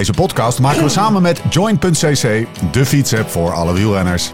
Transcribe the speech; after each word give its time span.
Deze 0.00 0.12
podcast 0.12 0.58
maken 0.60 0.82
we 0.82 0.88
samen 0.88 1.22
met 1.22 1.42
Join.cc, 1.50 2.46
de 2.72 2.86
fietsapp 2.86 3.28
voor 3.28 3.52
alle 3.52 3.72
wielrenners. 3.72 4.32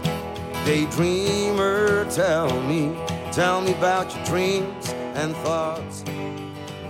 Daydreamer, 0.65 2.05
tell 2.07 2.53
me, 2.67 2.89
tell 3.29 3.61
me 3.63 3.75
about 3.79 4.11
your 4.11 4.23
dreams 4.23 4.85
and 5.23 5.35
thoughts. 5.43 6.01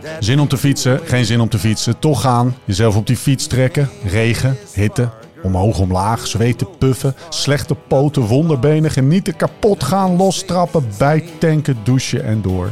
That 0.02 0.12
Zin 0.20 0.40
om 0.40 0.48
te 0.48 0.58
fietsen, 0.58 1.00
geen 1.04 1.26
zin 1.26 1.40
om 1.40 1.50
te 1.50 1.60
fietsen, 1.60 2.00
toch 2.00 2.22
gaan. 2.22 2.56
Jezelf 2.64 2.96
op 2.96 3.08
die 3.08 3.18
fiets 3.18 3.48
trekken, 3.48 3.90
regen, 4.06 4.58
hitte, 4.74 5.10
omhoog, 5.44 5.80
omlaag, 5.80 6.28
zweten, 6.28 6.68
puffen, 6.78 7.16
slechte 7.30 7.76
poten, 7.88 8.22
wonderbenen, 8.22 8.92
genieten, 8.92 9.36
kapot 9.36 9.84
gaan, 9.84 10.16
lostrappen, 10.16 10.88
bijtanken, 10.98 11.78
douchen 11.84 12.24
en 12.24 12.42
door. 12.42 12.72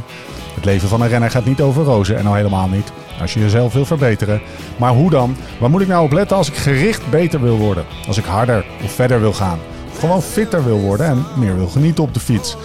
Het 0.54 0.64
leven 0.64 0.88
van 0.88 1.00
een 1.00 1.08
renner 1.08 1.30
gaat 1.30 1.44
niet 1.44 1.60
over 1.60 1.84
rozen 1.84 2.16
en 2.18 2.26
al 2.26 2.34
helemaal 2.34 2.68
niet. 2.68 2.92
Als 3.20 3.34
je 3.34 3.40
jezelf 3.40 3.72
wil 3.72 3.84
verbeteren. 3.84 4.40
Maar 4.76 4.92
hoe 4.92 5.10
dan? 5.10 5.36
Waar 5.60 5.70
moet 5.70 5.80
ik 5.80 5.88
nou 5.88 6.04
op 6.04 6.12
letten 6.12 6.36
als 6.36 6.48
ik 6.48 6.56
gericht 6.56 7.10
beter 7.10 7.40
wil 7.40 7.56
worden? 7.56 7.84
Als 8.06 8.18
ik 8.18 8.24
harder 8.24 8.64
of 8.84 8.92
verder 8.92 9.20
wil 9.20 9.32
gaan? 9.32 9.58
Of 9.92 9.98
gewoon 9.98 10.22
fitter 10.22 10.64
wil 10.64 10.78
worden 10.78 11.06
en 11.06 11.24
meer 11.36 11.56
wil 11.56 11.68
genieten 11.68 12.04
op 12.04 12.14
de 12.14 12.20
fiets? 12.20 12.56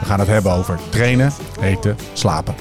We 0.00 0.04
gaan 0.04 0.18
het 0.18 0.28
hebben 0.28 0.52
over 0.52 0.78
trainen, 0.88 1.32
eten, 1.60 1.96
slapen. 2.12 2.54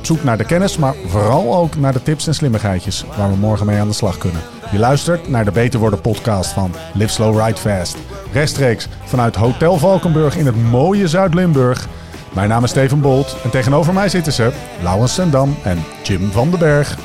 Zoek 0.00 0.24
naar 0.24 0.38
de 0.38 0.44
kennis, 0.44 0.76
maar 0.76 0.94
vooral 1.06 1.54
ook 1.54 1.76
naar 1.76 1.92
de 1.92 2.02
tips 2.02 2.26
en 2.26 2.34
slimmigheidjes 2.34 3.04
waar 3.16 3.30
we 3.30 3.36
morgen 3.36 3.66
mee 3.66 3.80
aan 3.80 3.88
de 3.88 3.94
slag 3.94 4.18
kunnen. 4.18 4.40
Je 4.72 4.78
luistert 4.78 5.28
naar 5.28 5.44
de 5.44 5.50
Beter 5.50 5.80
Worden 5.80 6.00
podcast 6.00 6.52
van 6.52 6.74
Live 6.94 7.12
Slow 7.12 7.40
Ride 7.40 7.58
Fast. 7.58 7.96
Rechtstreeks 8.32 8.88
vanuit 9.04 9.36
Hotel 9.36 9.78
Valkenburg 9.78 10.36
in 10.36 10.46
het 10.46 10.70
mooie 10.70 11.08
Zuid-Limburg. 11.08 11.88
Mijn 12.34 12.48
naam 12.48 12.64
is 12.64 12.70
Steven 12.70 13.00
Bolt 13.00 13.36
en 13.44 13.50
tegenover 13.50 13.92
mij 13.92 14.08
zitten 14.08 14.32
ze 14.32 14.52
Laurens 14.82 15.14
Sendam 15.14 15.56
en 15.62 15.78
Jim 16.02 16.30
van 16.30 16.50
den 16.50 16.58
Berg. 16.58 16.96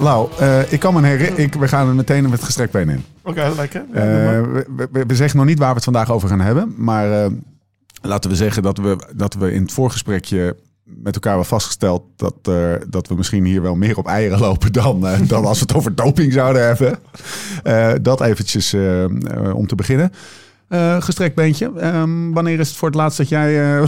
Lau, 0.00 0.28
eh, 0.38 0.72
ik 0.72 0.80
kan 0.80 0.94
me 0.94 1.06
herinneren, 1.06 1.60
we 1.60 1.68
gaan 1.68 1.88
er 1.88 1.94
meteen 1.94 2.30
met 2.30 2.44
gestrekt 2.44 2.72
been 2.72 2.88
in. 2.88 3.04
Oké, 3.22 3.52
lekker. 3.56 3.82
Ja, 3.94 4.00
Eh, 4.00 4.40
we, 4.42 4.88
we- 4.92 5.04
we 5.06 5.14
zeggen 5.14 5.36
nog 5.38 5.46
niet 5.46 5.58
waar 5.58 5.68
we 5.68 5.74
het 5.74 5.84
vandaag 5.84 6.10
over 6.10 6.28
gaan 6.28 6.40
hebben. 6.40 6.74
Maar 6.76 7.12
eh, 7.12 7.26
laten 8.00 8.30
we 8.30 8.36
zeggen 8.36 8.62
dat 8.62 8.78
we, 8.78 8.96
dat 9.14 9.34
we 9.34 9.52
in 9.52 9.62
het 9.62 9.72
voorgesprekje 9.72 10.56
met 10.84 11.14
elkaar 11.14 11.30
hebben 11.30 11.48
vastgesteld 11.48 12.02
dat, 12.16 12.34
eh, 12.42 12.72
dat 12.88 13.08
we 13.08 13.14
misschien 13.14 13.44
hier 13.44 13.62
wel 13.62 13.74
meer 13.74 13.96
op 13.96 14.06
eieren 14.06 14.38
lopen 14.48 14.72
dan, 14.72 15.06
eh, 15.06 15.18
dan 15.22 15.44
als 15.44 15.58
we 15.58 15.64
het 15.68 15.74
over 15.76 15.94
doping 15.94 16.32
zouden 16.32 16.66
hebben. 16.66 16.98
Eh, 17.62 17.92
dat 18.02 18.20
eventjes 18.20 18.74
om 19.54 19.66
te 19.66 19.74
beginnen. 19.74 20.12
Gestrekt 20.98 21.34
beentje. 21.34 21.72
Ehm, 21.76 22.30
wanneer 22.32 22.58
is 22.60 22.68
het 22.68 22.76
voor 22.76 22.88
het 22.88 22.96
laatst 22.96 23.18
dat 23.18 23.28
jij 23.28 23.52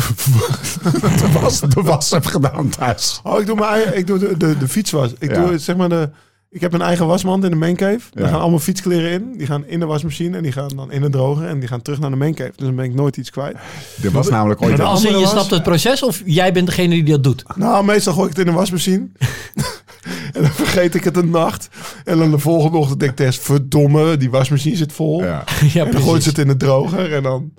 de, 1.20 1.28
was, 1.40 1.60
de 1.60 1.82
was 1.82 2.10
hebt 2.10 2.26
gedaan 2.26 2.68
thuis? 2.68 3.20
Oh, 3.22 3.40
ik 3.40 3.46
doe, 3.46 3.56
mijn 3.56 3.96
ik 3.96 4.06
doe 4.06 4.18
de, 4.18 4.36
de, 4.36 4.58
de 4.58 4.68
fietswas. 4.68 5.12
Ik, 5.18 5.30
Ja. 5.34 5.46
doe, 5.46 5.58
zeg 5.58 5.76
maar 5.76 5.88
de, 5.88 6.10
ik 6.52 6.60
heb 6.60 6.72
een 6.72 6.82
eigen 6.82 7.06
wasmand 7.06 7.44
in 7.44 7.50
de 7.50 7.56
maincave. 7.56 8.00
Daar 8.10 8.24
Ja. 8.24 8.30
gaan 8.30 8.40
allemaal 8.40 8.58
fietskleren 8.58 9.10
in. 9.10 9.34
Die 9.38 9.46
gaan 9.46 9.66
in 9.66 9.80
de 9.80 9.86
wasmachine 9.86 10.36
en 10.36 10.42
die 10.42 10.52
gaan 10.52 10.68
dan 10.76 10.92
in 10.92 11.00
de 11.00 11.10
droger. 11.10 11.46
En 11.46 11.58
die 11.58 11.68
gaan 11.68 11.82
terug 11.82 11.98
naar 12.00 12.10
de 12.10 12.16
maincave. 12.16 12.52
Dus 12.56 12.66
dan 12.66 12.74
ben 12.76 12.84
ik 12.84 12.94
nooit 12.94 13.16
iets 13.16 13.30
kwijt. 13.30 13.56
Er 14.02 14.10
was 14.10 14.28
namelijk 14.28 14.62
ooit... 14.62 14.78
een- 14.78 14.84
Als 14.84 15.04
in, 15.04 15.12
je 15.12 15.20
was- 15.20 15.30
snapt 15.30 15.50
het 15.50 15.62
proces 15.62 16.02
of 16.02 16.22
jij 16.24 16.52
bent 16.52 16.66
degene 16.66 16.88
die 16.94 17.04
dat 17.04 17.24
doet? 17.24 17.44
Nou, 17.56 17.84
meestal 17.84 18.12
gooi 18.12 18.28
ik 18.30 18.36
het 18.36 18.46
in 18.46 18.52
de 18.52 18.58
wasmachine. 18.58 19.08
en 20.32 20.42
dan 20.42 20.50
vergeet 20.50 20.94
ik 20.94 21.04
het 21.04 21.16
een 21.16 21.30
nacht. 21.30 21.68
En 22.04 22.18
dan 22.18 22.30
de 22.30 22.38
volgende 22.38 22.76
ochtend 22.78 23.00
denk 23.00 23.20
ik 23.20 23.32
verdomme, 23.32 24.16
die 24.16 24.30
wasmachine 24.30 24.76
zit 24.76 24.92
vol. 24.92 25.22
Ja. 25.22 25.44
ja, 25.72 25.84
En 25.86 25.92
dan 25.92 26.02
gooit 26.02 26.22
ze 26.22 26.28
het 26.28 26.38
in 26.38 26.46
de 26.46 26.56
droger. 26.56 27.12
En 27.14 27.22
dan 27.22 27.52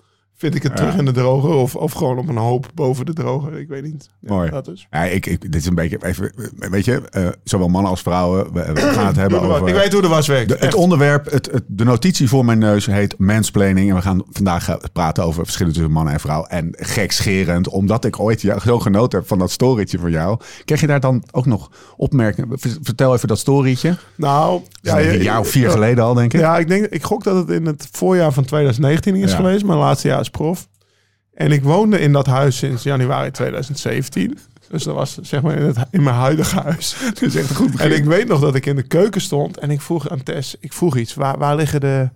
vind 0.44 0.56
ik 0.56 0.64
het 0.64 0.76
terug 0.76 0.96
in 0.96 1.06
de 1.06 1.12
droger. 1.12 1.50
Of, 1.50 1.76
of 1.76 1.92
gewoon 1.92 2.18
op 2.18 2.30
een 2.30 2.38
hoop 2.38 2.72
boven 2.74 3.06
de 3.06 3.14
droger. 3.14 3.59
Ik 3.59 3.68
weet 3.68 3.84
niet. 3.84 4.09
Ja, 4.20 4.34
Mooi. 4.34 4.50
Dat 4.50 4.66
dus. 4.66 4.88
Ja, 4.92 5.04
ik, 5.04 5.26
ik, 5.26 5.42
dit 5.42 5.56
is 5.56 5.66
een 5.66 5.76
beetje, 5.76 5.98
even, 6.06 6.34
weet 6.58 6.86
je, 6.86 7.02
eh, 7.09 7.28
zowel 7.44 7.68
mannen 7.68 7.92
als 7.92 8.02
vrouwen, 8.02 8.53
we, 8.53 8.74
we 8.74 8.80
gaan 8.82 9.06
het 9.08 9.16
hebben 9.16 9.42
over... 9.42 9.68
ik 9.68 9.74
weet 9.76 9.94
hoe 9.94 10.02
de 10.02 10.08
was 10.08 10.28
werkt. 10.28 10.50
De, 10.50 10.56
het 10.59 10.74
onderwerp, 10.74 11.32
het, 11.32 11.50
het- 11.52 11.64
de 11.68 11.84
notitie 11.84 12.28
voor 12.30 12.46
mijn 12.46 12.58
neus 12.59 12.86
heet 12.86 13.18
mansplaining. 13.18 13.90
En 13.90 13.96
we 13.96 14.02
gaan 14.02 14.24
vandaag 14.32 14.70
eh, 14.70 14.76
praten 14.94 15.24
over 15.24 15.44
verschillen 15.44 15.74
tussen 15.74 15.92
man 15.92 16.09
en 16.09 16.20
vrouw. 16.20 16.44
En 16.46 16.68
gekscherend, 16.72 17.68
omdat 17.70 18.06
ik 18.06 18.20
ooit 18.20 18.42
ja, 18.42 18.59
zo 18.59 18.80
genoten 18.80 19.20
heb 19.20 19.28
van 19.28 19.40
dat 19.40 19.52
storytje 19.52 20.00
van 20.00 20.12
jou. 20.12 20.40
Kreeg 20.66 20.82
je 20.82 20.88
daar 20.88 21.00
dan 21.00 21.24
ook 21.32 21.46
nog 21.46 21.72
opmerkingen? 21.98 22.50
Vertel 22.82 23.14
even 23.14 23.28
dat 23.28 23.40
storytje. 23.40 23.96
Nou, 24.16 24.62
Ja, 24.82 25.00
een 25.02 25.22
jaar 25.22 25.40
of 25.40 25.48
vier 25.48 25.70
geleden 25.70 26.03
al, 26.03 26.14
denk 26.14 26.34
ik. 26.34 26.40
Ja, 26.40 26.58
ik 26.58 26.68
denk, 26.68 26.86
ik 26.86 27.03
gok 27.03 27.24
dat 27.24 27.36
het 27.36 27.50
in 27.50 27.66
het 27.66 27.88
voorjaar 27.92 28.32
van 28.32 28.46
2019 28.46 29.16
is 29.16 29.34
geweest, 29.34 29.66
mijn 29.66 29.80
laatste 29.80 30.08
jaar 30.08 30.24
prof. 30.34 30.68
En 31.34 31.52
ik 31.52 31.64
woonde 31.64 32.00
in 32.00 32.12
dat 32.12 32.26
huis 32.26 32.58
sinds 32.58 32.84
januari 32.84 33.32
2017. 33.32 34.38
Dus 34.70 34.84
dat 34.84 34.96
was 34.96 35.18
zeg 35.22 35.42
maar 35.42 35.58
in, 35.58 35.66
het, 35.66 35.78
in 35.92 36.04
mijn 36.04 36.16
huidige 36.16 36.60
huis. 36.60 36.96
Echt 37.22 37.56
goed 37.56 37.72
begin. 37.72 37.92
En 37.92 37.98
ik 37.98 38.04
weet 38.04 38.28
nog 38.28 38.40
dat 38.40 38.56
ik 38.56 38.66
in 38.66 38.76
de 38.76 38.88
keuken 38.88 39.22
stond 39.22 39.58
en 39.58 39.70
ik 39.70 39.82
vroeg 39.82 40.10
aan 40.10 40.24
Tess, 40.24 40.56
ik 40.60 40.74
vroeg 40.74 40.98
iets, 40.98 41.14
waar, 41.14 41.38
waar 41.38 41.56
liggen 41.56 41.80
de 41.80 42.10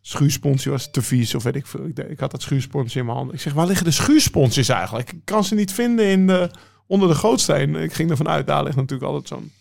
schuursponsjes? 0.00 0.72
Was 0.72 0.82
het 0.82 0.92
te 0.92 1.02
vies 1.02 1.34
of 1.34 1.42
weet 1.42 1.56
ik 1.56 1.66
veel. 1.66 1.90
Ik, 2.08 2.20
had 2.20 2.30
dat 2.30 2.42
schuursponsje 2.42 2.98
in 2.98 3.04
mijn 3.04 3.16
hand. 3.16 3.32
Ik 3.32 3.40
zeg, 3.40 3.52
waar 3.52 3.66
liggen 3.66 3.84
de 3.84 3.90
schuursponsjes 3.90 4.68
eigenlijk? 4.68 5.12
Ik 5.12 5.20
kan 5.24 5.44
ze 5.44 5.54
niet 5.54 5.72
vinden 5.72 6.06
in 6.06 6.26
de, 6.26 6.50
onder 6.86 7.08
de 7.08 7.14
gootsteen. 7.14 7.74
Ik 7.74 7.92
ging 7.92 8.10
ervan 8.10 8.28
uit, 8.28 8.46
daar 8.46 8.64
ligt 8.64 8.76
natuurlijk 8.76 9.10
altijd 9.10 9.28
zo'n 9.28 9.52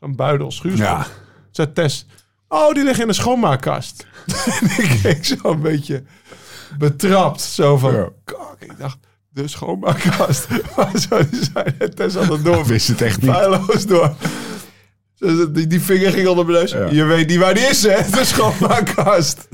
zo'n 0.00 0.16
buidel 0.16 0.50
schuurspons. 0.50 0.88
Ja. 0.88 1.06
Zei 1.50 1.72
Tess, 1.72 2.06
oh, 2.48 2.72
die 2.74 2.84
liggen 2.84 3.02
in 3.02 3.08
de 3.08 3.14
schoonmaakkast. 3.14 4.06
en 4.60 4.84
ik 4.84 4.98
keek 5.02 5.24
zo 5.24 5.36
een 5.42 5.60
beetje 5.60 6.02
betrapt. 6.78 7.40
Zo 7.40 7.76
van, 7.76 7.92
Ja. 7.94 8.08
kak. 8.24 8.56
Ik 8.58 8.72
dacht, 8.78 8.98
de 9.28 9.48
schoonmaakkast. 9.48 10.46
Waar 10.76 10.90
zou 11.08 11.24
die 11.30 11.40
zijn? 11.54 11.74
En 11.78 11.94
Tess 11.94 12.16
had 12.16 12.28
het 12.28 12.44
door. 12.44 12.58
Ik 12.58 12.64
wist 12.64 12.88
het 12.88 13.02
echt 13.02 13.22
niet. 13.22 13.30
Feilloos 13.30 13.86
door. 13.86 14.14
Die, 15.52 15.66
die 15.66 15.80
vinger 15.80 16.10
ging 16.12 16.28
onder 16.28 16.44
mijn 16.46 16.58
neus. 16.58 16.70
Ja. 16.70 16.86
Je 16.90 17.04
weet 17.04 17.28
niet 17.28 17.38
waar 17.38 17.54
die 17.54 17.62
is, 17.62 17.82
hè? 17.82 17.96
De 18.10 18.24
schoonmaakkast. 18.24 19.48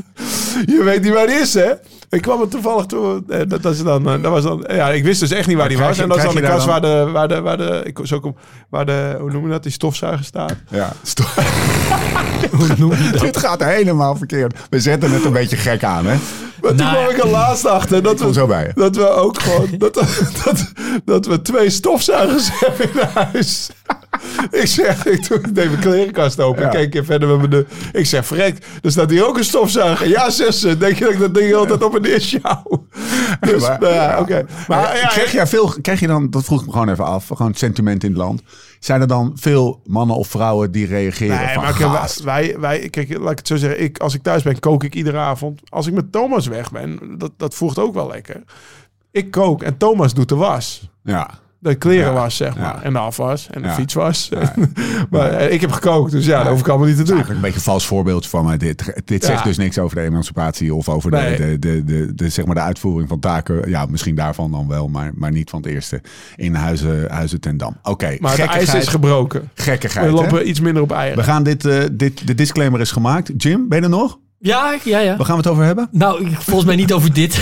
Je 0.67 0.83
weet 0.85 1.03
niet 1.03 1.13
waar 1.13 1.27
die 1.27 1.37
is, 1.37 1.55
hè? 1.55 1.71
Ik 2.11 2.23
kwam 2.23 2.41
er 2.41 2.49
toevallig 2.49 2.87
toe. 2.87 3.23
eh, 3.29 3.41
Dat, 3.61 3.65
is 3.65 3.83
dan, 3.83 4.09
eh, 4.09 4.23
dat 4.23 4.33
was 4.33 4.43
dan, 4.43 4.65
ja, 4.69 4.89
ik 4.91 5.05
wist 5.05 5.21
dus 5.21 5.31
echt 5.31 5.47
niet 5.47 5.57
waar 5.57 5.69
die 5.69 5.79
was. 5.79 5.97
je- 5.97 6.03
En 6.03 6.09
dat 6.09 6.17
is 6.19 6.25
dan 6.25 6.35
de 6.35 6.41
kast 6.41 6.67
waar 6.67 6.81
de, 6.81 7.09
waar 7.13 7.29
de, 7.29 7.41
waar 7.41 7.57
de, 7.57 7.81
ik, 7.85 7.99
zo 8.03 8.21
kom, 8.21 8.37
waar 8.71 8.87
de, 8.87 9.17
hoe 9.21 9.31
noem 9.31 9.45
je 9.45 9.51
dat, 9.51 9.63
die 9.63 9.73
stofzuiger 9.73 10.25
staat. 10.25 10.55
Ja. 10.69 10.93
Dit 13.21 13.37
gaat 13.37 13.65
helemaal 13.65 14.17
verkeerd. 14.17 14.59
We 14.71 14.81
zetten 14.81 15.11
het 15.11 15.25
een 15.25 15.33
beetje 15.33 15.57
gek 15.57 15.85
aan, 15.85 16.07
hè? 16.07 16.17
Maar 16.63 16.71
toen 16.71 16.77
Nou, 16.87 16.97
kwam 16.97 17.11
ik 17.11 17.19
er 17.23 17.29
laatst 17.29 17.67
achter 17.67 18.03
dat 18.03 18.21
we, 18.21 18.33
zo 18.33 18.47
bij 18.47 18.73
dat 18.75 18.97
we 18.97 19.09
ook 19.11 19.41
gewoon, 19.43 19.69
dat, 19.79 19.95
dat, 20.45 20.73
dat 21.05 21.27
we 21.27 21.43
twee 21.43 21.71
stofzuigers 21.71 22.49
hebben 22.53 22.93
in 22.93 23.01
huis. 23.15 23.71
Ik 24.51 24.67
zeg, 24.67 25.07
ik 25.07 25.29
deed 25.55 25.55
mijn 25.69 25.79
klerenkast 25.81 26.41
open. 26.41 26.63
Ja. 26.63 26.71
Ik 26.71 26.77
keek 26.77 26.95
even 26.95 27.07
verder 27.07 27.29
met 27.29 27.39
mijn... 27.39 27.51
de- 27.51 27.99
Ik 27.99 28.07
zeg, 28.07 28.27
verrek, 28.27 28.59
er 28.83 28.91
staat 28.91 29.11
hier 29.11 29.27
ook 29.27 29.37
een 29.39 29.45
stofzuiger. 29.45 30.09
Ja, 30.09 30.31
zussen, 30.31 30.79
denk 30.79 30.97
je 30.99 31.05
dat 31.05 31.13
ik 31.13 31.19
dat 31.19 31.35
ding 31.35 31.55
altijd 31.55 31.83
op 31.85 31.95
en 31.97 32.03
neer 32.03 32.21
sjouw? 32.21 32.87
Dus, 33.41 33.63
nou 33.63 33.87
ja, 33.87 34.19
oké. 34.21 34.47
Maar 34.69 34.97
ja, 34.97 35.07
krijg, 35.07 35.33
jij 35.33 35.47
veel, 35.47 35.75
krijg 35.83 36.01
je 36.01 36.07
dan, 36.07 36.31
dat 36.31 36.45
vroeg 36.45 36.61
ik 36.61 36.67
me 36.67 36.73
gewoon 36.73 36.89
even 36.89 37.05
af, 37.05 37.27
gewoon 37.27 37.49
het 37.51 37.59
sentiment 37.59 38.05
in 38.05 38.11
het 38.11 38.19
land. 38.19 38.43
Zijn 38.81 39.01
er 39.01 39.07
dan 39.07 39.33
veel 39.35 39.81
mannen 39.85 40.17
of 40.17 40.29
vrouwen 40.29 40.73
die 40.73 40.87
reageren 40.87 41.37
Nee, 41.37 41.55
van 41.55 41.63
maar 41.63 41.77
kijk, 41.77 42.13
wij, 42.25 42.59
wij, 42.59 42.89
kijk, 42.89 43.19
laat 43.19 43.31
ik 43.31 43.39
het 43.39 43.47
zo 43.47 43.57
zeggen. 43.57 43.83
Ik, 43.83 43.99
als 43.99 44.15
ik 44.15 44.23
thuis 44.23 44.43
ben, 44.43 44.59
kook 44.59 44.85
ik 44.85 44.95
iedere 44.95 45.19
avond. 45.19 45.61
Als 45.71 45.87
ik 45.87 45.95
met 45.95 46.13
Thomas 46.13 46.47
weg 46.47 46.71
ben, 46.71 47.19
dat, 47.19 47.33
dat 47.37 47.55
voegt 47.55 47.79
ook 47.79 47.95
wel 47.95 48.09
lekker. 48.09 48.43
Ik 49.11 49.31
kook 49.31 49.63
en 49.63 49.77
Thomas 49.77 50.15
doet 50.15 50.29
de 50.29 50.35
was. 50.35 50.91
Ja. 51.03 51.31
De 51.63 51.75
kleren 51.75 52.13
was, 52.15 52.37
zeg 52.37 52.57
maar. 52.57 52.83
En 52.83 52.93
de 52.93 52.99
afwas. 52.99 53.49
En 53.51 53.63
de 53.63 53.69
Ja. 53.69 53.75
fietswas. 53.75 54.29
maar 55.11 55.31
eh, 55.31 55.53
ik 55.53 55.61
heb 55.61 55.71
gekookt, 55.73 56.11
dus 56.13 56.27
ja, 56.27 56.39
dat 56.43 56.51
hoef 56.53 56.61
ik 56.61 56.69
allemaal 56.69 56.87
niet 56.87 56.97
te 56.97 57.03
doen. 57.03 57.13
Eigenlijk 57.13 57.37
een 57.41 57.47
beetje 57.47 57.59
een 57.67 57.73
vals 57.73 57.87
voorbeeld 57.87 58.27
van 58.27 58.45
mij. 58.45 58.57
Dit, 58.57 59.03
dit 59.05 59.25
zegt 59.25 59.45
dus 59.45 59.57
niks 59.57 59.79
over 59.79 59.97
de 59.97 60.03
emancipatie 60.03 60.75
of 60.75 60.89
over 60.89 61.11
de, 61.11 61.57
de, 61.59 61.85
de, 61.85 62.15
de, 62.15 62.29
zeg 62.29 62.45
maar 62.45 62.55
de 62.55 62.61
uitvoering 62.61 63.09
van 63.09 63.21
taken. 63.21 63.69
Ja, 63.69 63.87
misschien 63.87 64.15
daarvan 64.15 64.51
dan 64.51 64.69
wel, 64.69 64.89
maar, 64.89 65.11
maar 65.15 65.31
niet 65.31 65.51
van 65.51 65.61
het 65.63 65.71
eerste 65.71 66.01
in 66.37 66.55
Huizen, 66.55 67.11
Huizen 67.11 67.41
ten 67.41 67.57
Dam. 67.57 67.77
Oké, 67.83 68.17
Maar 68.21 68.39
het 68.39 68.41
ijs 68.51 68.75
is 68.75 68.89
gebroken. 68.89 69.51
gekkigheid, 69.55 70.07
We 70.07 70.13
lopen 70.13 70.49
iets 70.49 70.61
minder 70.61 70.83
op 70.83 70.89
We 70.89 70.95
eieren. 70.95 71.25
gaan 71.25 71.43
dit, 71.43 71.65
eh, 71.65 71.79
dit, 71.93 72.27
de 72.27 72.35
disclaimer 72.35 72.81
is 72.81 72.91
gemaakt. 72.91 73.31
Jim, 73.37 73.69
ben 73.69 73.79
je 73.79 73.85
er 73.85 73.91
nog? 73.91 74.19
Ja, 74.43 74.79
ja, 74.85 74.99
ja. 74.99 75.17
Waar 75.17 75.27
gaan 75.27 75.37
we 75.37 75.43
het 75.43 75.51
over 75.51 75.65
hebben? 75.65 75.89
Nou, 75.93 76.27
ik- 76.27 76.41
volgens 76.41 76.67
mij 76.67 76.77
niet 76.77 76.93
over 76.93 77.13
dit. 77.13 77.35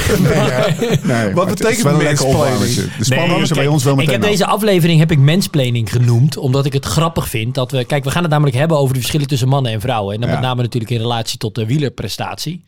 Nee, 1.03 1.35
Wat 1.35 1.49
betekent 1.49 1.77
is 1.77 1.83
wel 1.83 1.93
een 1.95 2.03
lekker 2.03 2.27
mansplaining? 2.27 2.75
De 2.97 3.05
spanning 3.05 3.33
Nee, 3.33 3.41
is 3.43 3.50
er 3.50 3.56
bij 3.56 3.67
ons 3.67 3.85
wel 3.85 3.93
Ik 3.93 3.99
meteen 3.99 4.15
heb 4.15 4.23
af. 4.25 4.31
deze 4.31 4.47
aflevering 4.47 4.99
heb 4.99 5.11
ik 5.11 5.19
mansplaining 5.19 5.93
genoemd, 5.93 6.37
omdat 6.37 6.67
ik 6.67 6.73
het 6.73 6.85
grappig 6.85 7.29
vind 7.29 7.55
dat 7.55 7.71
we... 7.71 7.85
Kijk, 7.85 8.05
we 8.05 8.11
gaan 8.11 8.23
het 8.23 8.31
namelijk 8.31 8.56
hebben 8.56 8.79
over 8.79 8.95
de 8.95 9.00
verschillen 9.00 9.27
tussen 9.27 9.49
mannen 9.49 9.73
en 9.73 9.81
vrouwen. 9.81 10.15
En 10.15 10.21
dan 10.21 10.29
Ja. 10.29 10.35
met 10.35 10.45
name 10.45 10.62
natuurlijk 10.62 10.93
in 10.93 10.99
relatie 11.00 11.39
tot 11.39 11.55
de 11.55 11.67
wielerprestatie. 11.67 12.65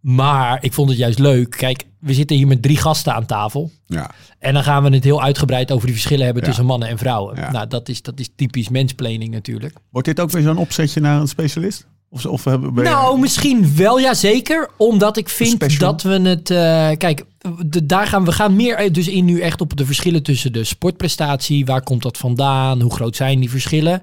Maar 0.00 0.58
ik 0.60 0.72
vond 0.72 0.88
het 0.88 0.98
juist 0.98 1.18
leuk. 1.18 1.50
Kijk, 1.50 1.84
we 1.98 2.14
zitten 2.14 2.36
hier 2.36 2.46
met 2.46 2.62
drie 2.62 2.76
gasten 2.76 3.14
aan 3.14 3.26
tafel. 3.26 3.70
Ja. 3.86 4.10
En 4.38 4.54
dan 4.54 4.62
gaan 4.62 4.82
we 4.82 4.90
het 4.94 5.04
heel 5.04 5.22
uitgebreid 5.22 5.72
over 5.72 5.84
die 5.86 5.94
verschillen 5.94 6.24
hebben 6.24 6.42
Ja. 6.42 6.48
tussen 6.48 6.66
mannen 6.66 6.88
en 6.88 6.98
vrouwen. 6.98 7.36
Ja. 7.36 7.50
Nou, 7.50 7.66
dat 7.68 7.88
is, 7.88 8.02
dat 8.02 8.20
is 8.20 8.28
typisch 8.36 8.68
mansplaining 8.68 9.30
natuurlijk. 9.30 9.74
Wordt 9.90 10.08
dit 10.08 10.20
ook 10.20 10.30
weer 10.30 10.42
zo'n 10.42 10.56
opzetje 10.56 11.00
naar 11.00 11.20
een 11.20 11.28
specialist? 11.28 11.86
Of, 12.12 12.26
of 12.26 12.44
hebben 12.44 12.74
ben 12.74 12.84
je- 12.84 12.90
Nou, 12.90 13.18
misschien 13.20 13.76
wel, 13.76 13.98
ja 13.98 14.14
zeker. 14.14 14.70
Omdat 14.76 15.16
ik 15.16 15.28
vind 15.28 15.78
dat 15.80 16.02
we 16.02 16.10
het... 16.20 16.50
eh, 16.50 16.90
kijk, 16.96 17.24
de, 17.66 17.86
daar 17.86 18.06
gaan 18.06 18.24
we 18.24 18.32
gaan 18.32 18.56
meer 18.56 18.74
eh, 18.76 18.92
dus 18.92 19.08
in 19.08 19.24
nu 19.24 19.40
echt 19.40 19.60
op 19.60 19.76
de 19.76 19.86
verschillen 19.86 20.22
tussen 20.22 20.52
de 20.52 20.64
sportprestatie. 20.64 21.64
Waar 21.64 21.82
komt 21.82 22.02
dat 22.02 22.16
vandaan? 22.18 22.80
Hoe 22.80 22.92
groot 22.94 23.16
zijn 23.16 23.40
die 23.40 23.50
verschillen? 23.50 24.02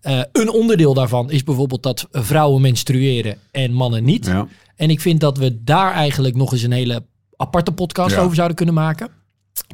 Eh, 0.00 0.20
een 0.32 0.50
onderdeel 0.50 0.94
daarvan 0.94 1.30
is 1.30 1.44
bijvoorbeeld 1.44 1.82
dat 1.82 2.06
vrouwen 2.12 2.60
menstrueren 2.62 3.38
en 3.50 3.72
mannen 3.72 4.04
niet. 4.04 4.26
Ja. 4.26 4.46
En 4.76 4.90
ik 4.90 5.00
vind 5.00 5.20
dat 5.20 5.38
we 5.38 5.62
daar 5.64 5.92
eigenlijk 5.92 6.36
nog 6.36 6.52
eens 6.52 6.62
een 6.62 6.72
hele 6.72 7.02
aparte 7.36 7.72
podcast 7.72 8.14
Ja. 8.14 8.20
over 8.20 8.34
zouden 8.34 8.56
kunnen 8.56 8.74
maken. 8.74 9.08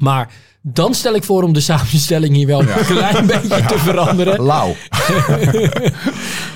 Maar 0.00 0.32
dan 0.62 0.94
stel 0.94 1.14
ik 1.14 1.24
voor 1.24 1.42
om 1.42 1.52
de 1.52 1.60
samenstelling 1.60 2.34
hier 2.34 2.46
wel 2.46 2.60
een 2.60 2.66
klein 2.86 3.26
beetje 3.26 3.64
te 3.64 3.78
veranderen. 3.78 4.42
Lauw. 4.42 4.74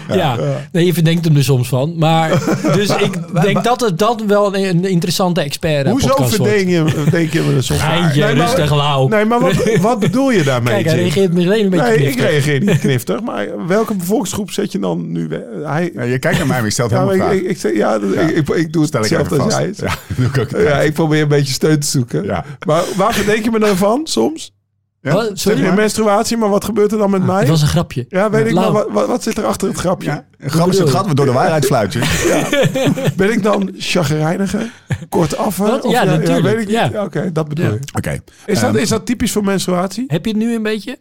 Ja, 0.09 0.37
Nee, 0.73 0.87
je 0.87 0.93
verdenkt 0.95 1.25
hem 1.25 1.37
er 1.37 1.45
soms 1.45 1.69
van. 1.69 1.95
Maar 1.99 2.31
dus 2.75 2.89
ik 2.97 3.19
denk 3.43 3.65
dat 3.65 3.81
het 3.81 3.99
dat 3.99 4.23
wel 4.27 4.57
een, 4.57 4.85
interessante 4.85 5.41
expert 5.41 5.89
Hoezo 5.89 6.15
verdenk 6.27 6.69
je, 6.69 6.85
verdenk 6.89 7.33
je 7.33 7.41
me 7.41 7.55
er 7.57 7.63
soms 7.63 7.81
Geintje, 7.81 8.25
Nee, 8.25 8.35
maar- 8.35 8.47
rustig 8.47 8.75
lauw. 8.77 9.09
Nee, 9.09 9.25
maar 9.25 9.41
wat, 9.41 9.53
wat 9.81 9.99
bedoel 9.99 10.31
je 10.31 10.43
daarmee? 10.43 10.73
Kijk, 10.75 10.87
hij 10.87 10.95
reageert 10.97 11.33
meteen 11.33 11.65
een 11.65 11.71
beetje 11.71 11.87
Nee, 11.87 12.11
ik 12.11 12.21
reageer 12.21 12.61
niet 12.61 12.79
kniftig. 12.79 13.21
Maar 13.21 13.67
welke 13.67 13.95
bevolkingsgroep 13.95 14.51
zet 14.51 14.73
je 14.73 14.79
dan 14.79 15.13
nu? 15.13 15.29
Hij, 15.65 15.91
Ja, 15.95 16.03
je 16.03 16.19
kijkt 16.19 16.39
naar 16.39 16.47
mij, 16.47 16.57
maar 16.57 16.67
je 16.67 16.73
stelt 16.73 16.91
ja, 16.91 16.99
helemaal 17.05 17.27
maar 17.27 17.35
ik, 17.37 17.43
ik, 17.43 17.51
ik, 17.51 17.59
zeg- 17.59 17.75
ja, 17.77 17.95
Ik, 17.95 18.31
ik, 18.37 18.49
ik 18.49 18.73
doe 18.73 18.83
het 18.83 18.91
Stel 18.91 19.05
ik 19.05 19.11
even 19.27 19.41
als 19.41 19.55
vast. 19.55 19.59
jij. 19.59 19.73
Ja, 19.89 19.95
doe 20.17 20.27
ik 20.27 20.39
ook. 20.39 20.61
Ja, 20.63 20.81
ik 20.81 20.93
probeer 20.93 21.23
een 21.23 21.29
beetje 21.29 21.53
steun 21.53 21.81
te 21.81 21.87
zoeken. 21.87 22.25
Ja. 22.25 22.45
Maar 22.67 22.83
waar 22.97 23.15
verdenk 23.15 23.45
je 23.45 23.51
me 23.51 23.59
dan 23.59 23.77
van 23.77 23.96
soms? 24.05 24.55
Wat? 25.01 25.25
Zeg 25.27 25.39
Sorry? 25.39 25.65
je 25.65 25.73
menstruatie, 25.73 26.37
maar 26.37 26.49
wat 26.49 26.65
gebeurt 26.65 26.93
er 26.93 26.99
dan 26.99 27.11
met 27.11 27.25
mij? 27.25 27.39
Het 27.39 27.49
was 27.49 27.63
een 27.63 27.69
grapje. 27.69 28.05
Ja, 28.09 28.31
weet 28.31 28.47
ik, 28.47 28.55
maar 28.55 28.73
wat, 28.73 28.87
wat, 28.91 29.07
wat 29.07 29.23
zit 29.23 29.39
er 29.39 29.45
achter 29.45 29.69
het 29.69 29.79
grapje? 29.79 30.09
Ja, 30.11 30.27
een 30.39 30.51
grap 30.51 30.69
is 30.69 30.79
het 30.79 30.91
gat, 30.91 31.07
we 31.07 31.15
door 31.15 31.27
de 31.27 31.33
waarheid 31.33 31.67
fluitje. 31.67 32.01
Ben 33.17 33.33
ik 33.33 33.43
dan 33.43 33.71
chagrijniger? 33.79 34.71
Kortaffer? 35.09 35.67
Wat? 35.67 35.85
Of 35.85 35.93
Ja, 35.93 36.05
natuurlijk, 36.05 36.43
weet 36.43 36.53
ik 36.53 36.59
niet. 36.59 36.69
ja. 36.71 36.89
Ja, 36.93 37.05
Oké, 37.05 37.33
dat 37.33 37.49
bedoel 37.49 37.65
Ja. 37.67 37.73
je. 37.73 37.79
Oké. 37.97 38.19
Is 38.47 38.61
dat, 38.61 38.71
Ehm, 38.75 38.79
is 38.83 38.89
dat 38.89 39.07
typisch 39.07 39.33
voor 39.33 39.45
menstruatie? 39.45 40.05
Heb 40.07 40.25
je 40.25 40.31
het 40.31 40.41
nu 40.41 40.55
een 40.55 40.63
beetje? 40.63 40.99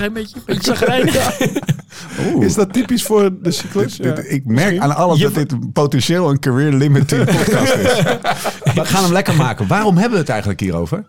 Een 0.00 0.12
beetje, 0.12 0.36
een 0.36 0.42
beetje 0.46 0.62
zagrijnig? 0.74 1.38
oeh. 2.34 2.44
Is 2.44 2.54
dat 2.54 2.72
typisch 2.72 3.02
voor 3.02 3.30
de 3.42 3.50
cyclus? 3.50 3.96
Dit- 3.96 4.16
Ja. 4.16 4.22
ik 4.22 4.44
merk 4.44 4.78
aan 4.78 4.96
alles 4.96 5.18
Je- 5.18 5.24
dat 5.24 5.34
dit 5.34 5.72
potentieel 5.72 6.30
een 6.30 6.38
career 6.38 6.72
limiting 6.72 7.24
podcast 7.36 7.74
is. 7.74 8.02
We 8.74 8.84
gaan 8.84 9.02
hem 9.02 9.12
lekker 9.12 9.34
maken. 9.34 9.66
Waarom 9.66 9.94
hebben 9.94 10.12
we 10.12 10.18
het 10.18 10.28
eigenlijk 10.28 10.60
hierover? 10.60 11.04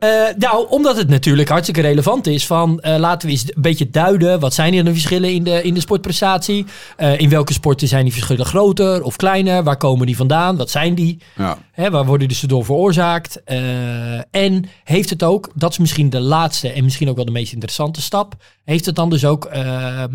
Eh, 0.00 0.36
nou, 0.36 0.68
omdat 0.68 0.96
het 0.96 1.08
natuurlijk 1.08 1.48
hartstikke 1.48 1.80
relevant 1.80 2.26
is 2.26 2.46
van 2.46 2.80
eh, 2.80 2.98
laten 2.98 3.28
we 3.28 3.34
eens 3.34 3.44
een 3.46 3.62
beetje 3.62 3.90
duiden. 3.90 4.40
Wat 4.40 4.54
zijn 4.54 4.74
er 4.74 4.84
de 4.84 4.92
verschillen 4.92 5.32
in 5.32 5.44
de, 5.44 5.62
in 5.62 5.74
de 5.74 5.80
sportprestatie? 5.80 6.66
Eh, 6.96 7.18
in 7.20 7.28
welke 7.28 7.52
sporten 7.52 7.88
zijn 7.88 8.04
die 8.04 8.12
verschillen 8.12 8.46
groter 8.46 9.02
of 9.02 9.16
kleiner? 9.16 9.62
Waar 9.62 9.76
komen 9.76 10.06
die 10.06 10.16
vandaan? 10.16 10.56
Wat 10.56 10.70
zijn 10.70 10.94
die? 10.94 11.18
Ja. 11.36 11.58
Hè, 11.72 11.90
waar 11.90 12.06
worden 12.06 12.28
die 12.28 12.36
ze 12.36 12.46
door 12.46 12.64
veroorzaakt? 12.64 13.42
En 14.30 14.64
heeft 14.84 15.10
het 15.10 15.22
ook, 15.22 15.50
dat 15.54 15.70
is 15.70 15.78
misschien 15.78 16.10
de 16.10 16.20
laatste 16.20 16.72
en 16.72 16.84
misschien 16.84 17.08
ook 17.08 17.16
wel 17.16 17.24
de 17.24 17.30
meest 17.30 17.52
interessante 17.52 18.02
stap. 18.02 18.34
Heeft 18.64 18.86
het 18.86 18.94
dan 18.94 19.10
dus 19.10 19.24
ook 19.24 19.44
eh, 19.44 20.02
eh, 20.02 20.08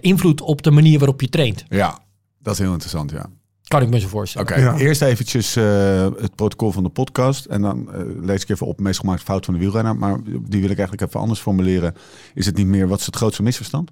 invloed 0.00 0.40
op 0.40 0.62
de 0.62 0.70
manier 0.70 0.98
waarop 0.98 1.20
je 1.20 1.28
traint? 1.28 1.64
ja, 1.68 1.98
dat 2.38 2.52
is 2.52 2.58
heel 2.58 2.72
interessant, 2.72 3.10
ja. 3.10 3.26
Kan 3.68 3.82
ik 3.82 3.88
me 3.88 4.00
zo 4.00 4.08
voorstellen. 4.08 4.48
Oké, 4.52 4.60
Ja. 4.60 4.76
eerst 4.76 5.02
eventjes 5.02 5.56
eh, 5.56 6.06
het 6.20 6.34
protocol 6.34 6.70
van 6.72 6.82
de 6.82 6.88
podcast. 6.88 7.44
En 7.44 7.62
dan 7.62 7.92
eh, 7.94 8.00
lees 8.20 8.42
ik 8.42 8.48
even 8.48 8.66
op 8.66 8.80
meest 8.80 9.00
gemaakte 9.00 9.24
fout 9.24 9.44
van 9.44 9.54
de 9.54 9.60
wielrenner. 9.60 9.96
Maar 9.96 10.16
die 10.24 10.60
wil 10.60 10.70
ik 10.70 10.78
eigenlijk 10.78 11.00
even 11.02 11.20
anders 11.20 11.40
formuleren. 11.40 11.94
Is 12.34 12.46
het 12.46 12.56
niet 12.56 12.66
meer, 12.66 12.88
wat 12.88 13.00
is 13.00 13.06
het 13.06 13.16
grootste 13.16 13.42
misverstand? 13.42 13.90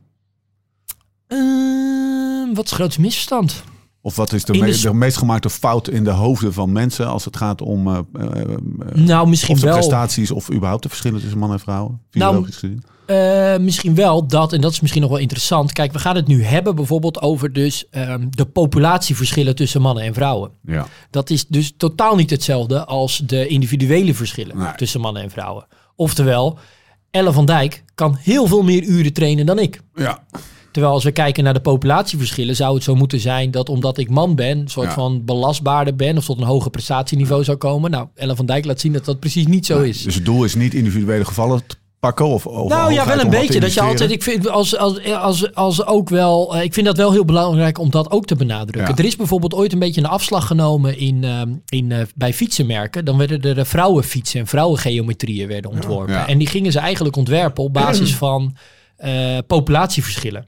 Ehm, 1.26 2.46
wat 2.54 2.64
is 2.64 2.70
het 2.70 2.78
grootste 2.80 3.00
misverstand? 3.00 3.62
Of 4.00 4.16
wat 4.16 4.32
is 4.32 4.44
de, 4.44 4.52
In 4.52 4.60
me- 4.60 4.66
de 4.66 4.72
s- 4.72 4.80
de 4.82 4.94
meest 4.94 5.16
gemaakte 5.16 5.50
fout 5.50 5.88
in 5.88 6.04
de 6.04 6.10
hoofden 6.10 6.52
van 6.52 6.72
mensen 6.72 7.06
als 7.06 7.25
het 7.25 7.36
gaat 7.36 7.60
om 7.60 7.88
eh, 7.88 7.98
Nou, 8.92 9.28
misschien 9.28 9.54
of 9.54 9.60
de 9.60 9.66
wel. 9.66 9.75
prestaties 9.76 10.30
of 10.30 10.52
überhaupt 10.52 10.82
de 10.82 10.88
verschillen 10.88 11.20
tussen 11.20 11.38
mannen 11.38 11.56
en 11.58 11.62
vrouwen? 11.64 12.00
Fysiologisch 12.10 12.56
gezien. 12.56 12.82
Eh, 13.12 13.59
misschien 13.61 13.94
wel 13.94 14.26
dat, 14.26 14.53
en 14.53 14.61
dat 14.61 14.73
is 14.73 14.81
misschien 14.81 15.03
nog 15.03 15.11
wel 15.11 15.20
interessant. 15.20 15.73
Kijk, 15.73 15.93
we 15.93 15.99
gaan 15.99 16.17
het 16.17 16.26
nu 16.26 16.44
hebben 16.44 16.75
bijvoorbeeld 16.75 17.20
over 17.20 17.53
dus 17.53 17.88
ehm, 17.91 18.26
de 18.31 18.44
populatieverschillen 18.47 19.55
tussen 19.55 19.81
mannen 19.82 20.05
en 20.05 20.14
vrouwen. 20.14 20.50
Ja. 20.67 20.87
Dat 21.11 21.31
is 21.31 21.47
dus 21.47 21.73
totaal 21.76 22.17
niet 22.17 22.31
hetzelfde 22.31 22.85
als 22.85 23.23
de 23.26 23.47
individuele 23.47 24.14
verschillen 24.14 24.56
Nee. 24.59 24.75
tussen 24.76 25.00
mannen 25.00 25.23
en 25.23 25.31
vrouwen. 25.31 25.67
Oftewel, 25.97 26.59
Elle 27.11 27.32
van 27.32 27.47
Dijk 27.47 27.85
kan 27.94 28.17
heel 28.20 28.47
veel 28.47 28.62
meer 28.62 28.82
uren 28.82 29.12
trainen 29.12 29.47
dan 29.47 29.59
ik. 29.59 29.81
ja. 29.94 30.25
Terwijl 30.73 30.94
als 30.94 31.05
we 31.05 31.11
kijken 31.12 31.44
naar 31.44 31.55
de 31.55 31.61
populatieverschillen, 31.61 32.56
zou 32.56 32.75
het 32.75 32.82
zo 32.82 32.94
moeten 32.94 33.20
zijn 33.20 33.50
dat 33.50 33.69
omdat 33.69 33.99
ik 33.99 34.11
man 34.11 34.35
ben, 34.35 34.59
een 34.59 34.69
soort 34.69 34.87
Ja. 34.87 34.93
van 34.94 35.25
belastbaarder 35.25 35.97
ben 35.97 36.17
of 36.17 36.25
tot 36.25 36.38
een 36.38 36.44
hoger 36.47 36.70
prestatieniveau 36.70 37.44
zou 37.44 37.56
komen. 37.56 37.91
Nou, 37.91 38.06
Elle 38.14 38.37
van 38.37 38.47
Dijk 38.47 38.64
laat 38.64 38.81
zien 38.81 38.93
dat 38.93 39.05
dat 39.05 39.20
precies 39.20 39.47
niet 39.47 39.67
zo 39.67 39.81
is. 39.82 40.03
Dus 40.03 40.14
het 40.14 40.25
doel 40.25 40.44
is 40.44 40.55
niet 40.55 40.75
individuele 40.75 41.25
gevallen 41.25 41.62
te 41.67 41.76
pakken? 42.02 42.26
Of, 42.26 42.44
Nou 42.44 42.93
ja, 42.93 43.06
wel 43.06 43.20
een 43.20 43.31
beetje. 43.31 43.60
Dat 43.60 43.75
je 43.75 43.81
altijd, 43.81 44.10
ik 44.10 44.22
vind 44.22 44.49
als, 44.49 44.76
als, 44.76 45.04
als, 45.14 45.54
als 45.54 45.87
ook 45.87 46.08
wel, 46.08 46.56
eh, 46.56 46.62
ik 46.62 46.75
vind 46.75 46.87
dat 46.87 46.96
wel 46.96 47.12
heel 47.12 47.25
belangrijk 47.25 47.78
om 47.78 47.90
dat 47.90 48.10
ook 48.10 48.26
te 48.26 48.37
benadrukken. 48.37 48.94
Ja. 48.94 48.99
Er 48.99 49.04
is 49.04 49.16
bijvoorbeeld 49.16 49.54
ooit 49.54 49.72
een 49.72 49.78
beetje 49.78 50.00
een 50.00 50.06
afslag 50.06 50.46
genomen 50.46 50.99
in, 50.99 51.25
ehm, 51.25 51.52
in, 51.69 51.93
eh, 51.93 52.02
bij 52.14 52.34
fietsenmerken. 52.34 53.04
Dan 53.04 53.19
werden 53.19 53.40
er 53.43 53.58
eh, 53.58 53.64
vrouwenfietsen 53.64 54.40
en 54.40 54.46
vrouwengeometrieën 54.46 55.49
werden 55.49 55.70
ontworpen. 55.70 56.14
Ja. 56.14 56.28
En 56.28 56.38
die 56.38 56.46
gingen 56.46 56.72
ze 56.72 56.78
eigenlijk 56.78 57.16
ontwerpen 57.16 57.64
op 57.64 57.72
basis 57.72 58.14
van 58.25 58.56
populatieverschillen. 59.46 60.46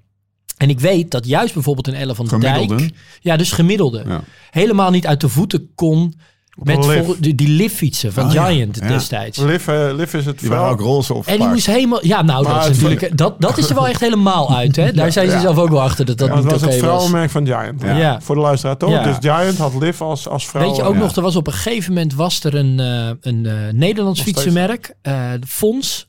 En 0.56 0.68
ik 0.68 0.80
weet 0.80 1.10
dat 1.10 1.26
juist 1.26 1.54
bijvoorbeeld 1.54 1.86
een 1.86 1.94
Elle 1.94 2.14
van 2.14 2.28
Gemiddelden? 2.28 2.76
Dijk, 2.76 2.90
ja, 3.20 3.36
dus 3.36 3.52
gemiddelde, 3.52 4.20
helemaal 4.50 4.90
niet 4.90 5.06
uit 5.06 5.20
de 5.20 5.28
voeten 5.28 5.70
kon 5.74 6.14
met 6.62 6.84
vol- 6.86 7.16
die, 7.18 7.34
die 7.34 7.48
liftfietsen 7.48 8.12
van 8.12 8.24
Oh 8.24 8.30
Giant 8.30 8.76
ja. 8.80 8.88
destijds. 8.88 9.38
Liv, 9.38 9.68
eh, 9.68 9.88
Liv 9.94 10.14
is 10.14 10.24
het 10.26 10.38
Die 10.38 10.48
waren 10.48 10.64
vrouw. 10.64 10.74
ook 10.78 10.80
roze 10.80 11.14
of 11.14 11.26
En 11.26 11.38
die 11.38 11.48
moest 11.48 11.66
helemaal... 11.66 12.06
Ja, 12.06 12.22
nou, 12.22 12.44
Maar 12.44 12.52
dat 12.54 12.62
is 12.62 12.68
het- 12.68 12.76
natuurlijk... 12.82 13.16
Dat, 13.18 13.40
dat 13.40 13.58
is 13.58 13.68
er 13.68 13.74
wel 13.74 13.88
echt 13.88 14.00
helemaal 14.00 14.56
uit, 14.56 14.76
hè? 14.76 14.92
Daar 14.92 15.12
zijn 15.12 15.28
ze 15.28 15.34
ja. 15.34 15.40
zelf 15.40 15.58
ook 15.58 15.68
wel 15.68 15.82
achter 15.82 16.04
dat 16.04 16.18
dat 16.18 16.28
Ja, 16.28 16.34
het 16.34 16.42
niet 16.42 16.52
was 16.52 16.62
oké 16.62 16.70
het 16.72 16.80
was. 16.80 16.90
vrouwenmerk 16.90 17.30
van 17.30 17.46
Giant. 17.46 17.82
Ja. 17.82 17.96
Ja. 17.96 18.20
Voor 18.20 18.34
de 18.34 18.40
luisteraar 18.40 18.76
toch? 18.76 18.90
Ja. 18.90 19.02
Dus 19.02 19.16
Giant 19.20 19.58
had 19.58 19.74
Liv 19.74 20.00
als, 20.00 20.28
als 20.28 20.46
vrouw. 20.46 20.66
Weet 20.66 20.76
je 20.76 20.82
ook 20.82 20.96
nog, 20.96 21.16
er 21.16 21.22
was 21.22 21.36
op 21.36 21.46
een 21.46 21.52
gegeven 21.52 21.92
moment 21.92 22.14
was 22.14 22.44
er 22.44 22.54
een, 22.54 22.80
eh, 22.80 23.10
een 23.20 23.46
eh, 23.46 23.52
Nederlands 23.72 24.20
fietsenmerk, 24.22 24.94
eh 25.02 25.30
Fons. 25.46 26.08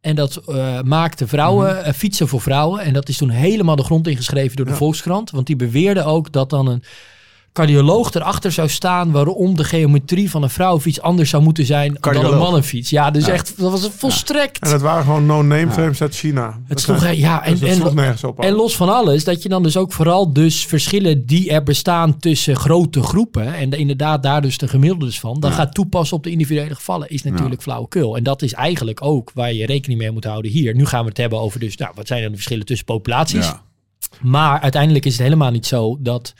En 0.00 0.14
dat 0.16 0.36
eh, 0.36 0.80
maakte 0.82 1.26
vrouwen, 1.26 1.84
eh, 1.84 1.92
fietsen 1.92 2.28
voor 2.28 2.40
vrouwen. 2.40 2.80
En 2.80 2.92
dat 2.92 3.08
is 3.08 3.16
toen 3.16 3.30
helemaal 3.30 3.76
de 3.76 3.82
grond 3.84 4.06
ingeschreven 4.08 4.56
door 4.56 4.64
de 4.64 4.70
Mhm. 4.70 4.80
Ja. 4.80 4.86
Volkskrant. 4.86 5.30
Want 5.30 5.46
die 5.46 5.56
beweerde 5.56 6.04
ook 6.04 6.32
dat 6.32 6.50
dan 6.50 6.66
een 6.66 6.82
cardioloog 7.56 8.14
erachter 8.14 8.52
zou 8.52 8.68
staan... 8.68 9.10
waarom 9.10 9.56
de 9.56 9.64
geometrie 9.64 10.30
van 10.30 10.42
een 10.42 10.50
vrouwenfiets 10.50 11.00
anders 11.00 11.30
zou 11.30 11.42
moeten 11.42 11.66
zijn 11.66 11.96
dan 12.00 12.24
een 12.24 12.38
mannenfiets. 12.38 12.90
Ja, 12.90 13.10
dus 13.10 13.26
Ja. 13.26 13.32
echt, 13.32 13.54
dat 13.58 13.70
was 13.70 13.88
volstrekt... 13.96 14.58
En 14.64 14.72
het 14.72 14.80
waren 14.80 15.04
gewoon 15.04 15.26
no-name 15.26 15.70
frames 15.70 16.00
uit 16.02 16.14
China. 16.14 16.46
Het 16.46 16.68
Dat 16.68 16.80
sloeg, 16.80 16.98
zijn- 16.98 17.18
ja, 17.18 17.44
en, 17.44 17.50
dus 17.50 17.60
het 17.60 17.68
en, 17.68 17.74
sloeg 17.76 17.94
nergens 17.94 18.24
op. 18.24 18.40
En 18.40 18.52
los 18.52 18.76
van 18.76 18.88
alles, 18.88 19.24
dat 19.24 19.42
je 19.42 19.48
dan 19.48 19.62
dus 19.62 19.76
ook 19.76 19.92
vooral 19.92 20.32
dus 20.32 20.66
verschillen 20.66 21.26
die 21.26 21.50
er 21.50 21.62
bestaan 21.62 22.18
tussen 22.18 22.56
grote 22.56 23.02
groepen 23.02 23.54
en 23.54 23.70
de- 23.70 23.76
inderdaad 23.76 24.22
daar 24.22 24.42
dus 24.42 24.58
de 24.58 24.68
gemiddeldes 24.68 25.20
van, 25.20 25.40
dan 25.40 25.50
Ja. 25.50 25.56
gaat 25.56 25.74
toepassen 25.74 26.16
op 26.16 26.22
de 26.22 26.30
individuele 26.30 26.74
gevallen 26.74 27.08
is 27.08 27.22
natuurlijk 27.22 27.62
flauwekul. 27.62 28.16
En 28.16 28.22
dat 28.22 28.42
is 28.42 28.52
eigenlijk 28.52 29.02
ook 29.04 29.30
waar 29.34 29.52
je 29.52 29.66
rekening 29.66 30.00
mee 30.00 30.10
moet 30.10 30.24
houden 30.24 30.50
hier. 30.50 30.74
Nu 30.74 30.86
gaan 30.86 31.02
we 31.02 31.08
het 31.08 31.16
hebben 31.18 31.40
over 31.40 31.60
dus, 31.60 31.76
nou, 31.76 31.92
wat 31.94 32.06
zijn 32.06 32.20
dan 32.20 32.30
de 32.30 32.36
verschillen 32.36 32.66
tussen 32.66 32.86
populaties? 32.86 33.44
Ja. 33.46 33.62
Maar 34.22 34.60
uiteindelijk 34.60 35.04
is 35.06 35.12
het 35.12 35.22
helemaal 35.22 35.50
niet 35.50 35.66
zo 35.66 35.96
dat 36.00 36.34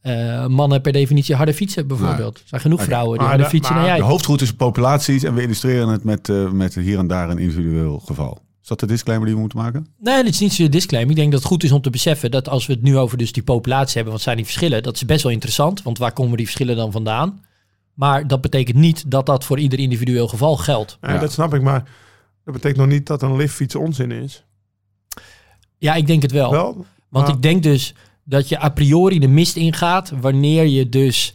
eh, 0.00 0.46
mannen 0.46 0.80
per 0.80 0.92
definitie 0.92 1.34
harder 1.34 1.54
fietsen 1.54 1.86
bijvoorbeeld. 1.86 2.36
Er 2.38 2.42
zijn 2.48 2.60
genoeg 2.60 2.82
vrouwen 2.82 3.10
die 3.10 3.18
Maar 3.18 3.28
harder 3.28 3.44
de- 3.46 3.52
fietsen 3.52 3.74
dan 3.74 3.82
maar 3.82 3.90
jij. 3.92 4.00
De 4.00 4.10
hoofdroute 4.10 4.44
is 4.44 4.52
populaties 4.52 5.22
en 5.22 5.34
we 5.34 5.42
illustreren 5.42 5.88
het 5.88 6.04
met, 6.04 6.28
eh, 6.28 6.50
met 6.50 6.74
hier 6.74 6.98
en 6.98 7.06
daar 7.06 7.30
een 7.30 7.38
individueel 7.38 7.98
geval. 7.98 8.38
Is 8.62 8.68
dat 8.68 8.80
de 8.80 8.86
disclaimer 8.86 9.26
die 9.26 9.34
we 9.34 9.40
moeten 9.40 9.58
maken? 9.58 9.86
Nee, 9.98 10.22
dit 10.24 10.32
is 10.32 10.40
niet 10.40 10.52
zo'n 10.52 10.66
disclaimer. 10.70 11.10
Ik 11.10 11.16
denk 11.16 11.30
dat 11.32 11.40
het 11.40 11.48
goed 11.48 11.64
is 11.64 11.72
om 11.72 11.80
te 11.80 11.90
beseffen 11.90 12.30
dat 12.30 12.48
als 12.48 12.66
we 12.66 12.72
het 12.72 12.82
nu 12.82 12.96
over 12.98 13.18
dus 13.18 13.32
die 13.32 13.42
populatie 13.42 13.94
hebben, 13.94 14.12
wat 14.12 14.22
zijn 14.22 14.36
die 14.36 14.44
verschillen? 14.44 14.82
Dat 14.82 14.94
is 14.94 15.04
best 15.04 15.22
wel 15.22 15.32
interessant, 15.32 15.82
want 15.82 15.98
waar 15.98 16.12
komen 16.12 16.36
die 16.36 16.46
verschillen 16.46 16.76
dan 16.76 16.92
vandaan? 16.92 17.44
Maar 17.94 18.26
dat 18.26 18.40
betekent 18.40 18.76
niet 18.76 19.10
dat 19.10 19.26
dat 19.26 19.44
voor 19.44 19.58
ieder 19.58 19.78
individueel 19.78 20.28
geval 20.28 20.56
geldt. 20.56 20.98
Ja, 21.00 21.12
Ja. 21.12 21.18
Dat 21.18 21.32
snap 21.32 21.54
ik, 21.54 21.62
maar 21.62 21.84
dat 22.44 22.54
betekent 22.54 22.76
nog 22.80 22.88
niet 22.88 23.06
dat 23.06 23.22
een 23.22 23.36
liftfiets 23.36 23.74
onzin 23.74 24.10
is. 24.10 24.44
Ja, 25.78 25.94
ik 25.94 26.06
denk 26.06 26.22
het 26.22 26.32
wel. 26.32 26.50
Wel? 26.50 26.86
want 27.08 27.26
maar- 27.26 27.34
ik 27.36 27.42
denk 27.42 27.62
dus 27.62 27.94
dat 28.30 28.48
je 28.48 28.62
a 28.62 28.68
priori 28.68 29.18
de 29.18 29.28
mist 29.28 29.56
ingaat 29.56 30.12
wanneer 30.20 30.66
je 30.66 30.88
dus 30.88 31.34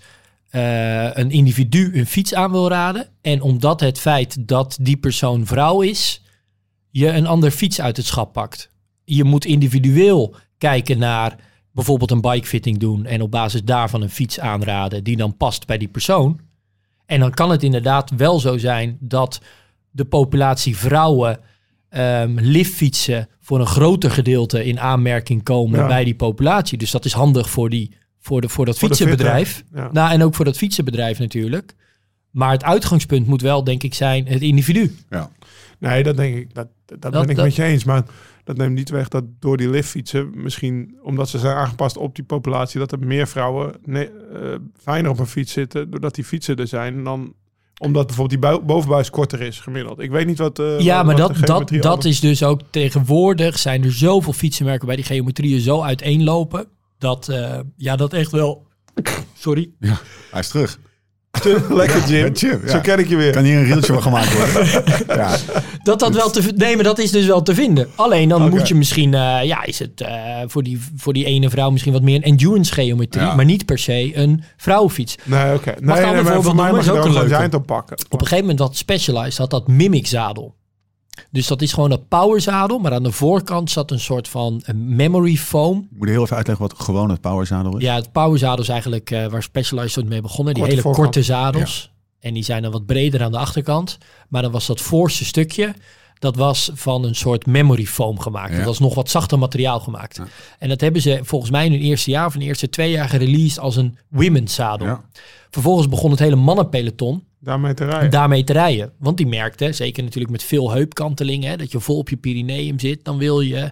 eh, 0.49 1.15
een 1.15 1.31
individu 1.31 1.91
een 1.93 2.05
fiets 2.05 2.33
aan 2.33 2.51
wil 2.51 2.69
raden. 2.69 3.07
En 3.21 3.41
omdat 3.41 3.79
het 3.79 3.99
feit 3.99 4.47
dat 4.47 4.77
die 4.81 4.97
persoon 4.97 5.45
vrouw 5.45 5.81
is, 5.81 6.21
je 6.91 7.07
een 7.07 7.27
ander 7.27 7.51
fiets 7.51 7.81
uit 7.81 7.97
het 7.97 8.05
schap 8.05 8.33
pakt. 8.33 8.69
Je 9.03 9.23
moet 9.23 9.45
individueel 9.45 10.35
kijken 10.57 10.97
naar 10.97 11.35
bijvoorbeeld 11.71 12.11
een 12.11 12.21
bikefitting 12.21 12.77
doen 12.77 13.05
en 13.05 13.21
op 13.21 13.31
basis 13.31 13.63
daarvan 13.63 14.01
een 14.01 14.09
fiets 14.09 14.39
aanraden 14.39 15.03
die 15.03 15.17
dan 15.17 15.37
past 15.37 15.65
bij 15.65 15.77
die 15.77 15.87
persoon. 15.87 16.39
En 17.05 17.19
dan 17.19 17.31
kan 17.31 17.51
het 17.51 17.63
inderdaad 17.63 18.11
wel 18.17 18.39
zo 18.39 18.57
zijn 18.57 18.97
dat 18.99 19.41
de 19.91 20.05
populatie 20.05 20.77
vrouwen 20.77 21.39
ehm 21.95 22.37
liftfietsen 22.39 23.27
voor 23.41 23.59
een 23.59 23.65
groter 23.65 24.11
gedeelte 24.11 24.65
in 24.65 24.79
aanmerking 24.79 25.43
komen 25.43 25.79
Ja. 25.79 25.87
bij 25.87 26.03
die 26.03 26.15
populatie. 26.15 26.77
Dus 26.77 26.91
dat 26.91 27.05
is 27.05 27.13
handig 27.13 27.49
voor, 27.49 27.69
die, 27.69 27.91
voor, 28.19 28.41
de, 28.41 28.49
voor 28.49 28.65
dat 28.65 28.77
Voor 28.77 28.87
fietsenbedrijf. 28.87 29.63
ja. 29.73 29.89
Nou, 29.91 30.11
en 30.11 30.23
ook 30.23 30.35
voor 30.35 30.45
dat 30.45 30.57
fietsenbedrijf 30.57 31.19
natuurlijk. 31.19 31.75
Maar 32.31 32.51
het 32.51 32.63
uitgangspunt 32.63 33.27
moet 33.27 33.41
wel, 33.41 33.63
denk 33.63 33.83
ik, 33.83 33.93
zijn 33.93 34.27
het 34.27 34.41
individu. 34.41 34.95
Ja. 35.09 35.29
Nee, 35.79 36.03
dat 36.03 36.17
denk 36.17 36.35
ik. 36.35 36.53
Dat, 36.53 36.67
dat, 36.85 37.01
Dat- 37.01 37.11
ben 37.11 37.29
ik 37.29 37.35
dat- 37.35 37.45
met 37.45 37.55
je 37.55 37.63
eens. 37.63 37.83
Maar 37.83 38.03
dat 38.43 38.57
neemt 38.57 38.75
niet 38.75 38.89
weg 38.89 39.07
dat 39.07 39.23
door 39.39 39.57
die 39.57 39.69
liftfietsen, 39.69 40.31
misschien 40.33 40.95
omdat 41.03 41.29
ze 41.29 41.39
zijn 41.39 41.55
aangepast 41.55 41.97
op 41.97 42.15
die 42.15 42.23
populatie, 42.25 42.79
dat 42.79 42.91
er 42.91 42.99
meer 42.99 43.27
vrouwen 43.27 43.73
nee, 43.85 44.09
eh, 44.33 44.55
fijner 44.81 45.11
op 45.11 45.19
een 45.19 45.27
fiets 45.27 45.51
zitten, 45.51 45.89
doordat 45.89 46.15
die 46.15 46.23
fietsen 46.23 46.55
er 46.55 46.67
zijn, 46.67 47.03
dan 47.03 47.33
omdat 47.79 48.07
bijvoorbeeld 48.07 48.41
die 48.41 48.49
bui- 48.51 48.65
bovenbuis 48.65 49.09
korter 49.09 49.41
is 49.41 49.59
gemiddeld. 49.59 49.99
Ik 49.99 50.11
weet 50.11 50.25
niet 50.25 50.37
wat. 50.37 50.59
eh, 50.59 50.79
Ja, 50.79 50.95
wat- 50.95 51.05
maar 51.05 51.15
wat 51.17 51.27
dat, 51.27 51.67
de 51.69 51.73
dat, 51.73 51.83
dat 51.83 52.05
is 52.05 52.19
dus 52.19 52.43
ook 52.43 52.61
tegenwoordig 52.69 53.57
zijn 53.59 53.83
er 53.83 53.93
zoveel 53.93 54.33
fietsenmerken 54.33 54.87
bij 54.87 54.95
die 54.95 55.05
geometrieën 55.05 55.59
zo 55.61 55.81
uiteenlopen. 55.81 56.67
Dat, 56.97 57.29
eh, 57.29 57.59
ja, 57.77 57.95
dat 57.95 58.13
echt 58.13 58.31
wel. 58.31 58.67
Sorry. 59.37 59.69
Hij 60.31 60.39
is 60.39 60.47
terug. 60.47 60.79
lekker 61.69 62.07
Jim. 62.07 62.33
Jim, 62.33 62.61
ja. 62.65 62.71
Zo 62.71 62.79
ken 62.79 62.99
ik 62.99 63.07
je 63.09 63.15
weer. 63.15 63.31
Kan 63.31 63.43
hier 63.43 63.57
een 63.57 63.63
rieltje 63.63 63.93
van 63.93 64.01
gemaakt 64.01 64.33
worden? 64.53 64.83
ja. 65.21 65.35
Dat 65.83 65.99
dat 65.99 66.15
wel 66.15 66.29
te 66.29 66.53
nee, 66.55 66.75
maar 66.75 66.83
dat 66.83 66.99
is 66.99 67.11
dus 67.11 67.25
wel 67.25 67.41
te 67.41 67.53
vinden. 67.55 67.87
Alleen 67.95 68.29
dan 68.29 68.49
moet 68.49 68.67
je 68.67 68.75
misschien, 68.75 69.13
eh, 69.13 69.43
ja, 69.43 69.63
is 69.63 69.79
het 69.79 70.01
eh, 70.01 70.13
voor, 70.47 70.63
die, 70.63 70.81
voor 70.95 71.13
die 71.13 71.25
ene 71.25 71.49
vrouw 71.49 71.69
misschien 71.69 71.93
wat 71.93 72.01
meer 72.01 72.15
een 72.15 72.23
endurance 72.23 72.73
geometrie, 72.73 73.23
Ja. 73.23 73.35
maar 73.35 73.45
niet 73.45 73.65
per 73.65 73.79
se 73.79 74.11
een 74.17 74.43
vrouwenfiets. 74.57 75.15
Nee, 75.23 75.53
oké. 75.53 75.69
ik 75.71 75.79
Nee, 75.79 76.21
maar 76.23 76.41
voor 76.43 76.55
mij 76.55 76.71
mag 76.71 76.79
Is 76.79 76.85
je 76.85 76.91
ook 76.91 77.05
een 77.05 77.13
leuke. 77.13 77.57
op 77.57 77.65
pakken. 77.65 77.97
Op 78.09 78.11
een 78.21 78.27
gegeven 78.27 78.39
moment 78.45 78.59
had 78.59 78.75
Specialized 78.77 79.37
had 79.37 79.49
dat 79.49 79.67
Mimic 79.67 80.07
zadel. 80.07 80.55
Dus 81.31 81.47
dat 81.47 81.61
is 81.61 81.73
gewoon 81.73 81.89
dat 81.89 82.07
power 82.07 82.41
zadel, 82.41 82.79
maar 82.79 82.93
aan 82.93 83.03
de 83.03 83.11
voorkant 83.11 83.71
zat 83.71 83.91
een 83.91 83.99
soort 83.99 84.27
van 84.27 84.61
een 84.65 84.95
memory 84.95 85.35
foam. 85.35 85.87
Ik 85.91 85.97
moet 85.97 86.09
heel 86.09 86.23
even 86.23 86.35
uitleggen 86.35 86.67
wat 86.67 86.79
gewoon 86.79 87.09
het 87.09 87.21
powerzadel 87.21 87.77
is. 87.77 87.83
Ja, 87.83 87.95
het 87.95 88.11
power 88.11 88.39
zadel 88.39 88.63
is 88.63 88.69
eigenlijk 88.69 89.11
eh, 89.11 89.25
waar 89.25 89.43
Specialized 89.43 89.97
ooit 89.97 90.07
mee 90.07 90.21
begonnen. 90.21 90.53
Die 90.53 90.63
Korte 90.63 90.77
hele 90.77 90.87
voorkant. 90.87 91.13
korte 91.13 91.27
zadels. 91.27 91.93
En 92.19 92.33
die 92.33 92.43
zijn 92.43 92.61
dan 92.61 92.71
wat 92.71 92.85
breder 92.85 93.23
aan 93.23 93.31
de 93.31 93.37
achterkant. 93.37 93.97
Maar 94.29 94.41
dan 94.41 94.51
was 94.51 94.65
dat 94.65 94.81
voorste 94.81 95.25
stukje, 95.25 95.73
dat 96.19 96.35
was 96.35 96.71
van 96.73 97.03
een 97.03 97.15
soort 97.15 97.45
memory 97.45 97.85
foam 97.85 98.19
gemaakt. 98.19 98.51
Ja. 98.51 98.57
Dat 98.57 98.65
was 98.65 98.79
nog 98.79 98.95
wat 98.95 99.09
zachter 99.09 99.39
materiaal 99.39 99.79
gemaakt. 99.79 100.21
En 100.59 100.69
dat 100.69 100.81
hebben 100.81 101.01
ze 101.01 101.19
volgens 101.23 101.51
mij 101.51 101.65
in 101.65 101.71
hun 101.71 101.81
eerste 101.81 102.09
jaar 102.11 102.25
of 102.25 102.33
in 102.33 102.39
de 102.39 102.45
eerste 102.45 102.69
twee 102.69 102.91
jaar 102.91 103.09
gereleased 103.09 103.59
als 103.59 103.75
een 103.75 103.97
women's 104.09 104.53
zadel. 104.53 104.87
Ja. 104.87 105.01
Vervolgens 105.49 105.89
begon 105.89 106.11
het 106.11 106.19
hele 106.19 106.35
mannenpeloton 106.35 107.23
Daarmee 107.45 107.73
te 107.73 107.85
rijden. 107.85 108.11
daarmee 108.11 108.43
te 108.43 108.53
rijden. 108.53 108.91
Want 108.97 109.17
die 109.17 109.27
merkte, 109.27 109.73
zeker 109.73 110.03
natuurlijk 110.03 110.31
met 110.31 110.43
veel 110.43 110.71
heupkantelingen, 110.71 111.49
hè, 111.49 111.57
dat 111.57 111.71
je 111.71 111.79
vol 111.79 111.97
op 111.97 112.09
je 112.09 112.17
Pyreneeum 112.17 112.79
zit, 112.79 113.05
dan 113.05 113.17
wil 113.17 113.41
je, 113.41 113.71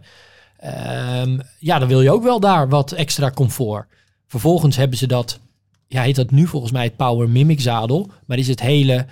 ehm, 0.58 1.40
ja, 1.60 1.80
dan 1.80 1.88
wil 1.88 2.02
je 2.02 2.12
ook 2.12 2.24
wel 2.24 2.40
daar 2.40 2.70
wat 2.70 2.92
extra 2.92 3.32
comfort. 3.32 3.88
Vervolgens 4.28 4.76
hebben 4.76 4.98
ze 4.98 5.08
dat, 5.08 5.40
ja, 5.88 6.02
heet 6.02 6.16
dat 6.16 6.32
nu 6.32 6.48
volgens 6.48 6.72
mij 6.72 6.84
het 6.84 6.96
Power 6.96 7.30
Mimic 7.30 7.62
zadel, 7.62 8.12
maar 8.26 8.38
is 8.38 8.48
het 8.48 8.62
hele, 8.62 9.06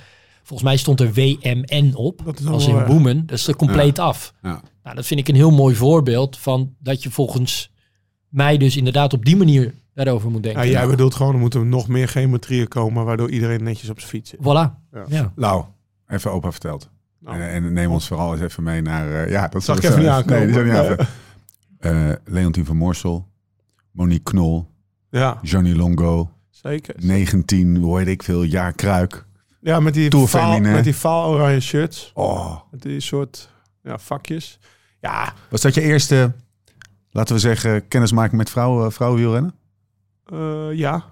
volgens 0.44 0.70
mij 0.70 0.78
stond 0.78 1.00
er 1.00 1.14
WMN 1.14 1.92
op, 1.96 2.22
Dat 2.26 2.40
is 2.40 2.46
als 2.46 2.68
in 2.68 2.76
weg. 2.76 2.88
Woman, 2.88 3.24
dat 3.26 3.38
is 3.38 3.48
er 3.48 3.56
compleet 3.56 4.00
af. 4.00 4.34
Ja. 4.42 4.62
Nou, 4.84 4.96
dat 4.96 5.06
vind 5.06 5.20
ik 5.20 5.28
een 5.28 5.36
heel 5.36 5.52
mooi 5.52 5.76
voorbeeld 5.76 6.38
van 6.38 6.76
dat 6.80 7.04
je 7.04 7.12
volgens 7.12 7.72
mij 8.30 8.58
dus 8.58 8.78
inderdaad 8.78 9.14
op 9.14 9.26
die 9.26 9.36
manier 9.36 9.74
daarover 9.94 10.32
moet 10.32 10.44
denken. 10.44 10.64
Ja, 10.66 10.70
jij 10.72 10.88
bedoelt 10.88 11.16
gewoon, 11.16 11.34
er 11.34 11.40
moeten 11.40 11.70
nog 11.70 11.88
meer 11.88 12.08
geometrieën 12.08 12.68
komen, 12.68 13.06
waardoor 13.06 13.30
iedereen 13.30 13.64
netjes 13.64 13.90
op 13.90 13.98
zijn 14.00 14.12
fiets 14.12 14.30
zit. 14.30 14.40
Voilà. 14.40 14.44
Ja. 14.92 15.04
Ja. 15.08 15.32
Nou, 15.36 15.64
even 16.08 16.32
opa 16.32 16.52
verteld. 16.52 16.90
Nou. 17.20 17.40
En, 17.40 17.50
en 17.50 17.74
neem 17.74 17.92
ons 17.92 18.08
vooral 18.08 18.34
eens 18.34 18.42
even 18.42 18.64
mee 18.64 18.82
naar... 18.82 19.12
eh, 19.24 19.30
ja, 19.32 19.48
dat 19.48 19.64
Zag 19.64 19.78
ik 19.78 19.84
even 19.84 19.96
niet 19.98 20.06
Nee, 20.08 20.16
aankomen. 20.16 20.46
die 20.46 20.54
zag 20.54 20.64
niet 20.64 20.74
Nee. 20.74 20.82
aankomen. 20.82 21.08
Eh, 21.80 22.16
Leontien 22.34 22.66
van 22.66 22.78
Moorsel, 22.78 23.28
Monique 23.92 24.24
Knol, 24.24 24.68
Ja, 25.10 25.38
Johnny 25.42 25.74
Longo, 25.74 26.30
zeker. 26.50 26.96
19, 26.98 27.76
hoe 27.78 27.98
weet 27.98 28.08
ik 28.08 28.24
veel, 28.24 28.44
jaar 28.44 28.74
Kruik. 28.74 29.26
Ja, 29.62 29.80
met 29.80 29.94
die, 29.94 30.28
Féminin. 30.28 30.72
met 30.72 30.84
die 30.84 30.96
vaal 30.96 31.32
oranje 31.34 31.60
shirts. 31.60 32.12
Oh, 32.14 32.56
Met 32.72 32.82
die 32.82 33.00
soort 33.00 33.50
ja, 33.84 33.98
vakjes. 33.98 34.60
Ja, 35.02 35.34
was 35.50 35.62
dat 35.62 35.74
je 35.74 35.82
eerste, 35.82 36.32
laten 37.12 37.36
we 37.36 37.42
zeggen, 37.42 37.88
kennismaking 37.88 38.38
met 38.38 38.50
vrouwen, 38.50 38.92
vrouwenwielrennen? 38.92 39.54
Eh, 40.32 40.68
ja. 40.78 41.04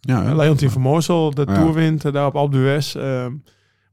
Ja? 0.00 0.34
Leontien 0.34 0.70
van 0.70 0.82
Moorsel, 0.82 1.34
de 1.34 1.44
Ja. 1.48 1.54
Tour 1.54 1.72
wint 1.72 2.04
eh, 2.04 2.12
daar 2.12 2.26
op 2.26 2.36
Alpe 2.36 2.56
d'Huez. 2.56 2.94
ehm, 2.96 3.32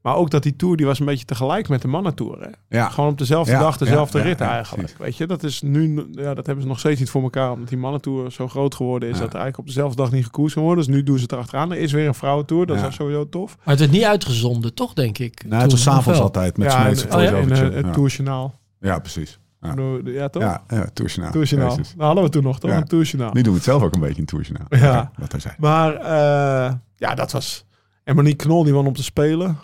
maar 0.02 0.14
ook 0.16 0.30
dat 0.30 0.42
die 0.42 0.56
Tour, 0.56 0.76
die 0.76 0.86
was 0.86 0.98
een 1.00 1.06
beetje 1.06 1.24
tegelijk 1.24 1.68
met 1.68 1.82
de 1.82 1.88
mannentour. 1.88 2.40
Hè? 2.40 2.76
ja. 2.78 2.88
Gewoon 2.88 3.10
op 3.10 3.18
dezelfde 3.18 3.52
Ja, 3.52 3.58
dag, 3.60 3.76
dezelfde 3.76 4.18
ja, 4.18 4.24
rit 4.24 4.38
ja, 4.38 4.50
eigenlijk. 4.50 4.94
Weet 4.98 5.16
je, 5.16 5.26
dat 5.26 5.42
is 5.42 5.62
nu, 5.62 6.06
ja, 6.12 6.34
dat 6.34 6.46
hebben 6.46 6.62
ze 6.62 6.68
nog 6.68 6.78
steeds 6.78 7.00
niet 7.00 7.10
voor 7.10 7.22
elkaar. 7.22 7.52
Omdat 7.52 7.68
die 7.68 7.78
mannentour 7.78 8.32
zo 8.32 8.48
groot 8.48 8.74
geworden 8.74 9.08
is, 9.08 9.14
Ja. 9.14 9.20
dat 9.20 9.32
er 9.34 9.40
eigenlijk 9.40 9.58
op 9.68 9.74
dezelfde 9.74 9.96
dag 10.02 10.12
niet 10.12 10.24
gekoerst 10.24 10.54
kan 10.54 10.62
worden. 10.64 10.84
Dus 10.84 10.94
nu 10.94 11.02
doen 11.02 11.16
ze 11.16 11.22
het 11.22 11.32
erachteraan. 11.32 11.70
Er 11.72 11.78
is 11.78 11.92
weer 11.92 12.06
een 12.06 12.14
vrouwentour, 12.14 12.66
dat 12.66 12.78
Ja. 12.78 12.86
is 12.86 12.94
sowieso 12.94 13.28
tof. 13.28 13.56
Maar 13.56 13.66
het 13.66 13.78
werd 13.78 13.90
niet 13.90 14.04
uitgezonden, 14.04 14.74
toch, 14.74 14.92
denk 14.92 15.18
ik? 15.18 15.44
Nou, 15.46 15.62
het 15.62 15.70
was 15.70 15.82
s'avonds 15.82 16.20
altijd 16.20 16.56
met 16.56 16.72
ja, 16.72 16.86
en, 16.86 16.96
oh 17.12 17.74
het. 17.74 17.92
Tourjournaal. 17.92 18.54
ja, 18.80 18.98
precies. 18.98 19.38
Ja, 19.62 19.74
Ja, 20.04 20.28
toch? 20.28 20.42
ja, 20.42 20.62
ja 20.68 20.86
Tourjournaal. 20.92 21.32
Tourjournaal. 21.32 21.70
Jezus. 21.70 21.94
Dat 21.96 22.06
hadden 22.06 22.24
we 22.24 22.30
toen 22.30 22.42
nog, 22.42 22.60
toch? 22.60 22.70
Ja. 22.70 22.76
Een 22.76 22.84
Tourjournaal. 22.84 23.32
Nu 23.32 23.40
doen 23.42 23.50
we 23.52 23.58
het 23.58 23.66
zelf 23.68 23.82
ook 23.82 23.94
een 23.94 24.00
beetje 24.00 24.18
in 24.20 24.24
Tourjournaal. 24.26 24.66
Ja. 24.68 25.10
Wat 25.18 25.32
hij 25.32 25.40
zei. 25.40 25.54
Maar 25.58 25.94
eh, 25.94 26.72
ja, 26.96 27.14
dat 27.14 27.32
was... 27.32 27.64
En 28.04 28.14
Monique 28.16 28.36
Knol, 28.46 28.64
die 28.64 28.72
won 28.72 28.86
om 28.86 28.94
te 28.94 29.02
spelen. 29.02 29.58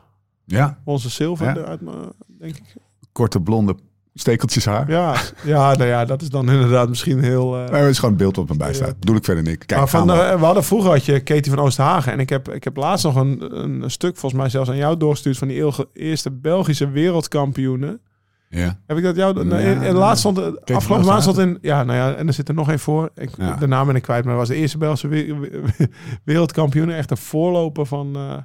Ja, 0.45 0.79
Onze 0.85 1.09
zilver, 1.09 1.79
maar, 1.81 1.95
denk 2.39 2.57
ik. 2.57 2.75
korte 3.13 3.41
blonde 3.41 3.77
stekeltjes 4.15 4.65
haar. 4.65 4.91
Ja, 4.91 5.15
ja, 5.45 5.73
nou 5.75 5.85
ja, 5.89 6.05
dat 6.05 6.23
is 6.23 6.29
dan 6.29 6.51
inderdaad 6.51 6.89
misschien 6.89 7.23
heel... 7.23 7.51
Nee, 7.53 7.65
het 7.81 7.91
is 7.91 7.99
gewoon 7.99 8.15
het 8.15 8.23
beeld 8.23 8.37
wat 8.37 8.49
me 8.49 8.57
bij 8.57 8.75
staat. 8.75 8.99
Bedoel 8.99 9.17
ik 9.17 9.25
verder 9.25 9.45
niet. 9.45 9.65
Kijk, 9.67 9.81
maar 9.81 9.89
van, 9.89 10.07
we. 10.07 10.13
eh, 10.13 10.39
we 10.39 10.45
hadden 10.45 10.65
vroeger 10.65 10.91
had 10.91 11.05
je 11.05 11.21
Katie 11.21 11.53
van 11.53 11.59
Oosterhagen. 11.65 12.13
En 12.13 12.21
ik 12.21 12.29
heb, 12.29 12.49
ik 12.53 12.65
heb 12.65 12.77
laatst 12.77 13.05
nog 13.05 13.15
een, 13.17 13.59
een 13.83 13.91
stuk, 13.91 14.17
volgens 14.17 14.41
mij 14.41 14.51
zelfs 14.51 14.71
aan 14.71 14.77
jou 14.77 14.97
doorgestuurd... 14.97 15.39
van 15.39 15.49
die 15.49 15.73
eerste 15.93 16.31
Belgische 16.31 16.91
wereldkampioenen. 16.91 18.01
Ja. 18.49 18.79
Heb 18.87 18.97
ik 18.97 19.03
dat 19.03 19.17
jou... 19.17 19.49
Ja, 19.49 19.59
en 19.59 19.79
nee. 19.79 19.93
laatst 19.93 20.19
stond... 20.19 20.65
Afgelopen 20.71 21.07
maand 21.07 21.23
stond 21.23 21.39
in... 21.39 21.59
Ja, 21.61 21.85
nou 21.85 21.99
ja, 21.99 22.15
en 22.15 22.27
er 22.27 22.33
zit 22.33 22.49
er 22.49 22.55
nog 22.55 22.69
één 22.69 22.79
voor. 22.79 23.11
Ik, 23.15 23.31
Ja. 23.39 23.55
De 23.57 23.67
naam 23.67 23.87
ben 23.87 23.97
ik 23.97 24.03
kwijt, 24.03 24.25
maar 24.25 24.37
was 24.37 24.49
de 24.49 24.55
eerste 24.55 24.79
Belgische 24.79 25.09
we- 25.09 25.35
we- 25.39 25.89
wereldkampioen. 26.25 26.91
Echt 26.91 27.11
een 27.11 27.17
voorloper 27.17 27.87
van... 27.87 28.17
eh, 28.17 28.37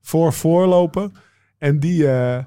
voor 0.00 0.32
voorlopen. 0.32 1.12
En 1.58 1.80
die... 1.80 2.08
eh, 2.08 2.38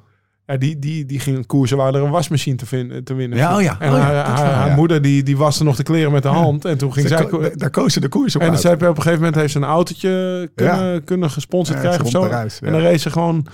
ja, 0.45 0.57
die, 0.57 0.79
die, 0.79 1.05
die 1.05 1.19
ging 1.19 1.45
koersen 1.45 1.77
waar 1.77 1.93
er 1.95 2.01
een 2.03 2.09
wasmachine 2.09 2.55
te, 2.55 2.65
vin- 2.65 3.03
te 3.03 3.13
winnen. 3.13 3.37
Ja, 3.37 3.55
oh 3.55 3.61
ja. 3.61 3.75
En 3.79 3.91
Oh 3.91 3.97
ja, 3.97 4.03
haar, 4.03 4.13
dat 4.13 4.25
haar, 4.25 4.45
wel, 4.45 4.53
haar 4.55 4.67
ja. 4.69 4.75
moeder 4.75 5.01
die, 5.01 5.23
die 5.23 5.37
waste 5.37 5.63
nog 5.63 5.75
de 5.75 5.83
kleren 5.83 6.11
met 6.11 6.23
de 6.23 6.29
hand. 6.29 6.65
En 6.65 6.77
toen 6.77 6.93
ging 6.93 7.07
Ze 7.07 7.15
zij... 7.17 7.25
ko- 7.25 7.49
daar- 7.55 7.69
koos 7.69 7.93
ze 7.93 7.99
de 7.99 8.07
koers 8.07 8.35
op 8.35 8.41
En 8.41 8.53
hebben 8.53 8.89
op 8.89 8.95
een 8.95 9.01
gegeven 9.01 9.17
moment 9.23 9.35
heeft 9.41 9.51
ze 9.51 9.57
een 9.59 9.63
autootje 9.65 10.49
kunnen, 10.55 11.03
kunnen 11.03 11.29
gesponsord 11.29 11.79
krijgen 11.79 12.05
of 12.05 12.09
zo. 12.09 12.23
En 12.25 12.71
dan 12.71 12.81
race 12.81 12.97
ze 12.97 13.09
gewoon 13.09 13.45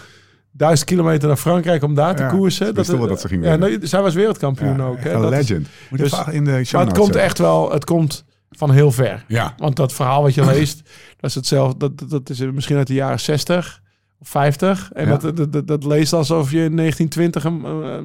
duizend 0.57 0.89
kilometer 0.89 1.27
naar 1.27 1.37
Frankrijk 1.37 1.83
om 1.83 1.93
daar 1.95 2.15
te 2.15 2.23
Ja, 2.23 2.29
koersen. 2.29 2.73
wisten 2.73 2.97
wel 2.97 3.07
dat 3.07 3.21
ze 3.21 3.27
ging 3.27 3.45
ja, 3.45 3.55
nee, 3.55 3.77
zij 3.81 4.01
was 4.01 4.13
wereldkampioen 4.13 4.81
ook. 4.81 4.99
Hè? 4.99 5.13
Een 5.13 5.21
Dat 5.21 5.31
is- 5.31 5.37
legend. 5.37 5.67
Moet 5.89 5.99
dus- 5.99 6.23
in 6.31 6.43
de 6.43 6.65
maar 6.71 6.85
het 6.85 6.97
komt 6.97 7.15
echt 7.15 7.37
wel, 7.37 7.71
het 7.71 7.85
komt 7.85 8.25
van 8.49 8.71
heel 8.71 8.91
ver. 8.91 9.23
Ja. 9.27 9.53
Want 9.57 9.75
dat 9.75 9.93
verhaal 9.93 10.21
wat 10.21 10.33
je 10.33 10.45
leest, 10.53 10.81
dat 11.17 11.29
is 11.29 11.35
hetzelfde. 11.35 11.77
Dat, 11.77 11.97
dat, 11.99 12.09
dat 12.09 12.29
is 12.29 12.39
misschien 12.39 12.77
uit 12.77 12.87
de 12.87 12.93
jaren 12.93 13.19
60 13.19 13.81
of 14.19 14.27
50. 14.29 14.91
En 14.93 15.07
Ja. 15.07 15.17
dat, 15.17 15.37
dat, 15.37 15.53
dat, 15.53 15.67
dat 15.67 15.83
leest 15.83 16.13
alsof 16.13 16.51
je 16.51 16.63
in 16.63 16.75
1920 16.75 17.43
hem, 17.43 17.65
eh, 17.65 17.97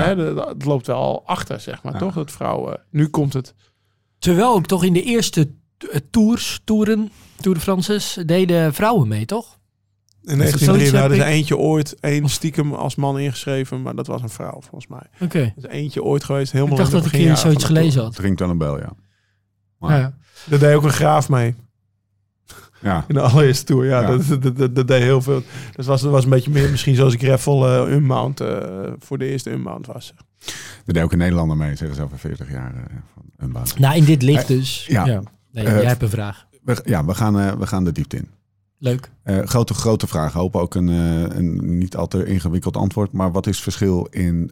eh, 0.00 0.06
Ja. 0.06 0.14
dat, 0.14 0.36
dat 0.36 0.64
loopt 0.64 0.86
wel 0.86 1.22
achter, 1.26 1.60
zeg 1.60 1.82
maar, 1.82 1.92
Ja. 1.92 1.98
toch? 1.98 2.14
Dat 2.14 2.30
vrouwen. 2.32 2.80
Nu 2.90 3.06
komt 3.08 3.32
het. 3.32 3.54
Terwijl 4.18 4.54
ook 4.54 4.66
toch 4.66 4.84
in 4.84 4.92
de 4.92 5.02
eerste 5.02 5.50
eh, 5.90 6.00
tours, 6.10 6.60
toeren, 6.64 7.10
Tour 7.40 7.56
de 7.56 7.62
Frances, 7.62 8.18
deden 8.26 8.74
vrouwen 8.74 9.08
mee, 9.08 9.24
toch? 9.24 9.58
In 10.26 10.36
Zoiets 10.36 10.50
1903 10.64 10.90
heb 10.92 11.00
hadden 11.00 11.16
ze 11.18 11.24
ik- 11.24 11.28
eentje 11.38 11.56
ooit, 11.56 11.96
één 12.00 12.28
stiekem 12.28 12.72
als 12.74 12.94
man 12.94 13.18
ingeschreven, 13.18 13.82
maar 13.82 13.94
dat 13.94 14.06
was 14.06 14.22
een 14.22 14.28
vrouw 14.28 14.60
volgens 14.60 14.86
mij. 14.86 15.02
Oké. 15.20 15.38
Er 15.38 15.52
is 15.56 15.64
eentje 15.66 16.02
ooit 16.02 16.24
geweest, 16.24 16.52
helemaal 16.52 16.72
Ik 16.72 16.78
dacht 16.78 16.90
dat 16.92 17.06
ik 17.06 17.12
hier 17.12 17.36
zoiets 17.36 17.64
gelezen 17.64 18.02
had. 18.02 18.18
Ringt 18.18 18.40
wel 18.40 18.50
een 18.50 18.58
bel, 18.58 18.78
ja. 18.78 18.92
Maar- 19.78 19.98
Ja. 19.98 20.14
Daar 20.44 20.58
deed 20.58 20.74
ook 20.74 20.82
een 20.84 20.90
graaf 20.90 21.28
mee. 21.28 21.54
Ja. 22.80 23.04
In 23.08 23.14
de 23.14 23.20
allereerste 23.20 23.64
tour, 23.64 23.84
ja. 23.84 24.00
Ja. 24.00 24.06
Dat, 24.16 24.42
dat, 24.42 24.56
dat, 24.56 24.74
dat 24.74 24.88
deed 24.88 25.02
heel 25.02 25.22
veel. 25.22 25.42
Dus 25.76 25.86
was, 25.86 26.00
dat 26.02 26.10
was 26.10 26.24
een 26.24 26.30
beetje 26.30 26.50
meer 26.50 26.70
misschien 26.70 26.94
zoals 26.94 27.14
Greffel 27.14 27.66
eh 27.86 27.92
Unmount 27.94 28.40
eh, 28.40 28.58
voor 28.98 29.18
de 29.18 29.26
eerste 29.26 29.50
Unmount 29.50 29.86
was. 29.86 30.14
Er 30.86 30.92
deed 30.92 31.02
ook 31.02 31.12
een 31.12 31.18
Nederlander 31.18 31.56
mee, 31.56 31.76
zeggen 31.76 31.96
ze 31.96 32.02
over 32.02 32.18
40 32.18 32.50
jaar. 32.50 32.74
eh, 32.74 32.82
van 33.14 33.22
een 33.36 33.52
baan. 33.52 33.62
Nou, 33.78 33.96
in 33.96 34.04
dit 34.04 34.22
licht 34.22 34.46
dus. 34.48 34.86
ja. 34.86 35.04
Ja. 35.06 35.22
Nee, 35.52 35.64
jij 35.64 35.84
hebt 35.84 36.02
een 36.02 36.08
vraag. 36.08 36.46
We, 36.62 36.80
ja, 36.84 37.04
we 37.04 37.14
gaan, 37.14 37.38
eh, 37.40 37.52
we 37.52 37.66
gaan 37.66 37.84
de 37.84 37.92
diepte 37.92 38.16
in. 38.16 38.28
Leuk. 38.78 39.10
Eh, 39.22 39.38
grote, 39.38 39.74
grote 39.74 40.06
vraag. 40.06 40.32
Hoop 40.32 40.56
ook 40.56 40.74
een, 40.74 40.88
eh, 40.88 41.36
een 41.36 41.78
niet 41.78 41.96
al 41.96 42.08
te 42.08 42.26
ingewikkeld 42.26 42.76
antwoord. 42.76 43.12
Maar 43.12 43.32
wat 43.32 43.46
is 43.46 43.54
het 43.54 43.62
verschil 43.62 44.06
in 44.10 44.50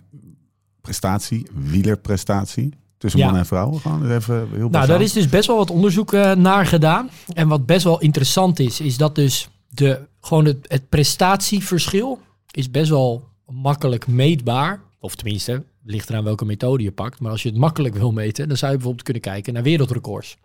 prestatie, 0.80 1.46
wielerprestatie, 1.54 2.72
tussen 2.98 3.20
Ja. 3.20 3.24
mannen 3.24 3.42
en 3.42 3.48
vrouwen? 3.48 3.80
Gewoon 3.80 4.10
even 4.10 4.48
heel 4.52 4.68
Nou, 4.68 4.86
daar 4.86 5.00
is 5.00 5.12
dus 5.12 5.28
best 5.28 5.46
wel 5.46 5.56
wat 5.56 5.70
onderzoek 5.70 6.12
eh, 6.12 6.32
naar 6.32 6.66
gedaan. 6.66 7.10
En 7.34 7.48
wat 7.48 7.66
best 7.66 7.84
wel 7.84 8.00
interessant 8.00 8.58
is, 8.58 8.80
is 8.80 8.96
dat 8.96 9.14
dus 9.14 9.48
de, 9.68 10.00
gewoon 10.20 10.44
het, 10.44 10.58
het 10.68 10.88
prestatieverschil 10.88 12.18
is 12.50 12.70
best 12.70 12.90
wel 12.90 13.28
makkelijk 13.46 14.06
meetbaar. 14.06 14.80
Of 15.00 15.14
tenminste, 15.14 15.64
ligt 15.84 16.10
eraan 16.10 16.24
welke 16.24 16.44
methode 16.44 16.82
je 16.82 16.92
pakt. 16.92 17.20
Maar 17.20 17.30
als 17.30 17.42
je 17.42 17.48
het 17.48 17.58
makkelijk 17.58 17.94
wil 17.94 18.12
meten, 18.12 18.48
dan 18.48 18.56
zou 18.56 18.70
je 18.70 18.76
bijvoorbeeld 18.76 19.04
kunnen 19.04 19.22
kijken 19.22 19.52
naar 19.52 19.62
wereldrecords. 19.62 20.36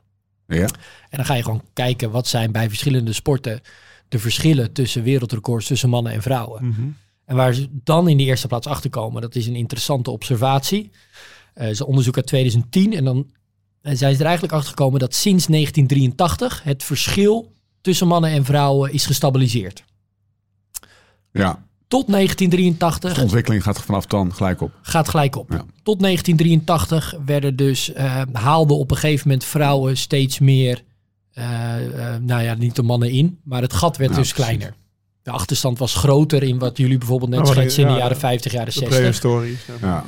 Ja. 0.48 0.68
En 1.10 1.18
dan 1.18 1.26
ga 1.26 1.34
je 1.34 1.44
gewoon 1.44 1.64
kijken 1.74 2.12
wat 2.12 2.28
zijn 2.28 2.52
bij 2.52 2.68
verschillende 2.68 3.14
sporten 3.14 3.62
de 4.08 4.20
verschillen 4.20 4.74
tussen 4.74 5.04
wereldrecords 5.04 5.68
tussen 5.68 5.90
mannen 5.90 6.12
en 6.12 6.22
vrouwen. 6.22 6.68
Mhm. 6.68 6.88
En 7.26 7.36
waar 7.36 7.54
ze 7.54 7.68
dan 7.72 8.08
in 8.08 8.18
de 8.18 8.24
eerste 8.24 8.48
plaats 8.48 8.68
achter 8.68 8.90
komen, 8.90 9.22
dat 9.22 9.36
is 9.36 9.48
een 9.48 9.56
interessante 9.56 10.12
observatie. 10.12 10.92
Eh 11.54 11.70
is 11.70 11.80
een 11.80 11.86
onderzoek 11.86 12.16
uit 12.16 12.28
2010 12.28 12.94
en 12.94 13.04
dan 13.04 13.32
eh, 13.82 13.96
zijn 13.96 14.14
ze 14.14 14.20
er 14.20 14.26
eigenlijk 14.26 14.54
achter 14.54 14.70
gekomen 14.70 15.00
dat 15.00 15.16
sinds 15.16 15.46
1983 15.46 16.64
het 16.64 16.84
verschil 16.84 17.54
tussen 17.82 18.08
mannen 18.08 18.30
en 18.30 18.46
vrouwen 18.46 18.94
is 18.94 19.06
gestabiliseerd. 19.06 19.84
ja. 21.32 21.66
Tot 21.88 22.08
1983 22.08 23.14
De 23.16 23.22
ontwikkeling 23.22 23.64
gaat 23.64 23.82
vanaf 23.82 24.06
dan 24.06 24.34
gelijk 24.34 24.62
op. 24.62 24.72
gaat 24.82 25.10
gelijk 25.10 25.36
op. 25.36 25.52
Ja. 25.52 25.66
Tot 25.84 26.00
1983 26.00 27.16
werden 27.26 27.56
dus, 27.56 27.94
eh, 27.94 28.22
haalden 28.32 28.78
op 28.78 28.92
een 28.92 28.98
gegeven 28.98 29.28
moment 29.28 29.46
vrouwen 29.46 29.98
steeds 29.98 30.40
meer, 30.40 30.84
eh, 31.32 32.14
eh, 32.14 32.22
nou 32.22 32.44
ja, 32.44 32.54
niet 32.54 32.76
de 32.76 32.84
mannen 32.84 33.10
in, 33.12 33.40
maar 33.44 33.62
het 33.62 33.74
gat 33.74 33.98
werd 33.98 34.10
Ja, 34.12 34.18
dus 34.18 34.32
precies. 34.34 34.46
kleiner. 34.56 34.76
De 35.24 35.32
achterstand 35.32 35.78
was 35.78 35.94
groter 35.96 36.44
in 36.44 36.60
wat 36.60 36.78
jullie 36.78 36.98
bijvoorbeeld 36.98 37.30
net 37.30 37.40
Nou, 37.40 37.52
schetsen 37.54 37.82
in 37.82 37.88
de 37.88 37.94
ja, 37.94 38.00
jaren 38.00 38.14
de- 38.14 38.20
50, 38.20 38.52
jaren 38.52 38.74
De 38.74 38.80
60. 38.80 38.98
prehistorie. 38.98 39.58
Ja. 39.82 39.88
Ja. 39.88 40.06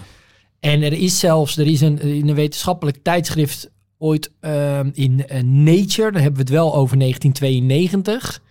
En 0.60 0.82
er 0.82 0.94
is 0.94 1.20
zelfs, 1.20 1.58
er 1.58 1.68
is 1.68 1.82
een, 1.82 2.00
in 2.02 2.28
een 2.28 2.36
wetenschappelijk 2.36 2.98
tijdschrift 3.04 3.70
ooit 3.98 4.32
ehm, 4.40 4.90
in 4.94 5.16
Nature, 5.64 6.12
dan 6.12 6.22
hebben 6.22 6.34
we 6.34 6.40
het 6.48 6.50
wel 6.50 6.76
over 6.76 6.98
1992, 6.98 8.42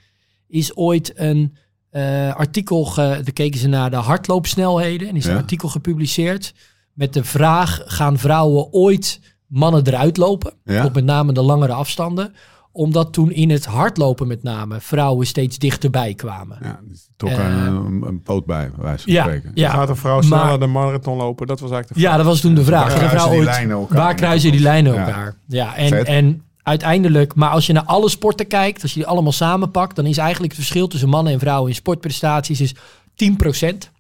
is 0.49 0.75
ooit 0.77 1.13
een 1.15 1.57
eh, 1.99 2.35
artikel, 2.35 2.85
ge, 2.85 3.01
daar 3.01 3.33
keken 3.33 3.61
ze 3.61 3.69
naar 3.69 3.91
de 3.91 3.97
hardloopsnelheden 3.97 5.09
en 5.09 5.17
is 5.17 5.25
Ja. 5.25 5.31
een 5.31 5.37
artikel 5.37 5.69
gepubliceerd 5.69 6.55
met 6.93 7.13
de 7.13 7.25
vraag, 7.25 7.81
gaan 7.87 8.19
vrouwen 8.19 8.73
ooit 8.73 9.21
mannen 9.47 9.87
eruit 9.87 10.17
lopen? 10.17 10.53
Ja. 10.65 10.85
Op 10.85 10.95
met 10.95 11.05
name 11.05 11.33
de 11.33 11.43
langere 11.43 11.73
afstanden. 11.73 12.33
Omdat 12.73 13.13
toen 13.13 13.31
in 13.31 13.51
het 13.51 13.65
hardlopen 13.67 14.27
met 14.27 14.43
name 14.43 14.81
vrouwen 14.81 15.27
steeds 15.27 15.59
dichterbij 15.59 16.15
kwamen. 16.15 16.59
Ja, 16.63 16.81
dus 16.89 17.09
er 17.17 17.27
Eh, 17.29 17.65
een, 17.65 18.03
een 18.07 18.23
poot 18.23 18.47
bij, 18.47 18.71
wijze 18.77 19.03
van 19.05 19.13
Ja, 19.13 19.23
spreken. 19.23 19.51
ja. 19.55 19.71
Gaat 19.71 19.89
een 19.89 19.97
vrouw 19.97 20.15
Maar- 20.15 20.25
sneller 20.41 20.61
de 20.61 20.67
marathon 20.67 21.17
lopen? 21.17 21.47
Dat 21.47 21.61
was 21.61 21.71
eigenlijk 21.71 21.89
de 22.01 22.07
vraag. 22.07 22.13
Ja, 22.13 22.17
dat 22.23 22.27
was 22.33 22.41
toen 22.41 22.55
de 22.55 22.65
vraag. 22.65 22.83
Waar 22.89 22.93
kruisen 22.97 23.19
vrouw 23.19 23.29
die 23.31 23.39
ooit- 23.39 23.49
lijnen 23.49 23.77
elkaar? 23.77 23.97
Waar 23.99 24.15
kruisen 24.15 24.51
die 24.53 24.61
lijnen 24.61 24.95
Ja. 24.95 25.07
elkaar? 25.07 25.35
Ja, 25.47 25.77
en, 25.77 26.05
en 26.07 26.43
uiteindelijk, 26.69 27.35
maar 27.35 27.51
als 27.51 27.67
je 27.67 27.73
naar 27.73 27.85
alle 27.85 28.09
sporten 28.09 28.47
kijkt, 28.47 28.83
als 28.83 28.93
je 28.93 28.99
die 28.99 29.09
allemaal 29.09 29.33
samenpakt, 29.33 29.97
dan 29.97 30.07
is 30.07 30.19
eigenlijk 30.19 30.53
het 30.53 30.61
verschil 30.61 30.89
tussen 30.89 31.09
mannen 31.09 31.33
en 31.33 31.39
vrouwen 31.39 31.69
in 31.69 31.75
sportprestaties 31.75 32.61
is 32.61 32.75
10%. 33.15 33.91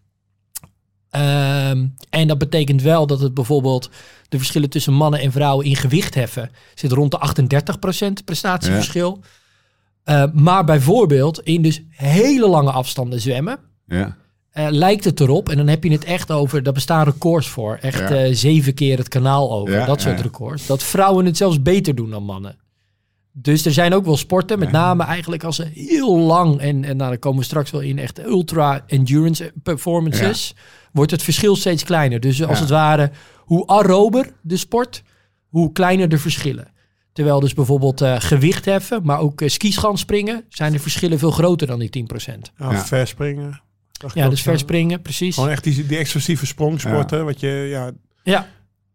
Ehm, 1.11 1.87
en 2.11 2.29
dat 2.29 2.39
betekent 2.39 2.83
wel 2.83 3.07
dat 3.07 3.21
het 3.21 3.35
bijvoorbeeld 3.35 3.91
de 4.29 4.37
verschillen 4.37 4.71
tussen 4.71 4.93
mannen 4.93 5.21
en 5.21 5.33
vrouwen 5.33 5.67
in 5.67 5.77
gewicht 5.77 6.15
heffen 6.15 6.51
zit 6.75 6.93
rond 6.93 7.11
de 7.11 7.19
38% 7.19 8.25
prestatieverschil. 8.25 9.21
Eh, 10.05 10.25
maar 10.33 10.65
bijvoorbeeld 10.65 11.41
in 11.41 11.63
dus 11.63 11.83
hele 11.91 12.49
lange 12.49 12.71
afstanden 12.71 13.21
zwemmen, 13.21 13.59
Ja. 13.87 14.17
Eh, 14.51 14.67
lijkt 14.71 15.05
het 15.05 15.21
erop. 15.21 15.49
En 15.49 15.57
dan 15.57 15.69
heb 15.69 15.85
je 15.85 15.91
het 15.93 16.05
echt 16.05 16.31
over, 16.33 16.63
daar 16.63 16.73
bestaan 16.73 17.05
records 17.05 17.49
voor. 17.49 17.79
Echt 17.81 17.99
Ja. 17.99 18.09
eh, 18.11 18.35
zeven 18.35 18.75
keer 18.75 18.99
het 18.99 19.09
kanaal 19.09 19.53
over. 19.53 19.75
Ja, 19.75 19.87
dat 19.87 20.01
soort 20.01 20.17
ja. 20.17 20.23
records. 20.23 20.67
Dat 20.67 20.83
vrouwen 20.83 21.27
het 21.27 21.37
zelfs 21.37 21.63
beter 21.63 21.95
doen 21.95 22.11
dan 22.11 22.23
mannen. 22.23 22.57
Dus 23.33 23.65
er 23.65 23.73
zijn 23.73 23.95
ook 23.95 24.05
wel 24.05 24.17
sporten, 24.17 24.59
met 24.59 24.71
Ja. 24.71 24.75
name 24.75 25.03
eigenlijk 25.05 25.45
als 25.45 25.57
ze 25.57 25.65
heel 25.75 26.19
lang, 26.19 26.59
en, 26.61 26.85
en 26.85 26.97
nou, 26.97 27.11
daar 27.11 27.19
komen 27.19 27.39
we 27.39 27.45
straks 27.45 27.71
wel 27.71 27.81
in, 27.81 27.99
echt 27.99 28.19
ultra 28.27 28.85
endurance 28.87 29.53
performances, 29.63 30.55
wordt 30.93 31.11
het 31.11 31.23
verschil 31.23 31.57
steeds 31.57 31.85
kleiner. 31.85 32.21
Dus 32.21 32.43
als 32.45 32.57
Ja. 32.57 32.61
het 32.63 32.71
ware, 32.73 33.11
hoe 33.37 33.67
aerober 33.67 34.33
de 34.43 34.57
sport, 34.57 35.03
hoe 35.49 35.73
kleiner 35.73 36.09
de 36.09 36.19
verschillen. 36.19 36.73
Terwijl 37.13 37.41
dus 37.41 37.55
bijvoorbeeld 37.55 38.01
eh, 38.01 38.15
gewicht 38.19 38.65
heffen, 38.65 39.01
maar 39.05 39.19
ook 39.19 39.41
uh, 39.41 39.49
skischanspringen, 39.49 40.45
zijn 40.49 40.73
de 40.73 40.79
verschillen 40.79 41.19
veel 41.19 41.31
groter 41.31 41.67
dan 41.67 41.79
die 41.79 41.91
10%. 41.91 42.53
Ja, 42.59 42.71
Ja. 42.73 42.85
verspringen. 42.85 43.61
Ja, 44.15 44.29
dus 44.29 44.43
verspringen, 44.43 45.03
precies. 45.03 45.35
Gewoon 45.35 45.51
echt 45.51 45.65
die, 45.65 45.87
die 45.87 45.97
explosieve 45.99 46.47
sprongsporten. 46.47 47.25
Wat 47.25 47.41
je, 47.41 47.49
ja, 47.49 47.91
Ja, 48.23 48.47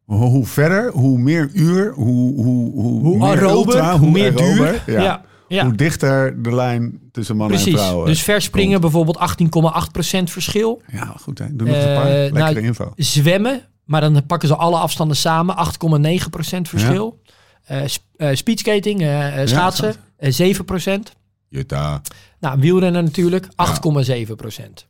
Hoe, 0.04 0.18
hoe 0.26 0.46
verder, 0.46 0.92
hoe 0.92 1.18
meer 1.18 1.50
uur, 1.54 1.94
hoe, 1.94 2.34
hoe, 2.44 2.72
hoe, 2.74 3.02
hoe 3.02 3.18
meer 3.18 3.28
aerober, 3.28 3.76
ultra, 3.76 3.98
hoe 3.98 4.12
meer 4.12 4.32
aerober. 4.40 4.82
duur. 4.86 4.96
Ja. 4.96 5.02
Ja, 5.04 5.22
ja, 5.48 5.64
Hoe 5.64 5.76
dichter 5.76 6.44
de 6.44 6.56
lijn 6.56 7.00
tussen 7.12 7.36
mannen 7.38 7.58
en 7.58 7.64
precies. 7.64 7.82
vrouwen. 7.82 8.08
Dus 8.08 8.24
verspringen 8.24 8.82
bijvoorbeeld 8.82 9.18
18,8% 9.18 10.24
verschil. 10.24 10.82
Ja, 10.92 11.06
goed 11.22 11.40
hè. 11.40 11.46
Doe 11.56 11.68
nog 11.68 11.76
een 11.78 11.84
paar 11.84 12.06
Eh, 12.06 12.12
lekkere 12.32 12.54
nou, 12.54 12.66
info. 12.66 12.92
Zwemmen, 12.96 13.62
maar 13.86 14.02
dan 14.02 14.26
pakken 14.26 14.48
ze 14.48 14.56
alle 14.56 14.78
afstanden 14.78 15.18
samen, 15.18 15.56
8,9% 15.56 16.68
verschil. 16.68 17.22
Eh, 17.64 17.82
sp- 17.86 18.04
eh, 18.18 18.30
speedskating, 18.36 19.02
schaatsen, 19.46 19.96
eh, 20.18 20.32
7%. 20.32 21.14
Jutta. 21.50 22.02
Nou, 22.40 22.60
wielrennen 22.60 23.04
natuurlijk, 23.04 23.48
8,7%. 23.56 24.86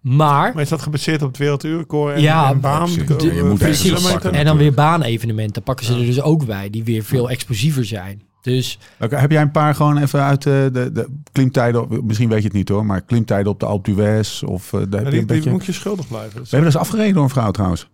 Maar, 0.00 0.52
maar 0.54 0.62
is 0.62 0.68
dat 0.68 0.82
gebaseerd 0.82 1.22
op 1.22 1.28
het 1.28 1.36
werelduurrecord 1.36 2.14
en, 2.14 2.20
Ja, 2.20 2.50
en 2.50 2.60
baan? 2.60 2.90
je 2.90 3.42
moet 3.44 3.58
precies. 3.58 4.14
en 4.22 4.44
dan 4.44 4.56
weer 4.56 4.74
baanevenementen 4.74 5.62
pakken 5.62 5.86
ze 5.86 5.92
er 5.94 6.04
dus 6.06 6.20
ook 6.22 6.46
bij, 6.46 6.70
die 6.70 6.84
weer 6.84 7.02
veel 7.04 7.30
explosiever 7.30 7.84
zijn. 7.84 8.22
Dus 8.42 8.78
Oké, 9.00 9.16
heb 9.16 9.30
jij 9.30 9.42
een 9.42 9.50
paar 9.50 9.74
gewoon 9.74 9.98
even 9.98 10.22
uit 10.22 10.46
eh, 10.46 10.52
de, 10.52 10.90
de 10.92 11.08
klimtijden, 11.32 11.80
op- 11.82 12.02
misschien 12.04 12.28
weet 12.28 12.38
je 12.38 12.44
het 12.44 12.52
niet 12.56 12.68
hoor, 12.68 12.86
maar 12.86 13.00
klimtijden 13.02 13.52
op 13.52 13.60
de 13.60 13.66
Alpe 13.66 13.92
d'Huez 13.94 14.42
of 14.42 14.72
uh, 14.72 14.80
Ja, 14.80 14.86
je 14.86 14.88
die, 14.90 15.04
een 15.04 15.10
die 15.10 15.24
beetje... 15.24 15.50
moet 15.50 15.64
je 15.66 15.72
schuldig 15.72 16.08
blijven. 16.08 16.40
We 16.42 16.46
hebben 16.50 16.70
dus 16.70 16.80
afgereden 16.80 17.14
door 17.14 17.22
een 17.22 17.30
vrouw 17.30 17.50
trouwens. 17.50 17.88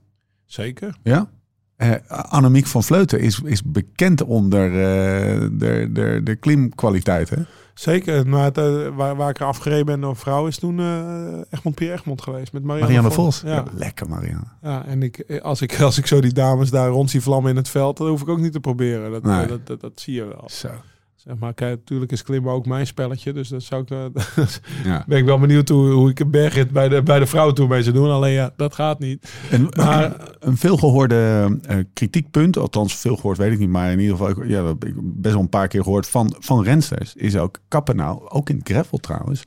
Zeker. 0.45 0.95
Ja? 1.03 1.29
Eh 1.77 1.91
Annemiek 2.09 2.67
van 2.67 2.83
Vleuten 2.83 3.21
is, 3.21 3.41
is 3.45 3.63
bekend 3.63 4.23
onder 4.25 4.67
eh, 4.67 5.41
de, 5.53 5.89
de, 5.93 6.21
de 6.25 6.37
klimkwaliteit. 6.37 7.31
Zeker. 7.75 8.29
Maar 8.29 8.45
het, 8.45 8.59
eh, 8.59 8.89
waar, 8.97 9.17
waar 9.17 9.29
ik 9.31 9.41
er 9.41 9.47
afgereden 9.47 9.87
ben 9.87 10.01
door 10.01 10.11
een 10.11 10.17
vrouw 10.17 10.47
is 10.47 10.59
toen 10.59 10.79
eh 10.79 11.41
Egmond 11.51 11.75
Pierre 11.77 11.97
Egmond 11.97 12.23
geweest. 12.23 12.53
Met 12.53 12.63
Marianne, 12.63 12.93
Marianne 12.95 13.11
Vos. 13.23 13.41
Ja. 13.45 13.55
Ja, 13.55 13.65
lekker 13.75 14.09
Marianne. 14.09 14.45
Ja, 14.63 14.85
en 14.87 15.03
ik, 15.03 15.19
eh, 15.19 15.41
als, 15.43 15.61
ik, 15.63 15.81
als 15.81 15.99
ik 15.99 16.07
zo 16.07 16.21
die 16.21 16.33
dames 16.33 16.71
daar 16.71 16.89
rond 16.89 17.11
zie 17.11 17.21
vlammen 17.21 17.51
in 17.51 17.57
het 17.57 17.69
veld, 17.69 17.97
dan 17.97 18.09
hoef 18.09 18.23
ik 18.23 18.29
ook 18.29 18.39
niet 18.41 18.53
te 18.53 18.61
proberen. 18.61 19.11
Dat, 19.11 19.23
Nee. 19.23 19.47
dat, 19.47 19.67
dat, 19.67 19.81
dat 19.81 19.93
zie 20.01 20.15
je 20.15 20.25
wel. 20.25 20.45
Zo. 20.47 20.69
Zeg 21.25 21.37
maar, 21.39 21.55
kijk, 21.55 21.77
natuurlijk 21.79 22.13
is 22.13 22.23
klimmen 22.23 22.53
ook 22.53 22.67
mijn 22.67 22.87
spelletje, 22.87 23.33
dus 23.33 23.49
dat 23.49 23.63
zou 23.63 23.83
ik, 23.83 23.91
eh, 23.91 24.47
Ja. 24.85 25.05
ben 25.07 25.19
ik 25.19 25.25
wel 25.25 25.39
benieuwd 25.39 25.69
hoe, 25.69 25.91
hoe 25.91 26.11
ik 26.11 26.21
een 26.21 26.31
bergrit 26.31 26.71
bij 26.71 26.89
de, 26.89 27.03
bij 27.03 27.19
de 27.19 27.27
vrouwen 27.27 27.55
toe 27.55 27.69
mee 27.69 27.83
zou 27.83 27.95
doen. 27.95 28.11
Alleen 28.11 28.33
ja, 28.33 28.51
dat 28.57 28.75
gaat 28.75 28.99
niet. 28.99 29.33
En, 29.51 29.69
Maar- 29.77 30.37
een 30.41 30.57
veelgehoorde 30.57 31.49
eh, 31.63 31.77
kritiekpunt, 31.93 32.57
althans 32.59 32.97
veel 32.97 33.17
gehoord 33.17 33.39
weet 33.39 33.53
ik 33.53 33.59
niet, 33.59 33.69
maar 33.69 33.93
in 33.93 33.99
ieder 34.01 34.17
geval, 34.17 34.31
ik- 34.43 34.49
ja, 34.49 34.61
dat 34.63 34.69
heb 34.69 34.85
ik 34.85 34.95
best 34.97 35.35
wel 35.35 35.43
een 35.43 35.49
paar 35.49 35.69
keer 35.69 35.83
gehoord 35.83 36.09
van, 36.09 36.35
van 36.39 36.63
rensters, 36.63 37.15
is 37.15 37.37
ook 37.37 37.59
kappen 37.69 37.97
nou, 37.97 38.29
ook 38.29 38.51
in 38.51 38.57
het 38.59 38.69
gravel 38.69 38.99
trouwens, 38.99 39.45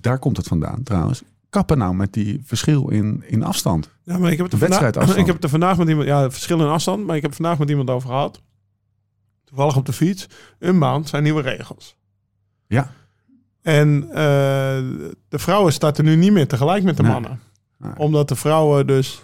daar 0.00 0.18
komt 0.18 0.36
het 0.36 0.46
vandaan 0.46 0.82
trouwens, 0.82 1.22
kappen 1.50 1.78
nou 1.78 1.94
met 1.94 2.12
die 2.12 2.40
verschil 2.44 2.88
in, 2.88 3.22
in 3.26 3.42
afstand. 3.42 3.90
Ja, 4.04 4.18
maar 4.18 4.30
ik 4.30 4.36
heb 4.38 4.50
het 4.50 4.60
De 4.60 4.66
er 4.66 4.72
vandaag, 4.92 5.16
ik 5.20 5.26
heb 5.26 5.34
het 5.34 5.44
er 5.44 5.50
vandaag 5.50 5.78
met 5.78 5.88
iemand, 5.88 6.06
ja, 6.06 6.30
verschil 6.30 6.60
in 6.60 6.66
afstand, 6.66 7.06
maar 7.06 7.16
ik 7.16 7.22
heb 7.22 7.30
het 7.30 7.40
vandaag 7.40 7.58
met 7.58 7.70
iemand 7.70 7.90
over 7.90 8.08
gehad. 8.08 8.40
Toevallig 9.50 9.76
op 9.76 9.86
de 9.86 9.92
fiets. 9.92 10.26
Een 10.58 10.78
maand 10.78 11.08
zijn 11.08 11.22
nieuwe 11.22 11.42
regels. 11.42 11.96
Ja. 12.66 12.90
En 13.62 14.04
eh, 14.08 14.16
de 15.28 15.38
vrouwen 15.38 15.72
starten 15.72 16.04
nu 16.04 16.16
niet 16.16 16.32
meer 16.32 16.48
tegelijk 16.48 16.82
met 16.84 16.96
de 16.96 17.02
Nee. 17.02 17.12
mannen. 17.12 17.40
Nee. 17.78 17.92
Omdat 17.96 18.28
de 18.28 18.36
vrouwen 18.36 18.86
dus 18.86 19.22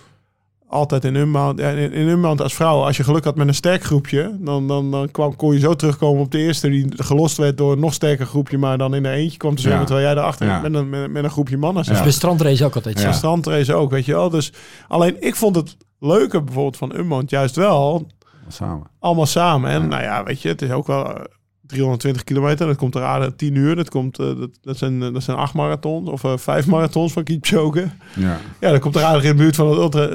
altijd 0.68 1.04
in 1.04 1.14
hun 1.14 1.30
maand, 1.30 1.58
ja, 1.58 1.68
in, 1.70 1.92
in 1.92 2.06
hun 2.06 2.20
maand 2.20 2.40
als 2.40 2.54
vrouw, 2.54 2.82
als 2.84 2.96
je 2.96 3.04
geluk 3.04 3.24
had 3.24 3.36
met 3.36 3.48
een 3.48 3.54
sterk 3.54 3.82
groepje, 3.84 4.36
dan, 4.40 4.68
dan, 4.68 4.90
dan 4.90 5.10
kwam, 5.10 5.36
kon 5.36 5.52
je 5.54 5.58
zo 5.60 5.74
terugkomen 5.74 6.22
op 6.22 6.30
de 6.30 6.38
eerste 6.38 6.68
die 6.68 6.86
gelost 6.96 7.36
werd 7.36 7.56
door 7.58 7.72
een 7.72 7.78
nog 7.80 7.92
sterker 7.94 8.26
groepje, 8.26 8.58
maar 8.58 8.78
dan 8.78 8.94
in 8.94 9.04
een 9.04 9.12
eentje 9.12 9.36
kwam 9.38 9.54
te 9.54 9.60
zwemmen 9.60 9.80
Ja. 9.82 9.86
terwijl 9.86 10.06
jij 10.06 10.16
daarachter 10.16 10.46
Ja. 10.46 10.60
met, 10.60 10.74
een, 10.74 10.88
met, 10.88 11.10
met 11.10 11.24
een 11.24 11.30
groepje 11.30 11.56
mannen 11.56 11.84
zat. 11.84 11.96
Ja. 11.96 12.02
bij 12.02 12.12
strandrace 12.12 12.64
ook 12.64 12.74
altijd 12.74 13.00
zo. 13.00 13.12
Strandrace 13.12 13.74
ook, 13.74 13.90
weet 13.90 14.04
je 14.04 14.12
wel. 14.12 14.30
Dus 14.30 14.52
alleen 14.88 15.16
ik 15.22 15.36
vond 15.36 15.56
het 15.56 15.76
leuke 15.98 16.42
bijvoorbeeld 16.42 16.76
van 16.76 16.96
Unmount 16.96 17.30
juist 17.30 17.56
wel 17.56 18.06
Samen. 18.48 18.86
allemaal 18.98 19.26
samen. 19.26 19.70
En 19.70 19.88
nou 19.88 20.02
ja, 20.02 20.24
weet 20.24 20.42
je, 20.42 20.48
het 20.48 20.62
is 20.62 20.70
ook 20.70 20.86
wel 20.86 21.14
eh, 21.14 21.20
320 21.66 22.24
kilometer. 22.24 22.66
Dat 22.66 22.76
komt 22.76 22.94
er 22.94 23.02
aan 23.04 23.36
10 23.36 23.54
uur. 23.54 23.76
Dat, 23.76 23.90
komt, 23.90 24.18
eh, 24.18 24.26
dat, 24.26 24.50
dat, 24.62 24.76
zijn, 24.76 25.02
eh, 25.02 25.12
dat 25.12 25.22
zijn 25.22 25.36
acht 25.36 25.54
marathons 25.54 26.08
of 26.08 26.24
eh, 26.24 26.32
vijf 26.36 26.66
marathons 26.66 27.12
van 27.12 27.24
Kipchoge. 27.24 27.88
Ja. 28.14 28.38
Ja, 28.60 28.70
dat 28.70 28.80
komt 28.80 28.96
er 28.96 29.02
aardig 29.04 29.22
in 29.22 29.30
de 29.30 29.42
buurt 29.42 29.56
van 29.56 29.68
het 29.68 29.78
ultra. 29.78 30.08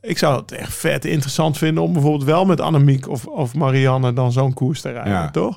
Ik 0.00 0.18
zou 0.18 0.40
het 0.40 0.52
echt 0.52 0.74
vet 0.74 1.04
interessant 1.04 1.58
vinden 1.58 1.82
om 1.82 1.92
bijvoorbeeld 1.92 2.24
wel 2.24 2.44
met 2.44 2.60
Annemiek 2.60 3.08
of, 3.08 3.26
of 3.26 3.54
Marianne 3.54 4.12
dan 4.12 4.32
zo'n 4.32 4.54
koers 4.54 4.80
te 4.80 4.90
rijden, 4.90 5.12
Ja. 5.12 5.30
toch? 5.30 5.56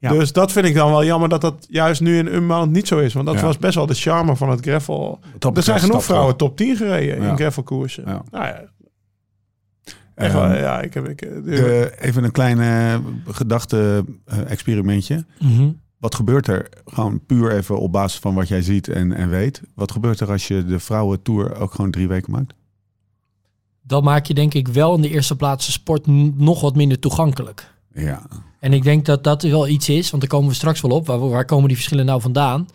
Ja. 0.00 0.10
Dus 0.10 0.32
dat 0.32 0.52
vind 0.52 0.66
ik 0.66 0.74
dan 0.74 0.90
wel 0.90 1.04
jammer 1.04 1.28
dat 1.28 1.40
dat 1.40 1.66
juist 1.70 2.00
nu 2.00 2.18
in 2.18 2.34
Unmount 2.34 2.72
niet 2.72 2.88
zo 2.88 2.98
is. 2.98 3.12
Want 3.14 3.26
dat 3.26 3.34
Ja. 3.34 3.42
was 3.42 3.58
best 3.58 3.74
wel 3.74 3.86
de 3.86 3.94
charme 3.94 4.36
van 4.36 4.50
het 4.50 4.60
gravel. 4.60 5.18
Er 5.54 5.62
zijn 5.62 5.80
genoeg 5.80 6.04
vrouwen 6.04 6.36
top 6.36 6.56
10 6.56 6.76
gereden 6.76 7.16
in 7.18 7.36
gravelkoersen. 7.36 8.04
Nou 8.04 8.20
ja, 8.46 8.62
echt 10.18 10.34
Ehm, 10.34 10.52
ja, 10.54 10.80
ik 10.80 10.94
heb... 10.94 11.08
Ik, 11.08 11.22
eh, 11.22 11.80
even 12.06 12.24
een 12.24 12.30
klein 12.32 12.58
gedachte-experimentje. 13.26 15.24
Mhm. 15.40 15.70
Wat 15.98 16.14
gebeurt 16.14 16.46
er, 16.46 16.68
gewoon 16.84 17.20
puur 17.26 17.52
even 17.52 17.78
op 17.80 17.92
basis 17.92 18.18
van 18.20 18.34
wat 18.34 18.48
jij 18.48 18.62
ziet 18.62 18.88
en, 18.88 19.12
en 19.12 19.28
weet, 19.28 19.62
wat 19.74 19.92
gebeurt 19.92 20.20
er 20.20 20.30
als 20.30 20.48
je 20.48 20.64
de 20.64 20.78
vrouwen 20.78 21.22
tour 21.22 21.56
ook 21.56 21.74
gewoon 21.74 21.90
drie 21.90 22.08
weken 22.08 22.32
maakt? 22.32 22.54
dan 23.82 24.04
maak 24.04 24.26
je 24.26 24.34
denk 24.34 24.54
ik 24.54 24.68
wel 24.68 24.94
in 24.94 25.00
de 25.02 25.08
eerste 25.08 25.36
plaats 25.36 25.66
de 25.66 25.72
sport 25.72 26.06
n- 26.10 26.34
nog 26.36 26.60
wat 26.60 26.76
minder 26.76 26.98
toegankelijk. 26.98 27.74
Ja. 27.94 28.22
En 28.60 28.72
ik 28.72 28.82
denk 28.82 29.04
dat 29.06 29.24
dat 29.24 29.42
wel 29.42 29.68
iets 29.68 29.88
is, 29.88 30.10
want 30.10 30.22
daar 30.22 30.30
komen 30.30 30.48
we 30.48 30.54
straks 30.54 30.80
wel 30.80 30.90
op. 30.90 31.06
Waar, 31.06 31.28
waar 31.28 31.44
komen 31.44 31.66
die 31.66 31.76
verschillen 31.76 32.06
nou 32.06 32.20
vandaan? 32.20 32.68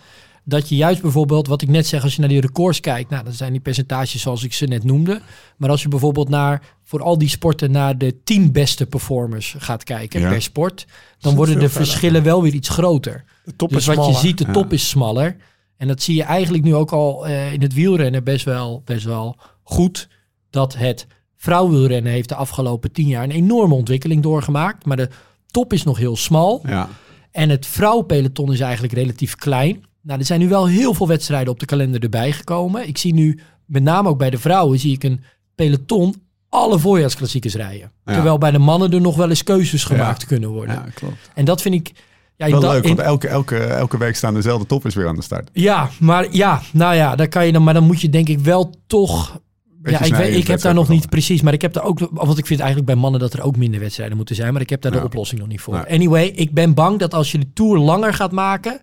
Dat 0.46 0.70
je 0.70 0.76
juist 0.76 1.02
bijvoorbeeld, 1.02 1.48
wat 1.48 1.62
ik 1.62 1.70
net 1.70 1.88
zeg, 1.88 2.04
als 2.04 2.14
je 2.14 2.20
naar 2.20 2.30
die 2.30 2.42
records 2.42 2.80
kijkt, 2.80 3.10
nou, 3.10 3.24
dan 3.24 3.34
zijn 3.34 3.52
die 3.52 3.62
percentages 3.62 4.22
zoals 4.22 4.44
ik 4.44 4.54
ze 4.54 4.66
net 4.66 4.84
noemde. 4.84 5.22
Maar 5.58 5.70
als 5.70 5.82
je 5.82 5.88
bijvoorbeeld 5.88 6.30
naar, 6.30 6.62
voor 6.84 7.02
al 7.02 7.18
die 7.18 7.30
sporten, 7.30 7.72
naar 7.72 7.98
de 7.98 8.24
tien 8.24 8.52
beste 8.52 8.86
performers 8.86 9.56
gaat 9.58 9.84
kijken 9.84 10.20
Ja. 10.22 10.30
per 10.30 10.42
sport, 10.42 10.86
dan 11.20 11.36
worden 11.36 11.54
de 11.60 11.70
verder. 11.70 11.78
verschillen 11.86 12.24
wel 12.24 12.42
weer 12.44 12.54
iets 12.54 12.70
groter. 12.70 13.24
De 13.46 13.56
top 13.56 13.70
dus 13.70 13.78
is 13.78 13.86
wat 13.86 13.96
smaller. 13.96 14.14
je 14.14 14.20
ziet, 14.28 14.38
de 14.38 14.46
Ja. 14.46 14.52
top 14.52 14.74
is 14.74 14.90
smaller. 14.90 15.36
En 15.78 15.88
dat 15.88 16.02
zie 16.02 16.16
je 16.16 16.24
eigenlijk 16.24 16.64
nu 16.64 16.76
ook 16.76 16.92
al 16.92 17.28
eh, 17.28 17.54
in 17.54 17.62
het 17.62 17.74
wielrennen 17.74 18.24
best 18.24 18.46
wel, 18.46 18.82
best 18.86 19.06
wel 19.06 19.38
goed. 19.64 20.10
Dat 20.50 20.76
het 20.76 21.08
vrouwenwielrennen 21.38 22.12
heeft 22.12 22.30
de 22.30 22.36
afgelopen 22.36 22.92
tien 22.92 23.08
jaar 23.08 23.24
een 23.24 23.32
enorme 23.32 23.74
ontwikkeling 23.74 24.22
doorgemaakt. 24.24 24.86
Maar 24.86 24.98
de 24.98 25.10
top 25.52 25.74
is 25.74 25.84
nog 25.84 25.98
heel 25.98 26.16
smal. 26.16 26.62
Ja. 26.68 26.90
En 27.32 27.50
het 27.50 27.66
vrouwenpeloton 27.66 28.54
is 28.54 28.60
eigenlijk 28.60 28.94
relatief 28.94 29.36
klein. 29.36 29.84
Nou, 30.04 30.20
er 30.20 30.26
zijn 30.26 30.40
nu 30.40 30.48
wel 30.50 30.68
heel 30.68 30.94
veel 30.94 31.08
wedstrijden 31.08 31.54
op 31.54 31.60
de 31.60 31.66
kalender 31.66 32.02
erbij 32.04 32.32
gekomen. 32.32 32.88
Ik 32.88 32.98
zie 32.98 33.14
nu, 33.14 33.40
met 33.66 33.84
name 33.84 34.10
ook 34.10 34.18
bij 34.18 34.30
de 34.30 34.38
vrouwen, 34.38 34.80
zie 34.80 34.94
ik 34.94 35.04
een 35.04 35.24
peloton 35.56 36.16
alle 36.50 36.80
voorjaarsklassiekers 36.80 37.56
rijden. 37.56 37.92
Ja. 38.06 38.14
Terwijl 38.14 38.38
bij 38.38 38.52
de 38.52 38.58
mannen 38.60 38.92
er 38.94 39.02
nog 39.02 39.16
wel 39.16 39.30
eens 39.30 39.44
keuzes 39.44 39.84
gemaakt 39.84 40.26
kunnen 40.26 40.50
worden. 40.50 40.76
ja, 40.76 40.86
klopt. 40.94 41.30
En 41.34 41.46
dat 41.46 41.62
vind 41.62 41.76
ik... 41.76 41.92
Ja, 42.36 42.50
Wel 42.50 42.60
leuk, 42.62 42.84
in- 42.84 42.96
want 42.96 43.08
elke, 43.08 43.28
elke, 43.28 43.58
elke 43.58 43.98
week 43.98 44.16
staan 44.16 44.34
dezelfde 44.34 44.66
toppers 44.66 44.96
weer 44.96 45.08
aan 45.08 45.16
de 45.16 45.22
start. 45.22 45.50
ja, 45.54 45.90
maar 46.00 46.28
ja, 46.32 46.62
nou 46.74 46.96
ja, 46.96 47.16
daar 47.16 47.28
kan 47.28 47.46
je 47.46 47.52
dan, 47.52 47.64
maar 47.64 47.74
dan 47.74 47.84
moet 47.84 48.02
je 48.02 48.10
denk 48.10 48.30
ik 48.30 48.40
wel 48.40 48.74
toch. 48.88 49.42
Ja, 49.84 50.02
ik, 50.02 50.16
weet, 50.16 50.36
ik 50.36 50.48
heb 50.48 50.62
daar 50.62 50.74
nog 50.74 50.90
niet 50.90 51.10
precies, 51.10 51.42
maar 51.42 51.54
ik 51.54 51.62
heb 51.62 51.74
daar 51.74 51.84
ook, 51.84 52.00
want 52.12 52.38
ik 52.38 52.46
vind 52.46 52.60
eigenlijk 52.60 52.92
bij 52.92 53.00
mannen 53.02 53.20
dat 53.20 53.34
er 53.34 53.42
ook 53.44 53.58
minder 53.58 53.80
wedstrijden 53.80 54.18
moeten 54.18 54.36
zijn, 54.36 54.54
maar 54.54 54.62
ik 54.62 54.70
heb 54.70 54.82
daar 54.82 54.94
Ja. 54.94 55.00
de 55.00 55.06
oplossing 55.06 55.40
nog 55.40 55.50
niet 55.50 55.62
voor. 55.62 55.88
Anyway, 55.88 56.26
ik 56.26 56.52
ben 56.54 56.74
bang 56.74 57.00
dat 57.00 57.14
als 57.14 57.32
je 57.32 57.38
de 57.38 57.54
tour 57.54 57.78
langer 57.78 58.14
gaat 58.14 58.32
maken, 58.32 58.80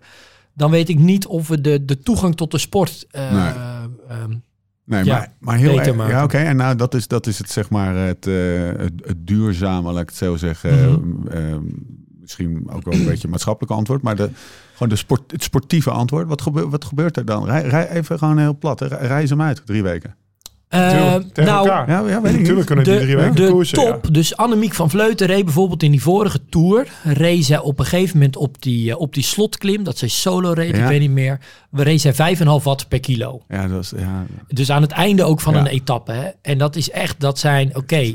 dan 0.53 0.71
weet 0.71 0.89
ik 0.89 0.99
niet 0.99 1.25
of 1.27 1.47
we 1.47 1.61
de, 1.61 1.85
de 1.85 1.99
toegang 1.99 2.35
tot 2.35 2.51
de 2.51 2.57
sport. 2.57 3.05
eh, 3.11 3.31
Nee. 3.31 3.53
ehm, 4.07 4.33
Nee, 4.85 5.03
Ja, 5.03 5.17
maar, 5.17 5.33
maar 5.39 5.57
heel 5.57 5.79
erg. 5.81 5.95
maken. 5.95 6.15
Ja, 6.15 6.23
oké. 6.23 6.37
En 6.37 6.55
nou, 6.55 6.75
dat 6.75 6.93
is, 6.93 7.07
dat 7.07 7.27
is 7.27 7.37
het, 7.37 7.49
zeg 7.49 7.69
maar, 7.69 7.95
het, 7.95 8.27
eh, 8.27 8.33
het, 8.77 8.93
het 9.05 9.27
duurzame, 9.27 9.91
laat 9.91 10.01
ik 10.01 10.09
het 10.09 10.17
zo 10.17 10.35
zeggen. 10.35 10.91
Mhm. 10.91 11.27
eh, 11.27 11.51
eh, 11.51 11.59
misschien 12.19 12.69
ook 12.71 12.83
wel 12.83 12.93
een 12.93 13.03
beetje 13.05 13.23
een 13.23 13.29
maatschappelijke 13.29 13.75
antwoord, 13.75 14.01
maar 14.01 14.15
de, 14.15 14.29
gewoon 14.73 14.89
de 14.89 14.95
sport, 14.95 15.31
het 15.31 15.43
sportieve 15.43 15.89
antwoord. 15.91 16.27
Wat, 16.27 16.41
gebeurt 16.41 16.69
wat 16.69 16.85
gebeurt 16.85 17.17
er 17.17 17.25
dan? 17.25 17.45
Rij, 17.45 17.61
rij 17.61 17.89
even 17.89 18.17
gewoon 18.17 18.37
heel 18.37 18.57
plat. 18.57 18.79
hè. 18.79 18.85
Rij 18.87 19.27
ze 19.27 19.33
hem 19.33 19.41
uit, 19.41 19.65
drie 19.65 19.83
weken. 19.83 20.15
Eh, 20.79 21.45
nou, 21.45 21.47
elkaar. 21.67 21.89
Ja, 21.89 22.07
ja 22.07 22.21
weet 22.21 22.33
ik 22.33 22.39
Natuurlijk 22.39 22.65
kunnen 22.65 22.85
die 22.85 22.93
de, 22.93 22.99
drie 22.99 23.15
weken 23.15 23.35
de 23.35 23.47
koersen. 23.47 23.81
ja. 23.81 23.91
top, 23.91 24.13
dus 24.13 24.37
Annemiek 24.37 24.73
van 24.73 24.89
Vleuten 24.89 25.27
reed 25.27 25.45
bijvoorbeeld 25.45 25.83
in 25.83 25.91
die 25.91 26.01
vorige 26.01 26.39
tour, 26.49 26.87
reed 27.03 27.45
zij 27.45 27.59
op 27.59 27.79
een 27.79 27.85
gegeven 27.85 28.17
moment 28.17 28.35
op 28.37 28.61
die, 28.61 28.91
eh, 28.91 28.99
op 28.99 29.13
die 29.13 29.23
slotklim, 29.23 29.83
dat 29.83 29.97
zij 29.97 30.07
solo 30.07 30.51
reed, 30.51 30.75
Ja. 30.75 30.81
ik 30.81 30.87
weet 30.87 30.99
niet 30.99 31.11
meer, 31.11 31.39
we 31.71 31.83
reed 31.83 32.01
zij 32.01 32.13
5,5 32.37 32.43
watt 32.63 32.87
per 32.87 32.99
kilo. 32.99 33.41
Ja, 33.47 33.67
dat 33.67 33.83
is, 33.83 33.93
ja, 33.97 34.25
Dus 34.47 34.71
aan 34.71 34.81
het 34.81 34.91
einde 34.91 35.23
ook 35.23 35.39
van 35.41 35.53
Ja. 35.53 35.59
een 35.59 35.65
etappe. 35.67 36.11
Hè? 36.11 36.27
En 36.41 36.57
dat 36.57 36.75
is 36.75 36.89
echt, 36.91 37.19
dat 37.19 37.39
zijn, 37.39 37.75
oké, 37.75 37.95
eh, 37.95 38.13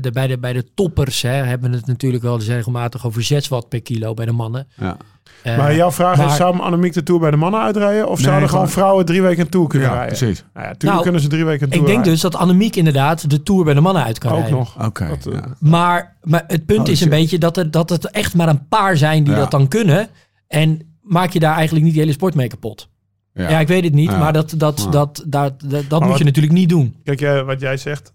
de, 0.00 0.10
bij, 0.12 0.26
de, 0.26 0.38
bij 0.38 0.52
de 0.52 0.64
toppers 0.74 1.22
hè, 1.22 1.28
hebben 1.30 1.70
we 1.70 1.76
het 1.76 1.86
natuurlijk 1.86 2.22
wel 2.22 2.34
eens 2.34 2.46
regelmatig 2.46 3.06
over 3.06 3.22
6 3.22 3.48
watt 3.48 3.68
per 3.68 3.82
kilo 3.82 4.14
bij 4.14 4.26
de 4.26 4.32
mannen. 4.32 4.68
ja. 4.76 4.96
Eh, 5.42 5.56
Maar 5.58 5.74
jouw 5.74 5.90
vraag 5.92 6.16
maar- 6.16 6.26
is, 6.26 6.36
zou 6.36 6.60
Annemiek 6.60 6.92
de 6.92 7.02
Tour 7.02 7.20
bij 7.20 7.30
de 7.30 7.36
mannen 7.36 7.60
uitrijden? 7.60 8.08
Of 8.08 8.16
Nee, 8.18 8.26
zouden 8.26 8.48
gewoon 8.48 8.68
vrouwen 8.68 9.04
drie 9.04 9.22
weken 9.22 9.44
een 9.44 9.48
Tour 9.50 9.68
kunnen 9.68 9.88
ja 9.88 9.94
rijden? 9.94 10.16
precies. 10.16 10.44
Nou 10.54 10.66
ja, 10.66 10.74
Nou, 10.78 11.02
kunnen 11.02 11.20
ze 11.20 11.28
drie 11.28 11.44
weken 11.44 11.60
een 11.62 11.66
Ik 11.66 11.72
Tour 11.72 11.84
denk 11.86 11.96
rijden. 11.96 12.12
dus 12.12 12.22
dat 12.22 12.36
Annemiek 12.36 12.76
inderdaad 12.76 13.30
de 13.30 13.42
Tour 13.42 13.64
bij 13.64 13.74
de 13.74 13.80
mannen 13.80 14.04
uit 14.04 14.18
kan 14.18 14.30
Ook 14.32 14.38
rijden. 14.38 14.58
nog. 14.58 14.84
Oké. 14.84 15.04
Eh, 15.04 15.32
ja. 15.32 15.42
Maar, 15.58 16.16
maar 16.22 16.44
het 16.46 16.66
punt 16.66 16.78
Oh, 16.80 16.84
is 16.84 16.90
een 16.90 16.96
shit. 16.96 17.08
beetje 17.10 17.38
dat, 17.38 17.56
er, 17.56 17.70
dat 17.70 17.90
het 17.90 18.10
echt 18.10 18.34
maar 18.34 18.48
een 18.48 18.68
paar 18.68 18.96
zijn 18.96 19.24
die 19.24 19.32
Ja. 19.32 19.38
dat 19.38 19.50
dan 19.50 19.68
kunnen. 19.68 20.08
En 20.48 20.80
maak 21.02 21.30
je 21.30 21.40
daar 21.40 21.54
eigenlijk 21.54 21.84
niet 21.84 21.94
de 21.94 22.00
hele 22.00 22.12
sport 22.12 22.34
mee 22.34 22.48
kapot. 22.48 22.88
Ja, 23.34 23.48
Ja. 23.50 23.60
ik 23.60 23.68
weet 23.68 23.84
het 23.84 23.94
niet, 23.94 24.10
Ja. 24.10 24.18
maar 24.18 24.32
dat, 24.32 24.54
dat, 24.56 24.80
Ja. 24.84 24.90
dat, 24.90 25.24
dat, 25.26 25.60
dat, 25.66 25.84
dat 25.88 26.00
moet 26.00 26.08
wat- 26.08 26.18
je 26.18 26.24
natuurlijk 26.24 26.54
niet 26.54 26.68
doen. 26.68 26.96
Kijk, 27.04 27.20
jij- 27.20 27.44
wat 27.44 27.60
jij 27.60 27.76
zegt, 27.76 28.12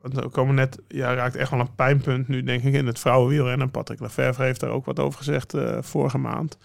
want 0.00 0.14
we 0.14 0.28
komen 0.28 0.54
net, 0.54 0.78
ja, 0.88 1.14
raakt 1.14 1.36
echt 1.36 1.50
wel 1.50 1.60
een 1.60 1.74
pijnpunt 1.74 2.28
nu, 2.28 2.42
denk 2.42 2.62
ik, 2.62 2.74
in 2.74 2.86
het 2.86 2.98
vrouwenwielrennen. 2.98 3.70
Patrick 3.70 4.00
Lefevre 4.00 4.44
heeft 4.44 4.60
daar 4.60 4.70
ook 4.70 4.84
wat 4.84 4.98
over 4.98 5.18
gezegd 5.18 5.54
eh, 5.54 5.76
vorige 5.80 6.18
maand. 6.18 6.58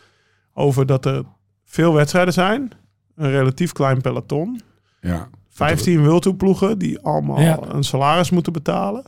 Over 0.54 0.86
dat 0.86 1.06
er 1.06 1.24
veel 1.66 1.94
wedstrijden 1.94 2.34
zijn, 2.34 2.72
een 3.16 3.32
relatief 3.32 3.72
klein 3.72 4.02
peloton, 4.02 4.62
ja. 5.02 5.30
15 5.50 6.02
wildtoeploegen 6.02 6.78
die 6.78 7.00
allemaal 7.00 7.42
Ja. 7.42 7.60
een 7.68 7.84
salaris 7.84 8.30
moeten 8.30 8.54
betalen. 8.54 9.04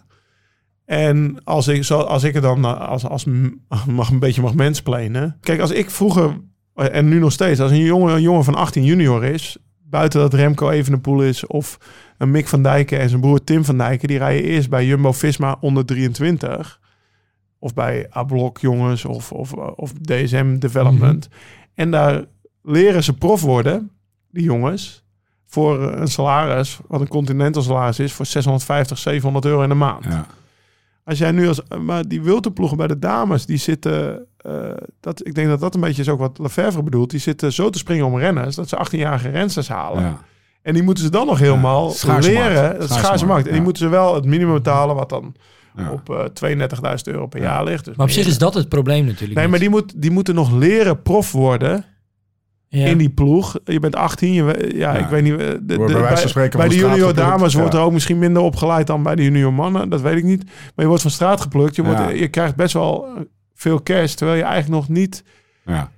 En 0.86 1.44
als 1.44 1.68
ik, 1.68 1.84
zo, 1.84 2.00
als 2.00 2.24
ik 2.24 2.36
er 2.36 2.42
dan 2.42 2.64
eh, 2.66 2.88
als, 2.90 3.06
als 3.06 3.26
mag, 3.88 4.10
een 4.10 4.20
beetje 4.20 4.42
mag 4.42 4.54
mensplenen. 4.54 5.38
Kijk, 5.42 5.60
als 5.60 5.72
ik 5.72 5.90
vroeger, 5.90 6.40
en 6.76 7.08
nu 7.08 7.20
nog 7.20 7.32
steeds, 7.32 7.60
als 7.60 7.72
een 7.72 7.78
jongen, 7.78 8.16
een 8.16 8.22
jongen 8.22 8.44
van 8.44 8.56
18 8.56 8.84
junior 8.84 9.24
is, 9.24 9.58
buiten 9.84 10.20
dat 10.20 10.34
Remco 10.34 10.70
Evenepoel 10.70 11.22
is 11.22 11.48
of 11.48 11.78
een 12.18 12.32
Mick 12.32 12.48
van 12.48 12.64
Dijken 12.64 13.00
en 13.00 13.10
zijn 13.10 13.22
broer 13.22 13.44
Tim 13.44 13.66
van 13.66 13.78
Dijken, 13.78 14.08
die 14.08 14.18
rijden 14.18 14.44
eerst 14.44 14.70
bij 14.70 14.86
Jumbo-Visma 14.86 15.58
onder 15.60 15.86
23. 15.86 16.80
Of 17.60 17.74
bij 17.74 18.08
Ablok 18.10 18.60
jongens 18.60 19.06
of, 19.06 19.32
of, 19.32 19.54
of 19.54 19.94
DSM 19.94 20.58
Development. 20.58 21.30
En 21.74 21.92
daar 21.92 22.26
leren 22.62 23.04
ze 23.04 23.14
prof 23.14 23.42
worden, 23.42 23.92
die 24.32 24.44
jongens, 24.44 25.04
voor 25.46 25.82
een 25.94 26.08
salaris, 26.08 26.80
wat 26.88 27.02
een 27.02 27.08
continental 27.08 27.62
salaris 27.62 28.00
is, 28.00 28.14
voor 28.14 28.26
650, 28.26 28.98
700 28.98 29.46
euro 29.46 29.62
in 29.62 29.70
de 29.70 29.76
maand. 29.76 30.04
ja. 30.04 30.26
Als 31.06 31.18
jij 31.18 31.32
nu 31.32 31.48
als, 31.48 31.62
maar 31.82 32.08
die 32.08 32.22
wilterploegen 32.22 32.78
bij 32.78 32.88
de 32.88 33.00
dames, 33.00 33.46
die 33.46 33.58
zitten, 33.58 34.26
eh, 34.44 34.54
dat, 35.00 35.28
ik 35.28 35.36
denk 35.36 35.48
dat 35.48 35.60
dat 35.60 35.76
een 35.76 35.82
beetje 35.82 36.02
is 36.02 36.10
ook 36.10 36.20
wat 36.20 36.40
Lefevre 36.40 36.84
bedoelt, 36.84 37.10
die 37.10 37.20
zitten 37.20 37.54
zo 37.54 37.70
te 37.70 37.78
springen 37.78 38.06
om 38.06 38.18
renners, 38.18 38.56
dat 38.56 38.70
ze 38.70 38.78
18-jarige 38.88 39.30
rensters 39.30 39.68
halen. 39.68 40.04
ja. 40.04 40.18
En 40.62 40.74
die 40.74 40.84
moeten 40.84 41.04
ze 41.04 41.10
dan 41.10 41.26
nog 41.28 41.40
helemaal 41.40 41.90
schaarse 41.90 42.30
leren. 42.30 42.54
markt. 42.54 42.68
Het 42.78 42.84
Schaarse 42.84 42.94
schaarse 42.94 43.08
markt. 43.10 43.28
markt, 43.28 43.44
En 43.46 43.50
die 43.50 43.58
ja. 43.58 43.64
moeten 43.64 43.84
ze 43.84 43.90
wel 43.90 44.16
het 44.16 44.26
minimum 44.26 44.54
betalen, 44.54 44.96
wat 44.96 45.10
dan 45.10 45.36
Ja. 45.78 45.92
op 45.92 46.10
eh 46.10 46.24
32.000 46.34 47.02
euro 47.04 47.28
per 47.28 47.42
jaar 47.42 47.64
ligt. 47.64 47.86
Dus 47.86 47.96
Maar 47.96 48.06
op 48.06 48.12
zich 48.12 48.28
is 48.28 48.38
dat 48.38 48.54
het 48.54 48.70
probleem 48.70 49.06
natuurlijk. 49.06 49.34
Nee, 49.34 49.42
niet. 49.42 49.50
maar 49.50 49.60
die, 49.60 49.70
moet, 49.70 50.02
die 50.02 50.12
moeten 50.12 50.36
nog 50.36 50.52
leren 50.52 51.02
prof 51.02 51.32
worden 51.32 51.86
Ja. 52.68 52.86
in 52.86 52.98
die 52.98 53.10
ploeg. 53.10 53.56
Je 53.64 53.80
bent 53.80 53.96
18, 53.96 54.34
je, 54.34 54.44
we- 54.44 54.72
ja, 54.76 54.94
Ja. 54.94 55.00
ik 55.00 55.08
weet 55.08 55.24
niet. 55.24 55.32
eh, 55.34 55.38
De, 55.38 55.60
bij 55.66 55.78
wijze 55.78 55.98
van 55.98 56.14
bij, 56.14 56.28
spreken 56.28 56.58
bij 56.60 56.68
van 56.68 56.76
de 56.78 56.82
junior 56.82 57.14
dames 57.14 57.54
Ja. 57.54 57.60
wordt 57.60 57.74
er 57.74 57.80
ook 57.82 57.92
misschien 57.92 58.20
minder 58.20 58.42
opgeleid 58.42 58.88
dan 58.88 59.04
bij 59.04 59.16
de 59.16 59.24
junior 59.24 59.54
mannen. 59.54 59.90
Dat 59.90 60.02
weet 60.02 60.18
ik 60.18 60.24
niet. 60.24 60.44
Maar 60.46 60.72
je 60.76 60.88
wordt 60.88 61.02
van 61.02 61.12
straat 61.12 61.42
geplukt. 61.42 61.76
Je, 61.76 61.84
wordt, 61.84 62.00
Ja. 62.00 62.10
je 62.10 62.28
krijgt 62.28 62.56
best 62.56 62.74
wel 62.74 63.08
veel 63.64 63.84
cash, 63.84 64.14
terwijl 64.14 64.38
je 64.38 64.44
eigenlijk 64.44 64.74
nog 64.82 64.90
niet 64.98 65.24
ja. 65.66 65.92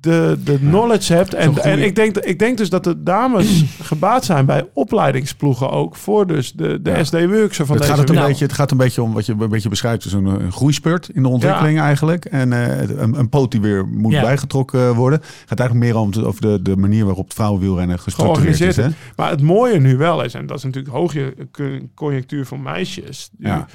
de, 0.00 0.38
de 0.44 0.58
knowledge 0.58 1.14
hebt. 1.14 1.34
En, 1.34 1.56
en 1.62 1.78
ik, 1.78 1.94
denk, 1.96 2.16
ik 2.18 2.38
denk 2.38 2.58
dus 2.58 2.70
dat 2.70 2.84
de 2.84 3.02
dames 3.02 3.64
gebaat 3.90 4.24
zijn 4.24 4.46
bij 4.46 4.66
opleidingsploegen 4.72 5.70
ook. 5.70 5.96
Voor 5.96 6.26
dus 6.26 6.52
de, 6.52 6.82
de 6.82 6.90
Ja. 6.90 7.04
SD-worksen 7.04 7.66
van 7.66 7.76
Het 7.76 7.84
deze 7.84 7.90
gaat, 7.96 8.00
het, 8.00 8.08
een 8.08 8.14
Nou. 8.14 8.28
beetje, 8.28 8.44
het 8.44 8.54
gaat 8.54 8.70
een 8.70 8.76
beetje 8.76 9.02
om 9.02 9.12
wat 9.12 9.26
je 9.26 9.34
een 9.38 9.48
beetje 9.48 9.68
beschrijft. 9.68 10.02
Dus 10.02 10.12
een, 10.12 10.24
een 10.26 10.52
groeispurt 10.52 11.08
in 11.12 11.22
de 11.22 11.28
ontwikkeling 11.28 11.80
eigenlijk. 11.80 12.24
En 12.24 12.52
eh, 12.52 12.88
een, 12.98 13.18
een 13.18 13.28
poot 13.28 13.50
die 13.50 13.60
weer 13.60 13.86
moet 13.88 14.10
bijgetrokken 14.12 14.94
worden. 14.94 15.18
Het 15.20 15.28
gaat 15.46 15.60
eigenlijk 15.60 15.90
meer 15.92 16.00
om 16.02 16.08
het, 16.08 16.24
over 16.24 16.40
de, 16.40 16.62
de 16.62 16.76
manier 16.76 17.04
waarop 17.04 17.24
het 17.24 17.34
vrouwenwielrennen 17.34 17.98
gestructureerd 17.98 18.60
is. 18.60 18.76
Hè? 18.76 18.88
Maar 19.16 19.30
het 19.30 19.42
mooie 19.42 19.80
nu 19.80 19.96
wel 19.96 20.22
is, 20.22 20.34
en 20.34 20.46
dat 20.46 20.56
is 20.58 20.64
natuurlijk 20.64 20.94
hoge 20.94 21.34
con- 21.52 21.90
conjunctuur 21.94 22.46
voor 22.46 22.60
meisjes. 22.60 23.28
Die- 23.32 23.46
Ja. 23.48 23.66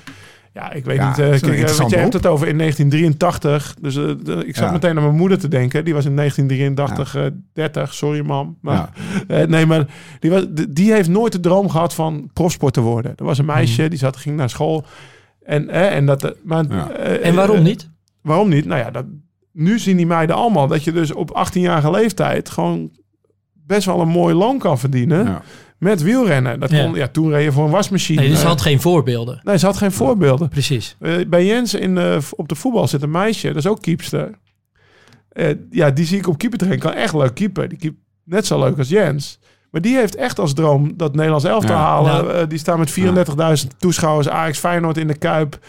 Ja, 0.53 0.71
ik 0.71 0.85
weet 0.85 0.97
Ja, 0.97 1.07
niet. 1.07 1.15
dat 1.17 1.25
eh, 1.25 1.39
kijk, 1.41 1.69
eh, 1.69 1.75
want 1.77 1.89
je 1.91 1.97
hebt 1.97 2.13
het 2.13 2.25
over 2.25 2.47
in 2.47 2.57
1983. 2.57 3.75
Dus 3.81 3.95
eh, 3.95 4.03
de- 4.23 4.45
ik 4.45 4.55
zat 4.55 4.65
Ja. 4.65 4.71
meteen 4.71 4.97
aan 4.97 5.03
mijn 5.03 5.15
moeder 5.15 5.39
te 5.39 5.47
denken. 5.47 5.85
Die 5.85 5.93
was 5.93 6.05
in 6.05 6.15
1983, 6.15 7.15
eh 7.15 7.25
30. 7.53 7.93
Sorry, 7.93 8.25
mam. 8.25 8.57
Maar, 8.61 8.89
nee, 9.47 9.65
maar 9.65 9.85
die, 10.19 10.31
was, 10.31 10.45
die- 10.49 10.73
die 10.73 10.93
heeft 10.93 11.09
nooit 11.09 11.31
de 11.31 11.39
droom 11.39 11.69
gehad 11.69 11.93
van 11.93 12.29
profsport 12.33 12.73
te 12.73 12.81
worden. 12.81 13.13
Er 13.15 13.25
was 13.25 13.37
een 13.37 13.45
meisje, 13.45 13.87
die 13.87 13.99
zat, 13.99 14.17
ging 14.17 14.35
naar 14.35 14.49
school. 14.49 14.85
En, 15.43 15.69
en, 15.69 16.05
dat, 16.05 16.35
maar, 16.43 16.65
Ja. 16.69 16.89
En 16.91 17.35
waarom 17.35 17.61
niet? 17.63 17.89
Waarom 18.21 18.49
niet? 18.49 18.65
Nou 18.65 18.79
ja, 18.79 18.91
dat, 18.91 19.05
nu 19.51 19.79
zien 19.79 19.97
die 19.97 20.07
meiden 20.07 20.35
allemaal 20.35 20.67
dat 20.67 20.83
je 20.83 20.91
dus 20.91 21.13
op 21.13 21.47
18-jarige 21.47 21.91
leeftijd 21.91 22.49
gewoon 22.49 22.91
best 23.53 23.85
wel 23.85 24.01
een 24.01 24.07
mooi 24.07 24.35
loon 24.35 24.57
kan 24.57 24.79
verdienen 24.79 25.25
Ja. 25.25 25.41
Met 25.79 26.01
wielrennen. 26.01 26.59
Dat 26.59 26.71
Ja. 26.71 26.83
kon, 26.83 26.93
ja, 26.95 27.07
toen 27.07 27.29
reed 27.29 27.43
je 27.43 27.51
voor 27.51 27.65
een 27.65 27.71
wasmachine. 27.71 28.19
Nee, 28.19 28.29
dus 28.29 28.37
ze 28.37 28.43
Eh, 28.43 28.49
had 28.49 28.61
geen 28.61 28.81
voorbeelden. 28.81 29.39
nee, 29.43 29.57
ze 29.57 29.65
had 29.65 29.77
geen 29.77 29.91
voorbeelden. 29.91 30.49
Precies. 30.49 30.95
Eh, 30.99 31.13
bij 31.27 31.45
Jens 31.45 31.73
in, 31.73 31.97
eh, 31.97 32.17
op 32.35 32.47
de 32.49 32.55
voetbal 32.55 32.87
zit 32.87 33.01
een 33.01 33.11
meisje, 33.11 33.47
dat 33.47 33.55
is 33.55 33.67
ook 33.67 33.81
keepster. 33.81 34.31
Eh, 35.29 35.47
ja, 35.71 35.89
die 35.89 36.05
zie 36.05 36.17
ik 36.17 36.27
op 36.27 36.37
keepertrain, 36.37 36.79
kan 36.79 36.93
echt 36.93 37.13
leuk 37.13 37.33
keeper. 37.35 37.69
Die 37.69 37.77
keept 37.77 37.97
net 38.23 38.45
zo 38.45 38.59
leuk 38.59 38.77
als 38.77 38.89
Jens. 38.89 39.39
Maar 39.71 39.81
die 39.81 39.95
heeft 39.95 40.15
echt 40.15 40.39
als 40.39 40.53
droom 40.53 40.93
dat 40.97 41.15
Nederlands 41.15 41.45
elftal 41.45 41.75
Ja. 41.75 41.81
halen. 41.81 42.11
Nou. 42.11 42.31
Eh, 42.33 42.47
die 42.47 42.57
staan 42.59 42.79
met 42.79 42.91
34.000 42.91 43.75
toeschouwers, 43.79 44.29
Ajax 44.29 44.59
Feyenoord 44.59 44.97
in 44.97 45.07
de 45.07 45.17
Kuip. 45.17 45.59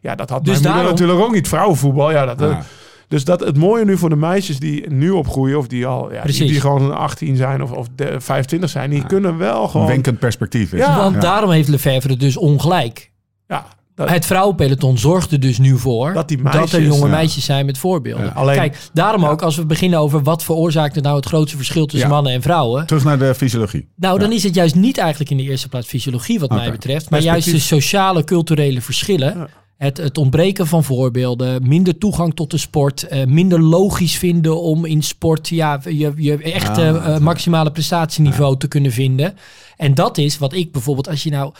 Ja, 0.00 0.14
dat 0.14 0.30
had 0.30 0.44
Dus 0.44 0.52
mijn 0.60 0.74
daarom- 0.74 0.90
natuurlijk 0.90 1.20
ook 1.20 1.32
niet. 1.32 1.48
Vrouwenvoetbal, 1.48 2.10
ja, 2.10 2.26
dat, 2.26 2.40
Ja. 2.40 2.62
Dus 3.10 3.24
dat 3.24 3.40
het 3.40 3.56
mooie 3.56 3.84
nu 3.84 3.98
voor 3.98 4.08
de 4.08 4.16
meisjes 4.16 4.58
die 4.58 4.90
nu 4.90 5.10
opgroeien, 5.10 5.58
of 5.58 5.66
die 5.66 5.86
al 5.86 6.04
ja, 6.04 6.10
die, 6.12 6.20
Precies. 6.20 6.50
die 6.50 6.60
gewoon 6.60 6.96
18 6.96 7.36
zijn 7.36 7.62
of, 7.62 7.70
of 7.72 7.86
de- 7.94 8.20
25 8.20 8.70
zijn, 8.70 8.90
die 8.90 9.06
kunnen 9.06 9.38
wel 9.38 9.68
gewoon. 9.68 9.86
wenkend 9.86 10.18
perspectief 10.18 10.72
is. 10.72 10.78
Ja. 10.78 10.96
Want 10.96 11.20
daarom 11.20 11.50
heeft 11.50 11.68
Lefevre 11.68 12.16
dus 12.16 12.36
ongelijk. 12.36 13.10
Ja, 13.46 13.66
dat, 13.94 14.08
Het 14.08 14.26
vrouwenpeloton 14.26 14.98
zorgt 14.98 15.32
er 15.32 15.40
dus 15.40 15.58
nu 15.58 15.78
voor 15.78 16.12
Dat 16.12 16.28
die 16.28 16.36
er 16.36 16.42
meisjes, 16.42 16.84
jonge 16.84 17.04
ja. 17.04 17.10
meisjes 17.10 17.44
zijn 17.44 17.66
met 17.66 17.78
voorbeelden. 17.78 18.24
Ja. 18.26 18.30
Alleen- 18.32 18.56
Kijk, 18.56 18.78
daarom 18.92 19.24
ook 19.24 19.42
als 19.42 19.56
we 19.56 19.66
beginnen 19.66 19.98
over 19.98 20.22
wat 20.22 20.44
veroorzaakt 20.44 20.96
er 20.96 21.02
nou 21.02 21.16
het 21.16 21.26
grootste 21.26 21.56
verschil 21.56 21.86
tussen 21.86 22.08
Ja. 22.08 22.14
mannen 22.14 22.32
en 22.32 22.42
vrouwen. 22.42 22.86
Terug 22.86 23.04
naar 23.04 23.18
de 23.18 23.34
fysiologie. 23.34 23.88
Nou, 23.96 24.18
dan 24.18 24.32
is 24.32 24.42
het 24.42 24.54
juist 24.54 24.74
niet 24.74 24.98
eigenlijk 24.98 25.30
in 25.30 25.36
de 25.36 25.42
eerste 25.42 25.68
plaats 25.68 25.86
fysiologie 25.86 26.40
wat 26.40 26.50
mij 26.50 26.70
betreft, 26.70 27.10
maar 27.10 27.20
juist 27.20 27.50
de 27.50 27.58
sociale, 27.58 28.24
culturele 28.24 28.80
verschillen. 28.80 29.48
Het, 29.80 29.96
het 29.96 30.18
ontbreken 30.18 30.66
van 30.66 30.84
voorbeelden, 30.84 31.68
minder 31.68 31.98
toegang 31.98 32.34
tot 32.34 32.50
de 32.50 32.58
sport, 32.58 33.02
eh, 33.02 33.26
minder 33.26 33.62
logisch 33.62 34.18
vinden 34.18 34.60
om 34.60 34.84
in 34.84 35.02
sport 35.02 35.48
ja, 35.48 35.80
je, 35.84 36.12
je 36.16 36.42
echte 36.42 36.82
eh, 36.82 37.18
maximale 37.18 37.72
prestatieniveau 37.72 38.58
te 38.58 38.68
kunnen 38.68 38.92
vinden. 38.92 39.36
En 39.76 39.94
dat 39.94 40.18
is 40.18 40.38
wat 40.38 40.52
ik 40.52 40.72
bijvoorbeeld, 40.72 41.08
als 41.08 41.22
je 41.22 41.30
nou, 41.30 41.52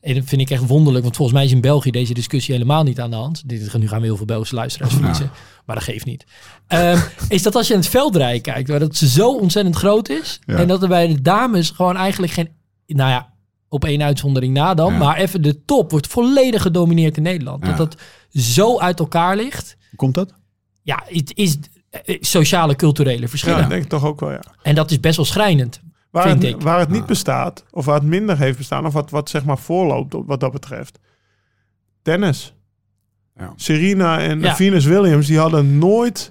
en 0.00 0.14
dat 0.14 0.24
vind 0.26 0.40
ik 0.40 0.50
echt 0.50 0.66
wonderlijk, 0.66 1.04
want 1.04 1.16
volgens 1.16 1.36
mij 1.36 1.46
is 1.46 1.52
in 1.52 1.60
België 1.60 1.90
deze 1.90 2.14
discussie 2.14 2.54
helemaal 2.54 2.82
niet 2.82 3.00
aan 3.00 3.10
de 3.10 3.16
hand. 3.16 3.48
Dit, 3.48 3.78
nu 3.78 3.88
gaan 3.88 4.00
we 4.00 4.06
heel 4.06 4.16
veel 4.16 4.26
Belgische 4.26 4.54
luisteraars 4.54 4.94
verliezen, 4.94 5.30
maar 5.66 5.76
dat 5.76 5.84
geeft 5.84 6.04
niet. 6.04 6.24
Ehm, 6.66 6.98
is 7.28 7.42
dat 7.42 7.54
als 7.54 7.66
je 7.66 7.74
aan 7.74 7.80
het 7.80 7.88
veldrijden 7.88 8.42
kijkt, 8.42 8.68
waar 8.68 8.78
dat 8.78 8.96
zo 8.96 9.36
ontzettend 9.36 9.76
groot 9.76 10.08
is, 10.08 10.40
en 10.46 10.68
dat 10.68 10.82
er 10.82 10.88
bij 10.88 11.06
de 11.06 11.22
dames 11.22 11.70
gewoon 11.70 11.96
eigenlijk 11.96 12.32
geen, 12.32 12.48
nou 12.86 13.10
ja, 13.10 13.31
op 13.72 13.84
één 13.84 14.02
uitzondering 14.02 14.54
na 14.54 14.74
dan, 14.74 14.92
Ja. 14.92 14.98
maar 14.98 15.16
even 15.16 15.42
de 15.42 15.64
top 15.64 15.90
wordt 15.90 16.06
volledig 16.06 16.62
gedomineerd 16.62 17.16
in 17.16 17.22
Nederland. 17.22 17.66
Ja. 17.66 17.72
Dat 17.76 17.76
dat 17.92 18.00
zo 18.42 18.78
uit 18.78 18.98
elkaar 18.98 19.36
ligt. 19.36 19.76
Hoe 19.88 19.98
komt 19.98 20.14
dat? 20.14 20.32
Ja, 20.82 21.02
het 21.06 21.32
is 21.36 21.58
eh, 21.90 22.16
sociale, 22.20 22.76
culturele 22.76 23.20
ja, 23.20 23.28
verschillen. 23.28 23.62
ik 23.62 23.68
denk 23.68 23.84
toch 23.84 24.04
ook 24.04 24.20
wel, 24.20 24.30
ja. 24.30 24.40
En 24.62 24.74
dat 24.74 24.90
is 24.90 25.00
best 25.00 25.16
wel 25.16 25.24
schrijnend. 25.24 25.80
Waar 26.10 26.28
Vind 26.28 26.42
het, 26.42 26.52
ik. 26.54 26.60
waar 26.62 26.78
het 26.78 26.88
niet 26.90 27.06
bestaat, 27.06 27.64
of 27.70 27.84
waar 27.84 27.94
het 27.94 28.04
minder 28.04 28.38
heeft 28.38 28.58
bestaan, 28.58 28.86
of 28.86 28.92
wat, 28.92 29.10
wat 29.10 29.30
zeg 29.30 29.44
maar 29.44 29.58
voorloopt 29.58 30.14
op 30.14 30.26
wat 30.26 30.40
dat 30.40 30.52
betreft. 30.52 30.98
Tennis. 32.02 32.54
Ja. 33.36 33.52
Serena 33.56 34.18
en 34.20 34.40
Ja. 34.40 34.54
Venus 34.56 34.84
Williams, 34.84 35.26
die 35.26 35.38
hadden 35.38 35.78
nooit 35.78 36.30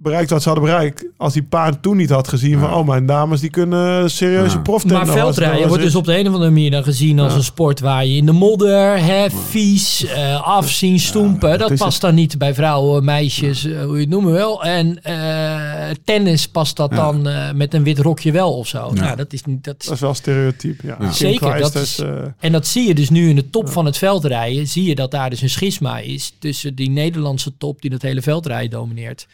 bereikt 0.00 0.30
wat 0.30 0.42
ze 0.42 0.48
hadden 0.48 0.66
bereikt. 0.68 1.04
Als 1.16 1.32
die 1.32 1.42
paar 1.42 1.80
toen 1.80 1.96
niet 1.96 2.10
had 2.10 2.28
gezien 2.28 2.58
van, 2.58 2.74
oh 2.74 2.86
mijn 2.86 3.06
dames, 3.06 3.40
die 3.40 3.50
kunnen 3.50 4.10
serieuze 4.10 4.56
Ja. 4.56 4.62
proftennis. 4.62 5.06
Maar 5.06 5.16
veldrijden 5.16 5.68
wordt 5.68 5.82
dus 5.82 5.94
op 5.94 6.04
de 6.04 6.18
een 6.18 6.26
of 6.28 6.32
andere 6.32 6.50
manier 6.50 6.70
dan 6.70 6.82
gezien 6.82 7.18
als 7.18 7.32
Ja. 7.32 7.38
een 7.38 7.44
sport 7.44 7.80
waar 7.80 8.06
je 8.06 8.16
in 8.16 8.26
de 8.26 8.32
modder, 8.32 9.04
hè, 9.04 9.30
vies, 9.30 10.04
eh, 10.04 10.42
afzien, 10.46 10.98
stoempen. 11.00 11.58
dat 11.58 11.74
past 11.76 12.00
dan 12.00 12.14
niet 12.14 12.38
bij 12.38 12.54
vrouwen, 12.54 13.04
meisjes, 13.04 13.64
eh, 13.64 13.82
hoe 13.84 13.94
je 13.94 14.00
het 14.00 14.08
noemen 14.08 14.32
wil. 14.32 14.64
En 14.64 15.02
eh, 15.02 15.90
tennis 16.04 16.48
past 16.48 16.76
dat 16.76 16.90
Ja. 16.90 16.96
dan 16.96 17.28
eh, 17.28 17.52
met 17.52 17.74
een 17.74 17.82
wit 17.82 17.98
rokje 17.98 18.32
wel 18.32 18.52
of 18.56 18.66
zo. 18.68 18.90
Ja. 18.94 19.00
Nou, 19.02 19.16
dat 19.16 19.32
is 19.32 19.44
niet, 19.44 19.64
dat 19.64 19.74
is 19.78 19.84
Dat 19.86 19.94
is 19.94 20.00
wel 20.00 20.14
stereotyp, 20.14 20.80
ja. 20.82 21.12
Zeker, 21.12 21.58
dat 21.60 21.74
is- 21.74 21.98
eh, 21.98 22.08
En 22.38 22.52
dat 22.52 22.66
zie 22.66 22.86
je 22.88 22.94
dus 22.94 23.10
nu 23.10 23.28
in 23.28 23.36
de 23.36 23.50
top 23.50 23.68
van 23.68 23.84
het 23.84 23.98
veldrijden. 23.98 24.66
Zie 24.66 24.84
je 24.84 24.94
dat 24.94 25.10
daar 25.10 25.30
dus 25.30 25.40
een 25.40 25.50
schisma 25.50 25.98
is 25.98 26.34
tussen 26.38 26.74
die 26.74 26.90
Nederlandse 26.90 27.52
top 27.58 27.80
die 27.82 27.90
dat 27.90 28.02
hele 28.02 28.22
veldrijden 28.22 28.70
domineert. 28.70 29.26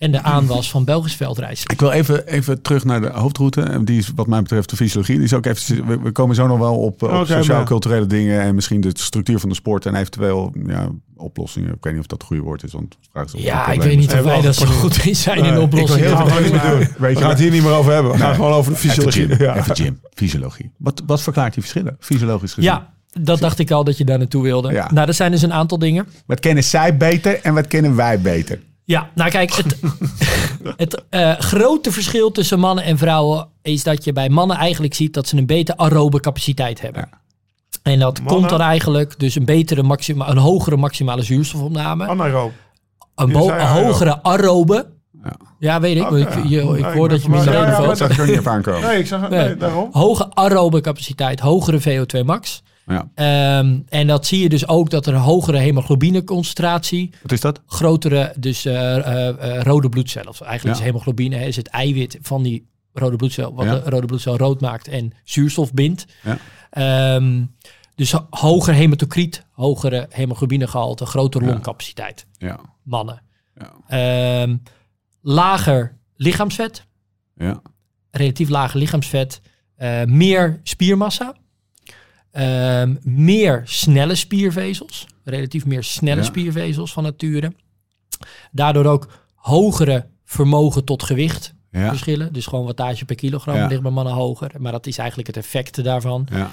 En 0.00 0.12
de 0.12 0.22
aanwas 0.22 0.70
van 0.70 0.84
Belgisch 0.84 1.14
veldrijden. 1.14 1.58
Ik 1.66 1.80
wil 1.80 1.90
even, 1.90 2.26
even 2.26 2.62
terug 2.62 2.84
naar 2.84 3.00
de 3.00 3.10
hoofdroute. 3.10 3.62
En 3.62 3.84
Die 3.84 3.98
is 3.98 4.10
wat 4.14 4.26
mij 4.26 4.42
betreft 4.42 4.70
de 4.70 4.76
fysiologie. 4.76 5.14
Die 5.14 5.24
is 5.24 5.34
ook 5.34 5.46
even, 5.46 5.86
we, 5.86 5.98
we 5.98 6.12
komen 6.12 6.34
zo 6.34 6.46
nog 6.46 6.58
wel 6.58 6.76
op, 6.78 7.02
op 7.02 7.26
sociaal-culturele 7.26 8.06
dingen. 8.06 8.40
En 8.40 8.54
misschien 8.54 8.80
de 8.80 8.90
structuur 8.94 9.38
van 9.38 9.48
de 9.48 9.54
sport. 9.54 9.86
En 9.86 9.94
eventueel 9.94 10.52
ja, 10.66 10.88
oplossingen. 11.16 11.68
Ik 11.72 11.76
weet 11.84 11.92
niet 11.92 12.00
of 12.02 12.06
dat 12.08 12.18
het 12.18 12.26
goede 12.26 12.42
woord 12.42 12.62
is. 12.62 12.72
Want 12.72 12.96
vraag 13.12 13.34
is 13.34 13.42
Ja, 13.42 13.68
ik 13.68 13.82
weet 13.82 13.98
niet 13.98 14.12
of 14.12 14.20
wij 14.20 14.40
dat 14.40 14.54
zo 14.54 14.66
goed 14.66 15.04
in 15.04 15.16
zijn 15.16 15.36
in 15.44 15.54
de 15.54 15.60
ik 15.60 15.70
wil 15.86 15.96
heel 15.96 16.16
veel 16.16 16.70
doen. 16.70 16.88
weet 16.98 17.18
je 17.18 17.34
hier 17.36 17.50
niet 17.50 17.62
meer 17.62 17.72
over 17.72 17.92
hebben. 17.92 18.12
We 18.12 18.18
gaan 18.18 18.34
gewoon 18.34 18.52
over 18.52 18.72
de 18.72 18.78
Even 18.78 18.90
fysiologie. 18.90 19.26
gym, 19.28 19.38
Ja. 19.46 19.56
even 19.56 19.76
gym, 19.76 20.00
fysiologie. 20.14 20.70
Wat, 20.76 21.02
wat 21.06 21.22
verklaart 21.22 21.54
die 21.54 21.62
verschillen, 21.62 21.96
fysiologisch 22.00 22.52
gezien? 22.52 22.70
Ja, 22.70 22.92
dat 23.20 23.38
dacht 23.40 23.58
ik 23.58 23.70
al 23.70 23.84
dat 23.84 23.98
je 23.98 24.04
daar 24.04 24.18
naartoe 24.18 24.42
wilde. 24.42 24.72
Ja. 24.72 24.90
Nou, 24.92 25.06
dat 25.06 25.14
zijn 25.14 25.30
dus 25.30 25.42
een 25.42 25.52
aantal 25.52 25.78
dingen. 25.78 26.06
Wat 26.26 26.40
kennen 26.40 26.64
zij 26.64 26.96
beter 26.96 27.40
en 27.42 27.54
wat 27.54 27.66
kennen 27.66 27.96
wij 27.96 28.20
beter? 28.20 28.58
Ja, 28.90 29.10
nou 29.14 29.30
kijk, 29.30 29.52
het, 29.54 29.76
het 30.76 31.02
eh, 31.10 31.32
grote 31.38 31.92
verschil 31.92 32.30
tussen 32.30 32.58
mannen 32.58 32.84
en 32.84 32.98
vrouwen 32.98 33.48
is 33.62 33.82
dat 33.82 34.04
je 34.04 34.12
bij 34.12 34.28
mannen 34.28 34.56
eigenlijk 34.56 34.94
ziet 34.94 35.14
dat 35.14 35.26
ze 35.28 35.36
een 35.36 35.46
betere 35.46 35.76
aerobe 35.78 36.20
capaciteit 36.20 36.80
hebben. 36.80 37.08
En 37.82 37.98
dat 37.98 38.18
Mannen? 38.18 38.34
komt 38.36 38.48
dan 38.50 38.60
eigenlijk 38.60 39.18
dus 39.18 39.34
een 39.34 39.44
betere 39.44 39.82
maxima, 39.82 40.28
een 40.28 40.36
hogere 40.36 40.76
maximale 40.76 41.22
zuurstofopname. 41.22 42.06
Anaeroop. 42.06 42.52
Een, 43.14 43.26
Je 43.26 43.32
bo- 43.32 43.50
een 43.50 43.66
hogere 43.66 44.22
aerobe. 44.22 44.86
Ja. 45.24 45.32
Ja, 45.58 45.80
weet 45.80 45.96
ik. 45.96 46.02
Want 46.02 46.16
ik, 46.16 46.46
je, 46.48 46.60
ik 46.60 46.84
hoor 46.84 47.04
ik 47.04 47.10
dat 47.10 47.22
je 47.22 47.28
reden 47.32 47.52
Ja, 47.52 47.66
ja, 47.66 47.74
valt. 47.74 47.86
Dat 47.86 47.98
zag 47.98 48.10
ik 48.10 48.18
er 48.18 48.26
niet 48.26 48.36
even 48.38 48.50
aankomen. 48.50 48.80
Nee, 48.80 48.98
ik 48.98 49.06
zag 49.06 49.28
Nee. 49.28 49.44
nee, 49.44 49.56
daarom. 49.56 49.88
Hoge 49.92 50.34
aerobe 50.34 50.80
capaciteit, 50.80 51.40
hogere 51.40 51.80
VO2 51.80 52.24
max. 52.24 52.62
Ja. 52.90 53.08
Ehm, 53.14 53.78
en 53.88 54.06
dat 54.06 54.26
zie 54.26 54.42
je 54.42 54.48
dus 54.48 54.68
ook 54.68 54.90
dat 54.90 55.06
er 55.06 55.14
een 55.14 55.20
hogere 55.20 55.58
hemoglobineconcentratie, 55.58 57.10
Wat 57.22 57.32
is 57.32 57.40
dat? 57.40 57.62
grotere 57.66 58.32
dus 58.38 58.64
eh, 58.64 58.96
eh, 58.96 59.28
eh, 59.56 59.62
rode 59.62 59.88
bloedcellen. 59.88 60.32
Eigenlijk 60.40 60.64
Ja. 60.78 60.82
is 60.84 60.90
hemoglobine 60.90 61.36
hè, 61.36 61.44
is 61.46 61.56
het 61.56 61.66
eiwit 61.68 62.18
van 62.22 62.42
die 62.42 62.68
rode 62.92 63.16
bloedcel, 63.16 63.54
wat 63.54 63.64
Ja. 63.64 63.78
de 63.78 63.90
rode 63.90 64.06
bloedcel 64.06 64.36
rood 64.36 64.60
maakt 64.60 64.88
en 64.88 65.12
zuurstof 65.24 65.72
bindt. 65.74 66.04
Ja. 66.22 66.38
Ehm, 66.70 67.44
dus 67.94 68.12
ho- 68.12 68.26
hoger 68.30 68.74
hematocriet, 68.74 69.44
hogere 69.50 70.06
hemoglobinegehalte, 70.10 71.06
grotere 71.06 71.44
longcapaciteit. 71.44 72.26
Ja. 72.38 72.60
Mannen. 72.82 73.22
Ja. 73.54 73.72
Ehm, 74.42 74.56
lager 75.20 75.98
lichaamsvet, 76.16 76.86
Ja. 77.36 77.62
relatief 78.10 78.48
lager 78.48 78.78
lichaamsvet, 78.78 79.40
meer 80.06 80.60
spiermassa, 80.62 81.34
ehm, 82.32 82.94
meer 83.02 83.62
snelle 83.64 84.14
spiervezels, 84.14 85.06
relatief 85.24 85.66
meer 85.66 85.84
snelle 85.84 86.20
Ja. 86.20 86.26
spiervezels 86.26 86.92
van 86.92 87.02
nature. 87.02 87.52
Daardoor 88.52 88.84
ook 88.84 89.08
hogere 89.34 90.06
vermogen 90.24 90.84
tot 90.84 91.02
gewicht 91.02 91.54
Ja. 91.70 91.88
verschillen. 91.88 92.32
Dus 92.32 92.46
gewoon 92.46 92.64
wattage 92.64 93.04
per 93.04 93.16
kilogram 93.16 93.56
Ja. 93.56 93.66
ligt 93.66 93.82
bij 93.82 93.90
mannen 93.90 94.14
hoger. 94.14 94.50
Maar 94.58 94.72
dat 94.72 94.86
is 94.86 94.98
eigenlijk 94.98 95.28
het 95.28 95.36
effect 95.36 95.84
daarvan. 95.84 96.26
Ja. 96.32 96.50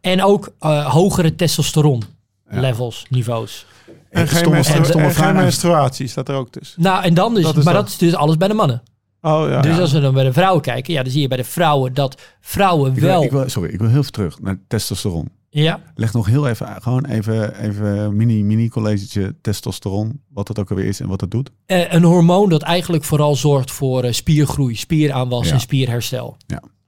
En 0.00 0.22
ook 0.22 0.52
eh, 0.58 0.86
hogere 0.92 1.34
testosteron 1.34 2.02
Ja. 2.50 2.60
levels, 2.60 3.06
niveaus. 3.08 3.66
En 4.10 4.28
geen, 4.28 4.36
Stomme- 4.38 4.54
menstru- 4.54 4.84
stomme 4.84 5.06
en 5.06 5.14
geen 5.14 5.34
menstruatie 5.34 6.06
staat 6.06 6.28
er 6.28 6.34
ook 6.34 6.50
tussen. 6.50 6.82
Nou, 6.82 7.04
en 7.04 7.14
dan 7.14 7.34
dus, 7.34 7.42
Dat 7.44 7.54
maar 7.54 7.64
dat. 7.64 7.74
dat 7.74 7.86
is 7.88 7.96
dus 7.98 8.14
alles 8.14 8.36
bij 8.36 8.48
de 8.48 8.54
mannen. 8.54 8.82
Oh 9.22 9.48
ja. 9.48 9.60
dus 9.60 9.74
ja. 9.74 9.80
als 9.80 9.92
we 9.92 10.00
dan 10.00 10.14
bij 10.14 10.24
de 10.24 10.32
vrouwen 10.32 10.62
kijken, 10.62 10.92
ja, 10.94 11.02
dan 11.02 11.12
zie 11.12 11.20
je 11.20 11.28
bij 11.28 11.36
de 11.36 11.44
vrouwen 11.44 11.94
dat 11.94 12.20
vrouwen 12.40 12.92
Ik 12.94 12.98
wel. 13.00 13.12
wil, 13.14 13.22
ik 13.22 13.30
wil, 13.30 13.48
sorry, 13.48 13.70
ik 13.72 13.78
wil 13.78 13.88
heel 13.88 13.98
even 13.98 14.12
terug 14.12 14.40
naar 14.40 14.58
testosteron. 14.68 15.28
ja, 15.48 15.80
Leg 15.94 16.12
nog 16.12 16.26
heel 16.26 16.48
even, 16.48 16.82
gewoon 16.82 17.04
even, 17.04 17.54
even 17.62 18.16
mini, 18.16 18.42
mini 18.44 18.68
collegetje 18.68 19.34
testosteron. 19.40 20.20
Wat 20.28 20.48
het 20.48 20.58
ook 20.58 20.70
alweer 20.70 20.86
is 20.86 21.00
en 21.00 21.08
wat 21.08 21.20
het 21.20 21.30
doet. 21.30 21.50
Eh, 21.66 21.92
een 21.92 22.02
hormoon 22.02 22.48
dat 22.48 22.62
eigenlijk 22.62 23.04
vooral 23.04 23.34
zorgt 23.36 23.70
voor 23.70 24.02
eh, 24.04 24.12
spiergroei, 24.12 24.74
spieraanwas 24.76 25.46
Ja. 25.46 25.52
en 25.52 25.60
spierherstel. 25.60 26.36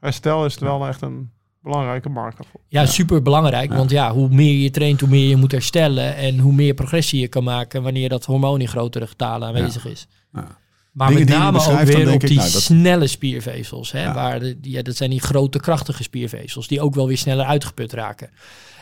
Herstel 0.01 0.45
is 0.45 0.59
wel 0.59 0.87
echt 0.87 1.03
een 1.03 1.31
belangrijke 1.63 2.09
marker 2.09 2.45
voor. 2.51 2.61
Ja, 2.69 2.87
super 2.87 3.23
belangrijk. 3.23 3.73
Want 3.73 3.91
ja, 3.91 4.13
hoe 4.13 4.29
meer 4.29 4.55
je 4.63 4.71
traint, 4.71 5.01
hoe 5.01 5.09
meer 5.09 5.29
je 5.29 5.37
moet 5.37 5.53
herstellen. 5.53 6.17
En 6.17 6.39
hoe 6.39 6.53
meer 6.53 6.75
progressie 6.75 7.21
je 7.21 7.29
kan 7.29 7.45
maken 7.45 7.83
wanneer 7.83 8.09
dat 8.09 8.25
hormoon 8.25 8.61
in 8.61 8.69
grotere 8.69 9.07
getalen 9.07 9.49
aanwezig 9.49 9.87
is. 9.87 10.07
Ja. 10.33 10.61
Maar 10.93 11.13
met 11.13 11.29
name 11.29 11.59
ook 11.59 11.81
weer 11.81 12.09
op 12.13 12.23
ik, 12.23 12.29
die 12.29 12.37
nou, 12.39 12.53
dat- 12.53 12.63
snelle 12.63 13.07
spiervezels. 13.07 13.93
Hè, 13.93 14.03
Ja. 14.03 14.15
waar 14.15 14.41
de, 14.41 14.59
ja, 14.61 14.83
dat 14.83 14.97
zijn 14.97 15.11
die 15.11 15.21
grote, 15.21 15.61
krachtige 15.61 16.03
spiervezels. 16.03 16.69
Die 16.69 16.81
ook 16.81 16.95
wel 16.95 17.07
weer 17.07 17.19
sneller 17.19 17.45
uitgeput 17.47 17.93
raken. 17.93 18.31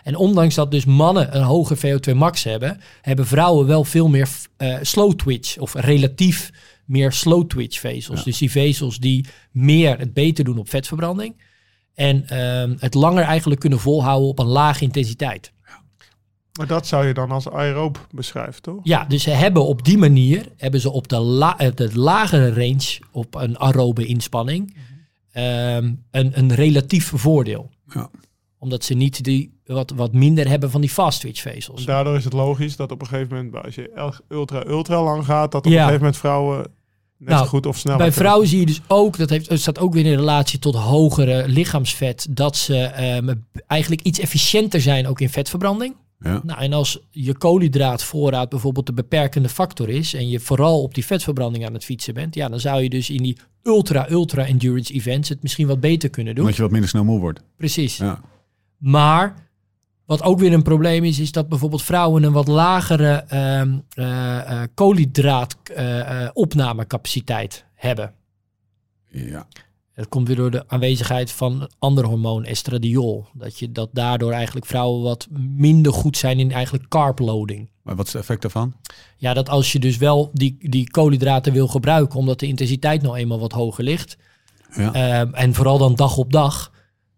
En 0.02 0.16
ondanks 0.16 0.54
dat 0.54 0.70
dus 0.70 0.84
mannen 0.84 1.36
een 1.36 1.42
hoge 1.42 1.76
VO2 1.76 2.14
max 2.14 2.44
hebben... 2.44 2.80
hebben 3.02 3.26
vrouwen 3.26 3.66
wel 3.66 3.84
veel 3.84 4.08
meer 4.08 4.28
eh, 4.56 4.76
slow 4.82 5.12
twitch. 5.14 5.58
Of 5.58 5.74
relatief 5.74 6.50
meer 6.84 7.12
slow 7.12 7.46
twitch 7.48 7.78
vezels. 7.80 8.18
Ja. 8.18 8.24
Dus 8.24 8.38
die 8.38 8.50
vezels 8.50 8.98
die 8.98 9.26
meer 9.50 9.98
het 9.98 10.12
beter 10.14 10.44
doen 10.44 10.58
op 10.58 10.68
vetverbranding. 10.70 11.34
En 11.94 12.28
ehm, 12.28 12.74
het 12.78 12.94
langer 12.94 13.22
eigenlijk 13.24 13.60
kunnen 13.60 13.78
volhouden 13.80 14.28
op 14.28 14.38
een 14.38 14.46
lage 14.46 14.84
intensiteit. 14.84 15.52
Maar 16.58 16.66
dat 16.66 16.86
zou 16.86 17.06
je 17.06 17.14
dan 17.14 17.30
als 17.30 17.48
aeroob 17.48 18.06
beschrijven, 18.10 18.62
toch? 18.62 18.80
Ja, 18.82 19.04
dus 19.04 19.22
ze 19.22 19.30
hebben 19.30 19.66
op 19.66 19.84
die 19.84 19.98
manier, 19.98 20.46
hebben 20.56 20.80
ze 20.80 20.90
op 20.90 21.08
de, 21.08 21.18
la, 21.18 21.58
eh, 21.58 21.70
de 21.74 21.98
lagere 21.98 22.52
range, 22.54 22.98
op 23.10 23.34
een 23.34 23.58
aerobe 23.58 24.06
inspanning, 24.06 24.76
ehm, 25.32 25.92
een, 26.10 26.38
een 26.38 26.54
relatief 26.54 27.12
voordeel. 27.14 27.70
Ja. 27.94 28.10
Omdat 28.58 28.84
ze 28.84 28.94
niet 28.94 29.24
die 29.24 29.58
wat, 29.64 29.90
wat 29.96 30.12
minder 30.12 30.48
hebben 30.48 30.70
van 30.70 30.80
die 30.80 30.90
fast 30.90 31.20
twitch 31.20 31.40
vezels. 31.40 31.84
Daardoor 31.84 32.16
is 32.16 32.24
het 32.24 32.32
logisch 32.32 32.76
dat 32.76 32.92
op 32.92 33.00
een 33.00 33.06
gegeven 33.06 33.36
moment, 33.36 33.64
als 33.64 33.74
je 33.74 34.12
ultra, 34.28 34.66
ultra 34.66 35.02
lang 35.02 35.24
gaat, 35.24 35.52
dat 35.52 35.66
op 35.66 35.72
Ja. 35.72 35.76
een 35.76 35.82
gegeven 35.84 36.00
moment 36.02 36.20
vrouwen 36.20 36.58
net 37.18 37.28
Nou, 37.28 37.42
zo 37.42 37.48
goed 37.48 37.66
of 37.66 37.78
sneller 37.78 37.98
Bij 37.98 38.12
vrouwen 38.12 38.48
zie 38.48 38.60
je 38.60 38.66
dus 38.66 38.80
ook, 38.86 39.16
dat 39.18 39.30
heeft, 39.30 39.48
het 39.48 39.60
staat 39.60 39.78
ook 39.78 39.92
weer 39.92 40.06
in 40.06 40.16
relatie 40.16 40.58
tot 40.58 40.74
hogere 40.74 41.48
lichaamsvet, 41.48 42.26
dat 42.30 42.56
ze 42.56 42.76
ehm, 42.82 43.34
eigenlijk 43.66 44.02
iets 44.02 44.18
efficiënter 44.18 44.80
zijn 44.80 45.06
ook 45.06 45.20
in 45.20 45.28
vetverbranding. 45.30 45.94
Ja. 46.20 46.40
Nou, 46.44 46.60
en 46.60 46.72
als 46.72 46.98
je 47.10 47.38
koolhydraatvoorraad 47.38 48.48
bijvoorbeeld 48.48 48.86
de 48.86 48.92
beperkende 48.92 49.48
factor 49.48 49.88
is 49.88 50.14
en 50.14 50.28
je 50.28 50.40
vooral 50.40 50.82
op 50.82 50.94
die 50.94 51.04
vetverbranding 51.04 51.66
aan 51.66 51.74
het 51.74 51.84
fietsen 51.84 52.14
bent, 52.14 52.34
ja, 52.34 52.48
dan 52.48 52.60
zou 52.60 52.82
je 52.82 52.90
dus 52.90 53.10
in 53.10 53.22
die 53.22 53.36
ultra, 53.62 54.10
ultra 54.10 54.46
endurance 54.46 54.92
events 54.92 55.28
het 55.28 55.42
misschien 55.42 55.66
wat 55.66 55.80
beter 55.80 56.10
kunnen 56.10 56.34
doen. 56.34 56.42
Omdat 56.42 56.56
je 56.56 56.62
wat 56.62 56.70
minder 56.70 56.90
snel 56.90 57.04
moe 57.04 57.20
wordt. 57.20 57.42
Precies. 57.56 57.96
Ja. 57.96 58.20
Maar 58.78 59.48
wat 60.06 60.22
ook 60.22 60.38
weer 60.38 60.52
een 60.52 60.62
probleem 60.62 61.04
is, 61.04 61.18
is 61.18 61.32
dat 61.32 61.48
bijvoorbeeld 61.48 61.82
vrouwen 61.82 62.22
een 62.22 62.32
wat 62.32 62.48
lagere 62.48 63.24
ehm 63.28 63.78
eh, 63.94 64.62
eh, 64.62 64.68
koolhydraatopnamecapaciteit 64.74 67.64
hebben. 67.74 68.12
Ja. 69.08 69.46
Dat 70.00 70.08
komt 70.08 70.26
weer 70.26 70.36
door 70.36 70.50
de 70.50 70.64
aanwezigheid 70.68 71.32
van 71.32 71.60
een 71.60 71.70
ander 71.78 72.04
hormoon, 72.04 72.44
estradiol. 72.44 73.26
Dat, 73.32 73.58
je, 73.58 73.72
dat 73.72 73.88
daardoor 73.92 74.32
eigenlijk 74.32 74.66
vrouwen 74.66 75.02
wat 75.02 75.28
minder 75.56 75.92
goed 75.92 76.16
zijn 76.16 76.38
in 76.38 76.52
eigenlijk 76.52 76.88
carb-loading. 76.88 77.70
Maar 77.82 77.96
wat 77.96 78.06
is 78.06 78.12
het 78.12 78.22
effect 78.22 78.42
daarvan? 78.42 78.74
Ja, 79.16 79.34
dat 79.34 79.48
als 79.48 79.72
je 79.72 79.78
dus 79.78 79.96
wel 79.96 80.30
die, 80.32 80.56
die 80.70 80.90
koolhydraten 80.90 81.52
wil 81.52 81.68
gebruiken, 81.68 82.18
omdat 82.18 82.38
de 82.38 82.46
intensiteit 82.46 83.02
nou 83.02 83.16
eenmaal 83.16 83.38
wat 83.38 83.52
hoger 83.52 83.84
ligt, 83.84 84.16
Ja. 84.74 84.92
Ehm, 84.92 85.34
en 85.34 85.54
vooral 85.54 85.78
dan 85.78 85.94
dag 85.94 86.16
op 86.16 86.32
dag, 86.32 86.72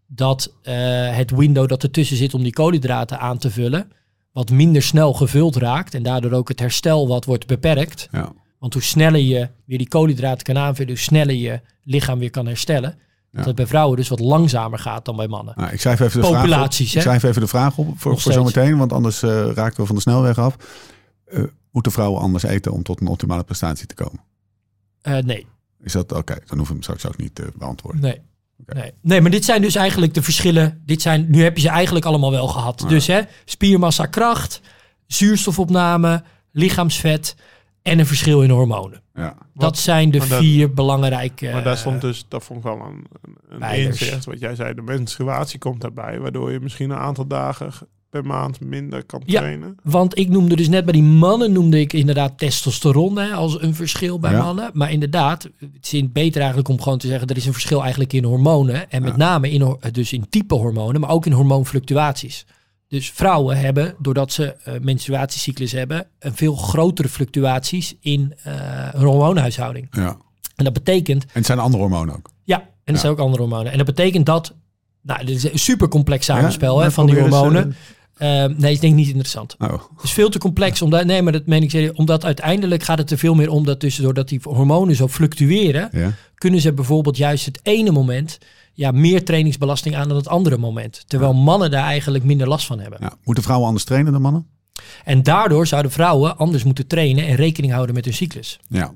dat 0.07 0.55
eh, 0.63 0.75
het 1.17 1.31
window 1.31 1.69
dat 1.69 1.83
ertussen 1.83 2.17
zit 2.17 2.35
om 2.35 2.43
die 2.43 2.53
koolhydraten 2.53 3.19
aan 3.21 3.39
te 3.39 3.51
vullen, 3.51 3.91
wat 4.33 4.51
minder 4.51 4.83
snel 4.83 5.13
gevuld 5.13 5.57
raakt 5.57 5.95
en 5.95 6.03
daardoor 6.03 6.33
ook 6.33 6.49
het 6.49 6.61
herstel 6.61 7.09
wat 7.09 7.25
wordt 7.25 7.47
beperkt. 7.47 8.09
ja. 8.13 8.33
Want 8.63 8.75
hoe 8.75 8.83
sneller 8.83 9.21
je 9.21 9.49
weer 9.65 9.79
die 9.79 9.89
koolhydraten 9.89 10.45
kan 10.45 10.59
aanvullen, 10.59 10.91
hoe 10.91 11.01
sneller 11.01 11.35
je 11.35 11.61
lichaam 11.85 12.19
weer 12.19 12.31
kan 12.31 12.47
herstellen. 12.47 12.99
Dat 13.33 13.45
het 13.45 13.55
bij 13.55 13.67
vrouwen 13.67 13.97
dus 13.97 14.09
wat 14.09 14.21
langzamer 14.21 14.79
gaat 14.79 15.05
dan 15.05 15.17
bij 15.17 15.29
mannen. 15.29 15.55
Nou, 15.57 15.73
ik 15.73 15.81
schrijf 15.81 16.01
even 16.01 16.21
de 16.21 16.27
vraag 16.27 16.65
op. 16.65 16.73
Ik 16.73 16.89
schrijf 16.89 17.23
even 17.23 17.41
de 17.41 17.47
vraag 17.47 17.79
op 17.79 18.01
voor, 18.01 18.21
zometeen, 18.21 18.79
want 18.79 18.93
anders 18.93 19.23
eh, 19.23 19.51
raken 19.55 19.81
we 19.81 19.87
van 19.87 19.95
de 19.95 20.01
snelweg 20.01 20.39
af. 20.39 20.57
Eh, 21.25 21.43
moeten 21.71 21.93
vrouwen 21.93 22.21
anders 22.21 22.43
eten 22.43 22.73
om 22.73 22.83
tot 22.83 23.01
een 23.01 23.07
optimale 23.07 23.43
prestatie 23.43 23.87
te 23.87 23.95
komen? 23.95 24.21
Eh, 25.01 25.19
nee, 25.19 25.47
Is 25.81 25.93
dat 25.93 26.13
oké? 26.13 26.39
Dan 26.47 26.59
hoef 26.59 26.67
ik 26.67 26.73
hem 26.73 26.83
straks 26.83 27.07
ook 27.07 27.17
niet 27.17 27.35
te 27.35 27.53
beantwoorden. 27.57 28.01
nee. 28.01 28.21
Nee. 28.75 28.93
nee, 29.01 29.21
maar 29.21 29.31
dit 29.31 29.45
zijn 29.45 29.63
dus 29.63 29.75
eigenlijk 29.75 30.15
de 30.15 30.23
verschillen. 30.23 30.83
Dit 30.87 31.03
zijn, 31.03 31.27
nu 31.31 31.43
heb 31.43 31.57
je 31.57 31.63
ze 31.63 31.69
eigenlijk 31.69 32.05
allemaal 32.05 32.31
wel 32.31 32.49
gehad. 32.49 32.85
Dus 32.89 33.07
hè, 33.07 33.21
spiermassa, 33.45 34.07
kracht, 34.07 34.61
zuurstofopname, 35.07 36.23
lichaamsvet 36.53 37.35
en 37.83 37.99
een 37.99 38.07
verschil 38.07 38.43
in 38.43 38.51
hormonen. 38.51 39.03
Ja. 39.15 39.37
dat 39.55 39.79
zijn 39.79 40.11
de 40.11 40.19
dat- 40.19 40.29
vier 40.29 40.73
belangrijke. 40.73 41.51
Maar 41.53 41.63
daar 41.63 41.73
eh, 41.73 41.79
stond 41.79 42.01
dus, 42.01 42.25
dat 42.29 42.45
vond 42.45 42.59
ik 42.59 42.65
wel 42.65 42.81
een, 42.81 43.07
een, 43.63 43.79
inzicht. 43.79 44.25
Wat 44.25 44.41
jij 44.41 44.55
zei, 44.55 44.75
de 44.75 44.83
menstruatie 44.83 45.59
komt 45.59 45.81
daarbij. 45.81 46.19
Waardoor 46.21 46.53
je 46.53 46.61
misschien 46.61 46.91
een 46.91 46.97
aantal 46.99 47.27
dagen 47.27 47.73
per 48.11 48.25
maand 48.25 48.61
minder 48.61 49.05
kan 49.05 49.23
Ja. 49.25 49.41
trainen. 49.41 49.77
Want 49.83 50.19
ik 50.19 50.29
noemde 50.29 50.57
dus 50.57 50.69
net 50.69 50.85
bij 50.85 50.93
die 50.93 51.03
mannen 51.03 51.53
noemde 51.53 51.81
ik 51.81 51.93
inderdaad 51.93 52.39
testosteron 52.39 53.19
hè, 53.19 53.33
als 53.33 53.63
een 53.63 53.75
verschil 53.75 54.19
bij 54.19 54.33
Ja. 54.33 54.43
mannen. 54.43 54.71
Maar 54.73 54.91
inderdaad, 54.93 55.49
het 55.57 55.93
is 55.93 56.13
beter 56.13 56.39
eigenlijk 56.41 56.69
om 56.69 56.81
gewoon 56.83 56.99
te 56.99 57.07
zeggen 57.07 57.29
er 57.29 57.37
is 57.37 57.47
een 57.47 57.53
verschil 57.53 57.81
eigenlijk 57.81 58.13
in 58.13 58.25
hormonen. 58.25 58.91
En 58.91 59.03
met 59.03 59.17
name 59.17 59.51
in, 59.51 59.77
dus 59.93 60.13
in 60.13 60.29
type 60.29 60.55
hormonen, 60.55 61.01
maar 61.01 61.11
ook 61.11 61.27
in 61.27 61.33
hormoonfluctuaties. 61.33 62.47
Dus 62.93 63.11
vrouwen 63.11 63.57
hebben, 63.59 63.95
doordat 63.99 64.33
ze 64.33 64.55
eh, 64.65 64.75
menstruatiecyclus 64.81 65.73
hebben, 65.73 66.07
een 66.19 66.35
veel 66.35 66.55
grotere 66.55 67.09
fluctuaties 67.09 67.95
in 68.01 68.35
eh 68.43 68.53
hun 68.93 69.05
hormoonhuishouding. 69.07 69.87
ja. 69.91 70.17
En 70.57 70.65
dat 70.65 70.73
betekent 70.73 71.23
En 71.25 71.29
het 71.33 71.47
zijn 71.47 71.59
andere 71.59 71.83
hormonen 71.83 72.15
ook. 72.15 72.31
Ja, 72.45 72.59
en 72.85 72.95
Ja. 72.95 72.99
zijn 73.01 73.13
ook 73.13 73.19
andere 73.19 73.43
hormonen. 73.43 73.73
En 73.73 73.77
dat 73.77 73.87
betekent 73.87 74.27
dat, 74.27 74.55
nou, 75.03 75.25
dit 75.25 75.37
is 75.37 75.53
een 75.53 75.59
super 75.59 75.89
complex 75.89 76.25
samenspel 76.25 76.79
Ja, 76.79 76.85
hè, 76.85 76.91
van 76.91 77.07
die 77.07 77.21
hormonen. 77.21 77.75
Eh, 78.17 78.45
nee, 78.45 78.73
ik 78.75 78.81
denk 78.81 78.95
niet 78.95 79.07
interessant. 79.07 79.57
Oh, 79.59 79.73
Het 79.73 80.03
is 80.05 80.13
veel 80.13 80.29
te 80.31 80.39
complex. 80.39 80.83
Omdat, 80.83 81.05
nee, 81.05 81.23
maar 81.23 81.33
dat 81.33 81.47
meen 81.47 81.63
ik 81.63 81.71
serieus. 81.71 81.93
Omdat 81.93 82.25
uiteindelijk 82.25 82.83
gaat 82.83 82.99
het 82.99 83.11
er 83.11 83.19
veel 83.19 83.35
meer 83.35 83.51
om 83.51 83.65
dat 83.65 83.81
dus 83.81 83.97
doordat 83.97 84.29
die 84.29 84.41
hormonen 84.43 84.97
zo 84.97 85.09
fluctueren, 85.09 85.91
kunnen 86.35 86.61
ze 86.61 86.73
bijvoorbeeld 86.73 87.17
juist 87.17 87.47
het 87.47 87.61
ene 87.63 87.91
moment 87.91 88.39
ja, 88.73 88.91
meer 88.91 89.25
trainingsbelasting 89.25 89.97
aan 89.97 90.09
dan 90.09 90.17
het 90.17 90.29
andere 90.29 90.59
moment. 90.59 91.05
Terwijl 91.07 91.33
mannen 91.35 91.71
daar 91.71 91.85
eigenlijk 91.85 92.25
minder 92.25 92.49
last 92.49 92.67
van 92.67 92.81
hebben. 92.81 92.99
ja. 93.03 93.13
Moeten 93.25 93.43
vrouwen 93.45 93.67
anders 93.67 93.85
trainen 93.87 94.13
dan 94.13 94.23
mannen? 94.23 94.47
En 95.05 95.23
daardoor 95.23 95.67
zouden 95.67 95.91
vrouwen 95.93 96.37
anders 96.37 96.65
moeten 96.65 96.87
trainen 96.87 97.27
en 97.27 97.35
rekening 97.35 97.73
houden 97.73 97.95
met 97.95 98.05
hun 98.05 98.15
cyclus. 98.15 98.61
Ja. 98.69 98.93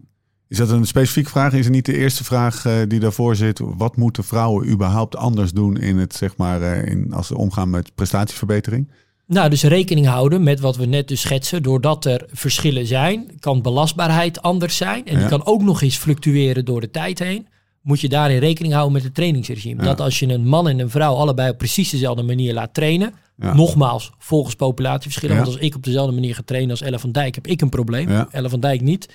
Is 0.48 0.56
dat 0.56 0.70
een 0.70 0.86
specifieke 0.86 1.30
vraag? 1.30 1.52
Is 1.52 1.64
het 1.64 1.74
niet 1.74 1.84
de 1.86 1.96
eerste 1.96 2.24
vraag 2.24 2.64
eh, 2.66 2.72
die 2.88 3.00
daarvoor 3.00 3.36
zit? 3.36 3.60
Wat 3.62 3.96
moeten 3.96 4.24
vrouwen 4.24 4.68
überhaupt 4.68 5.16
anders 5.16 5.52
doen 5.52 5.76
in 5.76 5.98
het, 5.98 6.14
zeg 6.14 6.36
maar, 6.36 6.62
eh, 6.62 6.90
in, 6.90 7.12
als 7.12 7.26
ze 7.26 7.36
omgaan 7.36 7.70
met 7.70 7.94
prestatieverbetering? 7.94 8.90
Nou, 9.26 9.50
dus 9.50 9.62
rekening 9.62 10.06
houden 10.06 10.42
met 10.42 10.60
wat 10.60 10.76
we 10.76 10.84
net 10.86 11.08
dus 11.08 11.20
schetsen. 11.20 11.62
Doordat 11.62 12.04
er 12.04 12.26
verschillen 12.32 12.86
zijn, 12.86 13.30
kan 13.40 13.62
belastbaarheid 13.62 14.42
anders 14.42 14.76
zijn. 14.76 15.06
En 15.06 15.12
Ja. 15.14 15.18
die 15.18 15.28
kan 15.28 15.46
ook 15.46 15.62
nog 15.62 15.82
eens 15.82 15.96
fluctueren 15.96 16.64
door 16.64 16.80
de 16.80 16.90
tijd 16.90 17.18
heen. 17.18 17.46
Moet 17.86 18.00
je 18.00 18.08
daarin 18.08 18.38
rekening 18.38 18.72
houden 18.72 18.92
met 18.94 19.02
het 19.02 19.14
trainingsregime. 19.14 19.82
Ja. 19.82 19.88
Dat 19.88 20.00
als 20.00 20.18
je 20.18 20.28
een 20.28 20.46
man 20.46 20.68
en 20.68 20.78
een 20.78 20.90
vrouw 20.90 21.14
allebei 21.14 21.50
op 21.50 21.58
precies 21.58 21.90
dezelfde 21.90 22.22
manier 22.22 22.54
laat 22.54 22.74
trainen. 22.74 23.14
Ja. 23.36 23.54
Nogmaals, 23.54 24.12
volgens 24.18 24.54
populatieverschillen. 24.54 25.36
Ja. 25.36 25.42
Want 25.42 25.54
als 25.54 25.64
ik 25.64 25.74
op 25.74 25.84
dezelfde 25.84 26.12
manier 26.12 26.34
ga 26.34 26.42
trainen 26.44 26.70
als 26.70 26.80
Elle 26.80 26.98
van 26.98 27.12
Dijk, 27.12 27.34
heb 27.34 27.46
ik 27.46 27.60
een 27.60 27.68
probleem. 27.68 28.10
Ja. 28.10 28.28
Elle 28.30 28.48
van 28.48 28.60
Dijk 28.60 28.80
niet. 28.80 29.08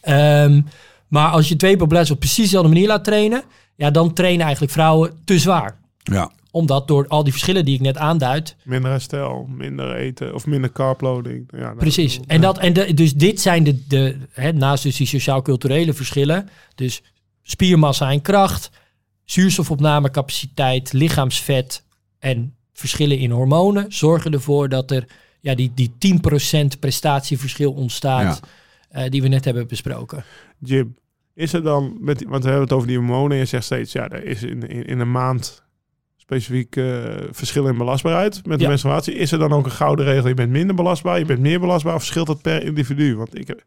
Ehm, 0.00 0.60
maar 1.08 1.30
als 1.30 1.48
je 1.48 1.56
twee 1.56 1.76
populaties 1.76 2.10
op 2.10 2.18
precies 2.18 2.44
dezelfde 2.44 2.68
manier 2.68 2.86
laat 2.86 3.04
trainen. 3.04 3.42
Ja, 3.74 3.90
dan 3.90 4.12
trainen 4.12 4.42
eigenlijk 4.42 4.72
vrouwen 4.72 5.12
te 5.24 5.38
zwaar. 5.38 5.78
Ja. 6.02 6.30
Omdat 6.50 6.88
door 6.88 7.08
al 7.08 7.22
die 7.22 7.32
verschillen 7.32 7.64
die 7.64 7.74
ik 7.74 7.80
net 7.80 7.96
aanduid, 7.96 8.56
Minder 8.62 8.90
herstel, 8.90 9.48
minder 9.56 9.94
eten 9.94 10.34
of 10.34 10.46
minder 10.46 10.72
carbloading. 10.72 11.48
Ja, 11.50 11.58
nou, 11.58 11.76
Precies. 11.76 12.20
En, 12.26 12.40
dat, 12.40 12.58
en 12.58 12.72
de, 12.72 12.94
dus 12.94 13.14
dit 13.14 13.40
zijn 13.40 13.64
de, 13.64 13.86
de 13.86 14.16
hè, 14.32 14.52
naast 14.52 14.82
dus 14.82 14.96
die 14.96 15.06
sociaal-culturele 15.06 15.92
verschillen, 15.92 16.48
dus 16.74 17.02
spiermassa 17.46 18.10
en 18.10 18.22
kracht, 18.22 18.70
zuurstofopnamecapaciteit, 19.24 20.92
lichaamsvet 20.92 21.84
en 22.18 22.54
verschillen 22.72 23.18
in 23.18 23.30
hormonen, 23.30 23.92
zorgen 23.92 24.32
ervoor 24.32 24.68
dat 24.68 24.90
er 24.90 25.04
ja, 25.40 25.54
die, 25.54 25.72
die 25.74 25.90
10% 26.74 26.78
prestatieverschil 26.80 27.72
ontstaat, 27.72 28.40
eh, 28.88 29.10
die 29.10 29.22
we 29.22 29.28
net 29.28 29.44
hebben 29.44 29.66
besproken. 29.68 30.24
Jim, 30.58 30.96
is 31.34 31.52
er 31.52 31.62
dan, 31.62 31.96
met, 32.00 32.24
want 32.24 32.42
we 32.42 32.48
hebben 32.50 32.66
het 32.68 32.76
over 32.76 32.88
die 32.88 32.96
hormonen 32.96 33.32
en 33.32 33.38
je 33.38 33.44
zegt 33.44 33.64
steeds, 33.64 33.92
ja, 33.92 34.08
er 34.08 34.24
is 34.24 34.42
in, 34.42 34.68
in, 34.68 34.84
in 34.84 35.00
een 35.00 35.10
maand 35.10 35.64
specifiek 36.16 36.76
eh, 36.76 36.84
verschil 37.30 37.66
in 37.66 37.78
belastbaarheid 37.78 38.46
met 38.46 38.58
de 38.58 38.64
Ja. 38.64 38.68
menstruatie. 38.70 39.14
Is 39.14 39.32
er 39.32 39.38
dan 39.38 39.52
ook 39.52 39.64
een 39.64 39.70
gouden 39.70 40.04
regel, 40.04 40.28
je 40.28 40.34
bent 40.34 40.50
minder 40.50 40.76
belastbaar, 40.76 41.18
je 41.18 41.24
bent 41.24 41.40
meer 41.40 41.60
belastbaar 41.60 41.94
of 41.94 42.00
verschilt 42.00 42.26
dat 42.26 42.42
per 42.42 42.62
individu? 42.62 43.16
Want 43.16 43.38
ik 43.38 43.46
heb, 43.46 43.64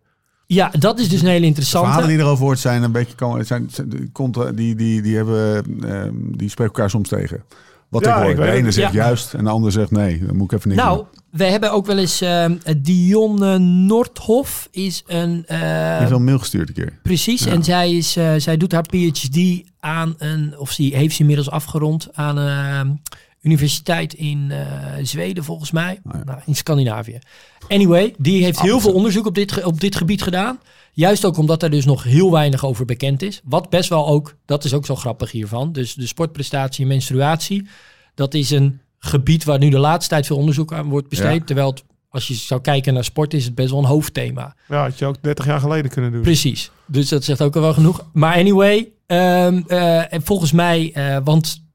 Ja, 0.53 0.71
dat 0.79 0.99
is 0.99 1.09
dus 1.09 1.21
een 1.21 1.27
hele 1.27 1.45
interessante. 1.45 1.87
Verhalen 1.87 2.09
die 2.15 2.19
erover 2.19 2.45
hoort 2.45 2.59
zijn 2.59 2.83
een 2.83 2.91
beetje 2.91 3.15
komen, 3.15 3.45
zijn, 3.45 3.67
zijn- 3.71 3.89
die, 3.89 4.09
contra- 4.11 4.51
die, 4.51 4.75
die, 4.75 5.01
die 5.01 5.15
hebben, 5.15 5.63
ehm, 5.83 6.13
die 6.37 6.49
spreken 6.49 6.73
elkaar 6.73 6.89
soms 6.89 7.09
tegen. 7.09 7.43
Wat 7.89 8.05
Ja, 8.05 8.15
ik 8.15 8.21
hoor. 8.21 8.29
ik 8.45 8.51
de 8.51 8.57
ene 8.57 8.71
zegt 8.71 8.93
Ja. 8.93 9.03
juist 9.03 9.33
en 9.33 9.43
de 9.43 9.49
ander 9.49 9.71
zegt 9.71 9.91
nee. 9.91 10.25
Dan 10.25 10.35
moet 10.35 10.51
ik 10.51 10.57
even 10.57 10.69
niks 10.69 10.81
Nou, 10.81 10.97
doen. 10.97 11.07
we 11.31 11.43
hebben 11.45 11.71
ook 11.71 11.85
wel 11.85 11.97
eens 11.97 12.21
ehm 12.21 12.55
Dionne 12.77 13.57
Nordhoff 13.59 14.67
is 14.71 15.03
een 15.07 15.31
Die 15.47 15.57
eh, 15.57 15.97
heeft 15.97 16.09
wel 16.09 16.17
een 16.19 16.23
mail 16.23 16.39
gestuurd 16.39 16.67
een 16.67 16.73
keer. 16.75 16.99
Precies, 17.03 17.43
Ja. 17.43 17.51
en 17.51 17.63
zij, 17.63 17.91
is, 17.95 18.15
eh, 18.15 18.33
zij 18.37 18.57
doet 18.57 18.71
haar 18.71 18.81
PhD 18.85 19.61
aan 19.79 20.15
een, 20.17 20.53
of 20.57 20.71
ze 20.71 20.83
heeft 20.83 21.15
ze 21.15 21.19
inmiddels 21.21 21.49
afgerond 21.49 22.07
aan 22.13 22.37
een 22.37 23.01
universiteit 23.41 24.13
in 24.13 24.51
eh, 24.51 24.65
Zweden 25.01 25.43
volgens 25.43 25.71
mij, 25.71 25.99
Oh 26.05 26.11
ja. 26.13 26.23
nou, 26.25 26.39
in 26.45 26.55
Scandinavië. 26.55 27.19
Anyway, 27.67 28.13
die 28.17 28.43
heeft 28.43 28.61
heel 28.61 28.79
veel 28.79 28.93
onderzoek 28.93 29.25
op 29.25 29.35
dit, 29.35 29.51
ge- 29.51 29.65
op 29.65 29.79
dit 29.79 29.95
gebied 29.95 30.21
gedaan. 30.21 30.59
Juist 30.93 31.25
ook 31.25 31.37
omdat 31.37 31.63
er 31.63 31.69
dus 31.69 31.85
nog 31.85 32.03
heel 32.03 32.31
weinig 32.31 32.65
over 32.65 32.85
bekend 32.85 33.21
is. 33.21 33.41
Wat 33.43 33.69
best 33.69 33.89
wel 33.89 34.07
ook, 34.07 34.35
dat 34.45 34.63
is 34.63 34.73
ook 34.73 34.85
zo 34.85 34.95
grappig 34.95 35.31
hiervan. 35.31 35.71
Dus 35.71 35.93
de 35.93 36.07
sportprestatie 36.07 36.81
en 36.83 36.87
menstruatie, 36.89 37.67
dat 38.15 38.33
is 38.33 38.49
een 38.49 38.79
gebied 38.99 39.43
waar 39.43 39.59
nu 39.59 39.69
de 39.69 39.79
laatste 39.79 40.09
tijd 40.09 40.25
veel 40.25 40.37
onderzoek 40.37 40.73
aan 40.73 40.89
wordt 40.89 41.09
besteed. 41.09 41.39
Ja. 41.39 41.43
Terwijl 41.45 41.69
het, 41.69 41.83
als 42.09 42.27
je 42.27 42.33
zou 42.33 42.61
kijken 42.61 42.93
naar 42.93 43.03
sport, 43.03 43.33
is 43.33 43.45
het 43.45 43.55
best 43.55 43.69
wel 43.69 43.79
een 43.79 43.85
hoofdthema. 43.85 44.55
ja, 44.67 44.81
had 44.83 44.99
je 44.99 45.05
ook 45.05 45.15
30 45.21 45.45
jaar 45.45 45.59
geleden 45.59 45.91
kunnen 45.91 46.11
doen. 46.11 46.21
Precies. 46.21 46.71
Dus 46.85 47.09
dat 47.09 47.23
zegt 47.23 47.41
ook 47.41 47.55
al 47.55 47.61
wel 47.61 47.73
genoeg. 47.73 48.05
Maar 48.13 48.35
anyway, 48.35 48.89
ehm, 49.05 49.61
eh, 49.67 50.13
en 50.13 50.21
volgens 50.23 50.51
mij, 50.51 50.91
eh, 50.93 51.17
want 51.23 51.67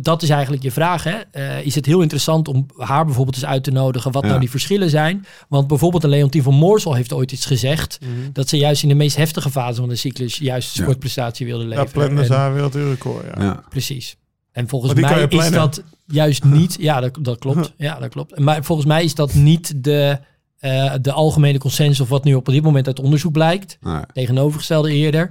dat 0.00 0.22
is 0.22 0.28
eigenlijk 0.30 0.62
je 0.62 0.70
vraag, 0.70 1.04
hè? 1.04 1.16
eh, 1.30 1.66
is 1.66 1.74
het 1.74 1.86
heel 1.86 2.00
interessant 2.00 2.48
om 2.48 2.66
haar 2.76 3.04
bijvoorbeeld 3.04 3.36
eens 3.36 3.44
uit 3.44 3.64
te 3.64 3.70
nodigen 3.70 4.12
wat 4.12 4.22
Ja. 4.22 4.28
nou 4.28 4.40
die 4.40 4.50
verschillen 4.50 4.90
zijn. 4.90 5.26
Want 5.48 5.66
bijvoorbeeld 5.66 6.04
een 6.04 6.10
Leontien 6.10 6.42
van 6.42 6.54
Moorsel 6.54 6.94
heeft 6.94 7.12
ooit 7.12 7.32
iets 7.32 7.46
gezegd 7.46 7.98
Mhm. 8.00 8.10
dat 8.32 8.48
ze 8.48 8.56
juist 8.56 8.82
in 8.82 8.88
de 8.88 8.94
meest 8.94 9.16
heftige 9.16 9.50
fase 9.50 9.80
van 9.80 9.88
de 9.88 9.96
cyclus 9.96 10.38
juist 10.38 10.76
Ja. 10.76 10.82
sportprestatie 10.82 11.46
wilde 11.46 11.62
Ja, 11.62 11.68
leveren. 11.68 11.90
plannen 11.92 12.26
ze 12.26 12.32
haar 12.34 12.52
wereldrecord, 12.54 13.24
ja. 13.36 13.42
Ja. 13.42 13.62
Precies. 13.68 14.16
En 14.52 14.68
volgens 14.68 14.94
mij 14.94 15.26
is 15.28 15.50
dat 15.50 15.82
juist 16.06 16.44
niet. 16.44 16.76
Ja, 16.80 17.00
dat, 17.00 17.18
dat 17.20 17.38
klopt. 17.38 17.72
Ja, 17.76 17.98
dat 17.98 18.08
klopt. 18.08 18.38
Maar 18.38 18.64
volgens 18.64 18.88
mij 18.88 19.04
is 19.04 19.14
dat 19.14 19.34
niet 19.34 19.84
de, 19.84 20.18
eh, 20.58 20.94
de 21.00 21.12
algemene 21.12 21.58
consensus 21.58 22.00
of 22.00 22.08
wat 22.08 22.24
nu 22.24 22.34
op 22.34 22.46
dit 22.46 22.62
moment 22.62 22.86
uit 22.86 23.00
onderzoek 23.00 23.32
blijkt 23.32 23.78
tegenovergestelde 24.12 24.92
eerder. 24.92 25.30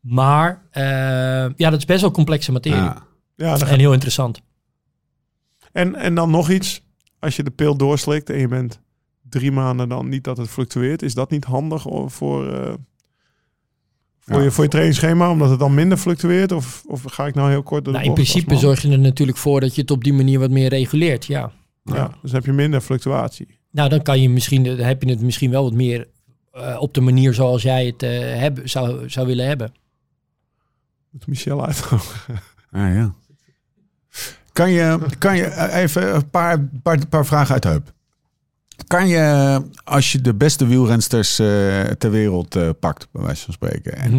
Maar 0.00 0.62
eh, 0.70 0.82
ja, 1.56 1.70
dat 1.70 1.78
is 1.78 1.84
best 1.84 2.00
wel 2.00 2.10
complexe 2.10 2.52
materie. 2.52 2.78
ja. 2.80 3.02
Ja, 3.34 3.56
dan 3.56 3.68
En 3.68 3.78
heel 3.78 3.92
interessant. 3.92 4.40
En, 5.72 5.94
en 5.94 6.14
dan 6.14 6.30
nog 6.30 6.50
iets. 6.50 6.82
als 7.18 7.36
je 7.36 7.42
de 7.42 7.50
pil 7.50 7.76
doorslikt 7.76 8.30
en 8.30 8.38
je 8.38 8.48
bent 8.48 8.80
drie 9.28 9.52
maanden 9.52 9.88
dan 9.88 10.08
niet 10.08 10.24
dat 10.24 10.36
het 10.36 10.48
fluctueert, 10.48 11.02
is 11.02 11.14
dat 11.14 11.30
niet 11.30 11.44
handig 11.44 11.82
voor, 11.82 12.52
eh, 12.52 12.72
voor, 14.20 14.36
Ja. 14.36 14.42
je, 14.42 14.50
voor 14.50 14.64
je 14.64 14.70
trainingsschema, 14.70 15.30
omdat 15.30 15.50
het 15.50 15.58
dan 15.58 15.74
minder 15.74 15.98
fluctueert? 15.98 16.52
Of, 16.52 16.84
of 16.86 17.02
ga 17.06 17.26
ik 17.26 17.34
nou 17.34 17.50
heel 17.50 17.62
kort 17.62 17.84
door 17.84 17.92
de 17.92 17.98
Nou, 17.98 18.10
in 18.10 18.14
principe 18.14 18.56
zorg 18.56 18.82
je 18.82 18.90
er 18.90 18.98
natuurlijk 18.98 19.38
voor 19.38 19.60
dat 19.60 19.74
je 19.74 19.80
het 19.80 19.90
op 19.90 20.04
die 20.04 20.12
manier 20.12 20.38
wat 20.38 20.50
meer 20.50 20.68
reguleert. 20.68 21.26
Ja. 21.26 21.52
Ja, 21.84 22.10
dus 22.22 22.32
heb 22.32 22.44
je 22.44 22.52
minder 22.52 22.80
fluctuatie. 22.80 23.58
Nou, 23.70 23.88
dan 23.88 24.02
kan 24.02 24.20
je 24.20 24.30
misschien, 24.30 24.64
dan 24.64 24.76
heb 24.76 25.02
je 25.02 25.10
het 25.10 25.20
misschien 25.20 25.50
wel 25.50 25.62
wat 25.62 25.72
meer 25.72 26.08
eh, 26.52 26.76
op 26.80 26.94
de 26.94 27.00
manier 27.00 27.34
zoals 27.34 27.62
jij 27.62 27.86
het 27.86 28.02
eh, 28.02 28.10
hebben, 28.20 28.68
zou, 28.68 29.10
zou 29.10 29.26
willen 29.26 29.46
hebben. 29.46 29.72
Moet 31.10 31.26
Michel 31.26 31.66
uit. 31.66 31.88
Ah, 32.70 32.94
ja. 32.94 33.14
Kan 34.52 34.70
je, 34.70 34.98
kan 35.18 35.36
je 35.36 35.44
eh, 35.44 35.82
even 35.82 36.14
een 36.14 36.30
paar, 36.30 36.68
paar, 36.82 37.06
paar 37.06 37.26
vragen 37.26 37.52
uit 37.54 37.62
de 37.62 37.68
heup? 37.68 37.92
Kan 38.86 39.08
je, 39.08 39.60
als 39.84 40.12
je 40.12 40.20
de 40.20 40.34
beste 40.34 40.66
wielrensters 40.66 41.38
eh, 41.38 41.80
ter 41.80 42.10
wereld 42.10 42.56
eh, 42.56 42.68
pakt, 42.80 43.08
bij 43.12 43.22
wijze 43.22 43.44
van 43.44 43.54
spreken, 43.54 43.96
en, 43.96 44.10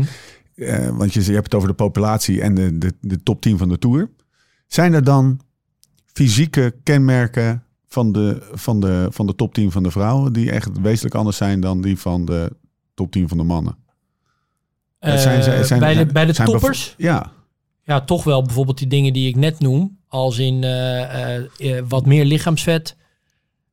Mhm. 0.56 0.96
want 0.96 1.14
je, 1.14 1.26
je 1.26 1.32
hebt 1.32 1.44
het 1.46 1.54
over 1.54 1.68
de 1.68 1.74
populatie 1.76 2.42
en 2.42 2.54
de, 2.56 2.78
de, 2.78 2.94
de 3.02 3.24
top 3.24 3.42
10 3.42 3.58
van 3.58 3.70
de 3.70 3.78
Tour. 3.80 4.10
Zijn 4.68 4.94
er 4.94 5.04
dan 5.04 5.40
fysieke 6.14 6.76
kenmerken 6.84 7.64
van 7.88 8.12
de, 8.12 8.50
van, 8.54 8.80
de, 8.80 9.08
van 9.10 9.26
de 9.28 9.36
top 9.36 9.54
10 9.54 9.72
van 9.72 9.84
de 9.84 9.92
vrouwen 9.92 10.34
die 10.34 10.52
echt 10.52 10.80
wezenlijk 10.82 11.16
anders 11.16 11.38
zijn 11.38 11.60
dan 11.60 11.82
die 11.82 12.00
van 12.00 12.26
de 12.26 12.56
top 12.94 13.12
10 13.12 13.28
van 13.28 13.38
de 13.38 13.44
mannen? 13.44 13.76
Zijn 15.64 15.80
bij 15.80 15.96
de, 15.96 16.06
bij 16.06 16.26
de 16.26 16.34
toppers? 16.34 16.96
Ja, 16.98 17.32
Ja, 17.86 18.02
toch 18.02 18.24
wel 18.24 18.42
bijvoorbeeld 18.42 18.78
die 18.78 18.88
dingen 18.88 19.14
die 19.14 19.28
ik 19.28 19.36
net 19.36 19.60
noem. 19.60 19.98
Als 20.08 20.38
in 20.38 20.64
eh, 20.64 21.36
eh, 21.36 21.46
eh, 21.58 21.84
wat 21.88 22.06
meer 22.06 22.26
lichaamsvet. 22.26 22.96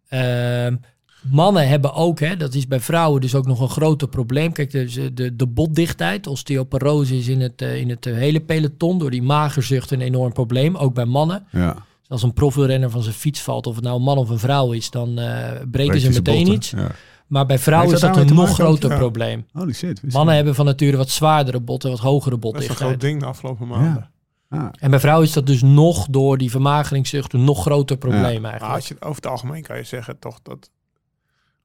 Ehm, 0.08 0.76
mannen 1.22 1.68
hebben 1.68 1.94
ook, 1.94 2.20
hè, 2.20 2.36
dat 2.36 2.54
is 2.54 2.66
bij 2.66 2.80
vrouwen 2.80 3.20
dus 3.20 3.34
ook 3.34 3.46
nog 3.46 3.60
een 3.60 3.68
groter 3.68 4.08
probleem. 4.08 4.52
Kijk, 4.52 4.70
de, 4.70 5.14
de, 5.14 5.36
de 5.36 5.46
botdichtheid, 5.46 6.26
osteoporose 6.26 7.16
is 7.16 7.28
in 7.28 7.40
het, 7.40 7.62
in 7.62 7.90
het 7.90 8.04
hele 8.04 8.40
peloton 8.40 8.98
door 8.98 9.10
die 9.10 9.22
magerzucht 9.22 9.90
een 9.90 10.00
enorm 10.00 10.32
probleem. 10.32 10.76
Ook 10.76 10.94
bij 10.94 11.04
mannen. 11.04 11.46
ja. 11.50 11.72
Dus 12.00 12.08
als 12.08 12.22
een 12.22 12.34
profwielrenner 12.34 12.90
van 12.90 13.02
zijn 13.02 13.14
fiets 13.14 13.40
valt, 13.40 13.66
of 13.66 13.74
het 13.74 13.84
nou 13.84 13.96
een 13.96 14.02
man 14.02 14.18
of 14.18 14.28
een 14.28 14.38
vrouw 14.38 14.72
is, 14.72 14.90
dan 14.90 15.14
breken 15.14 15.70
Breekt 15.70 16.00
ze 16.00 16.06
hij 16.06 16.10
meteen 16.10 16.36
botten. 16.36 16.54
iets. 16.54 16.70
Ja. 16.70 16.90
Maar 17.30 17.46
bij 17.46 17.58
vrouwen 17.58 17.94
is 17.94 18.00
dat 18.00 18.14
dat 18.14 18.30
een 18.30 18.36
nog 18.36 18.54
groter 18.54 18.90
Ja. 18.90 18.96
probleem. 18.96 19.46
Holy 19.52 19.72
shit. 19.72 20.12
Mannen 20.12 20.34
hebben 20.34 20.54
van 20.54 20.64
nature 20.64 20.96
wat 20.96 21.10
zwaardere 21.10 21.60
botten, 21.60 21.90
wat 21.90 21.98
hogere 21.98 22.38
Dat 22.38 22.56
is 22.56 22.68
een 22.68 22.74
groot 22.74 23.00
ding 23.00 23.20
de 23.20 23.26
afgelopen 23.26 23.68
maanden. 23.68 24.10
Ah, 24.48 24.68
En 24.78 24.90
bij 24.90 25.00
vrouwen 25.00 25.26
is 25.26 25.32
dat 25.32 25.46
dus 25.46 25.62
nog 25.62 26.06
door 26.10 26.38
die 26.38 26.50
vermageringszucht 26.50 27.32
een 27.32 27.44
nog 27.44 27.60
groter 27.62 27.96
probleem 27.96 28.44
eigenlijk. 28.44 28.74
als 28.74 28.88
je, 28.88 28.96
over 29.00 29.16
het 29.16 29.26
algemeen 29.26 29.62
kan 29.62 29.76
je 29.76 29.84
zeggen 29.84 30.18
toch 30.18 30.38
dat 30.42 30.70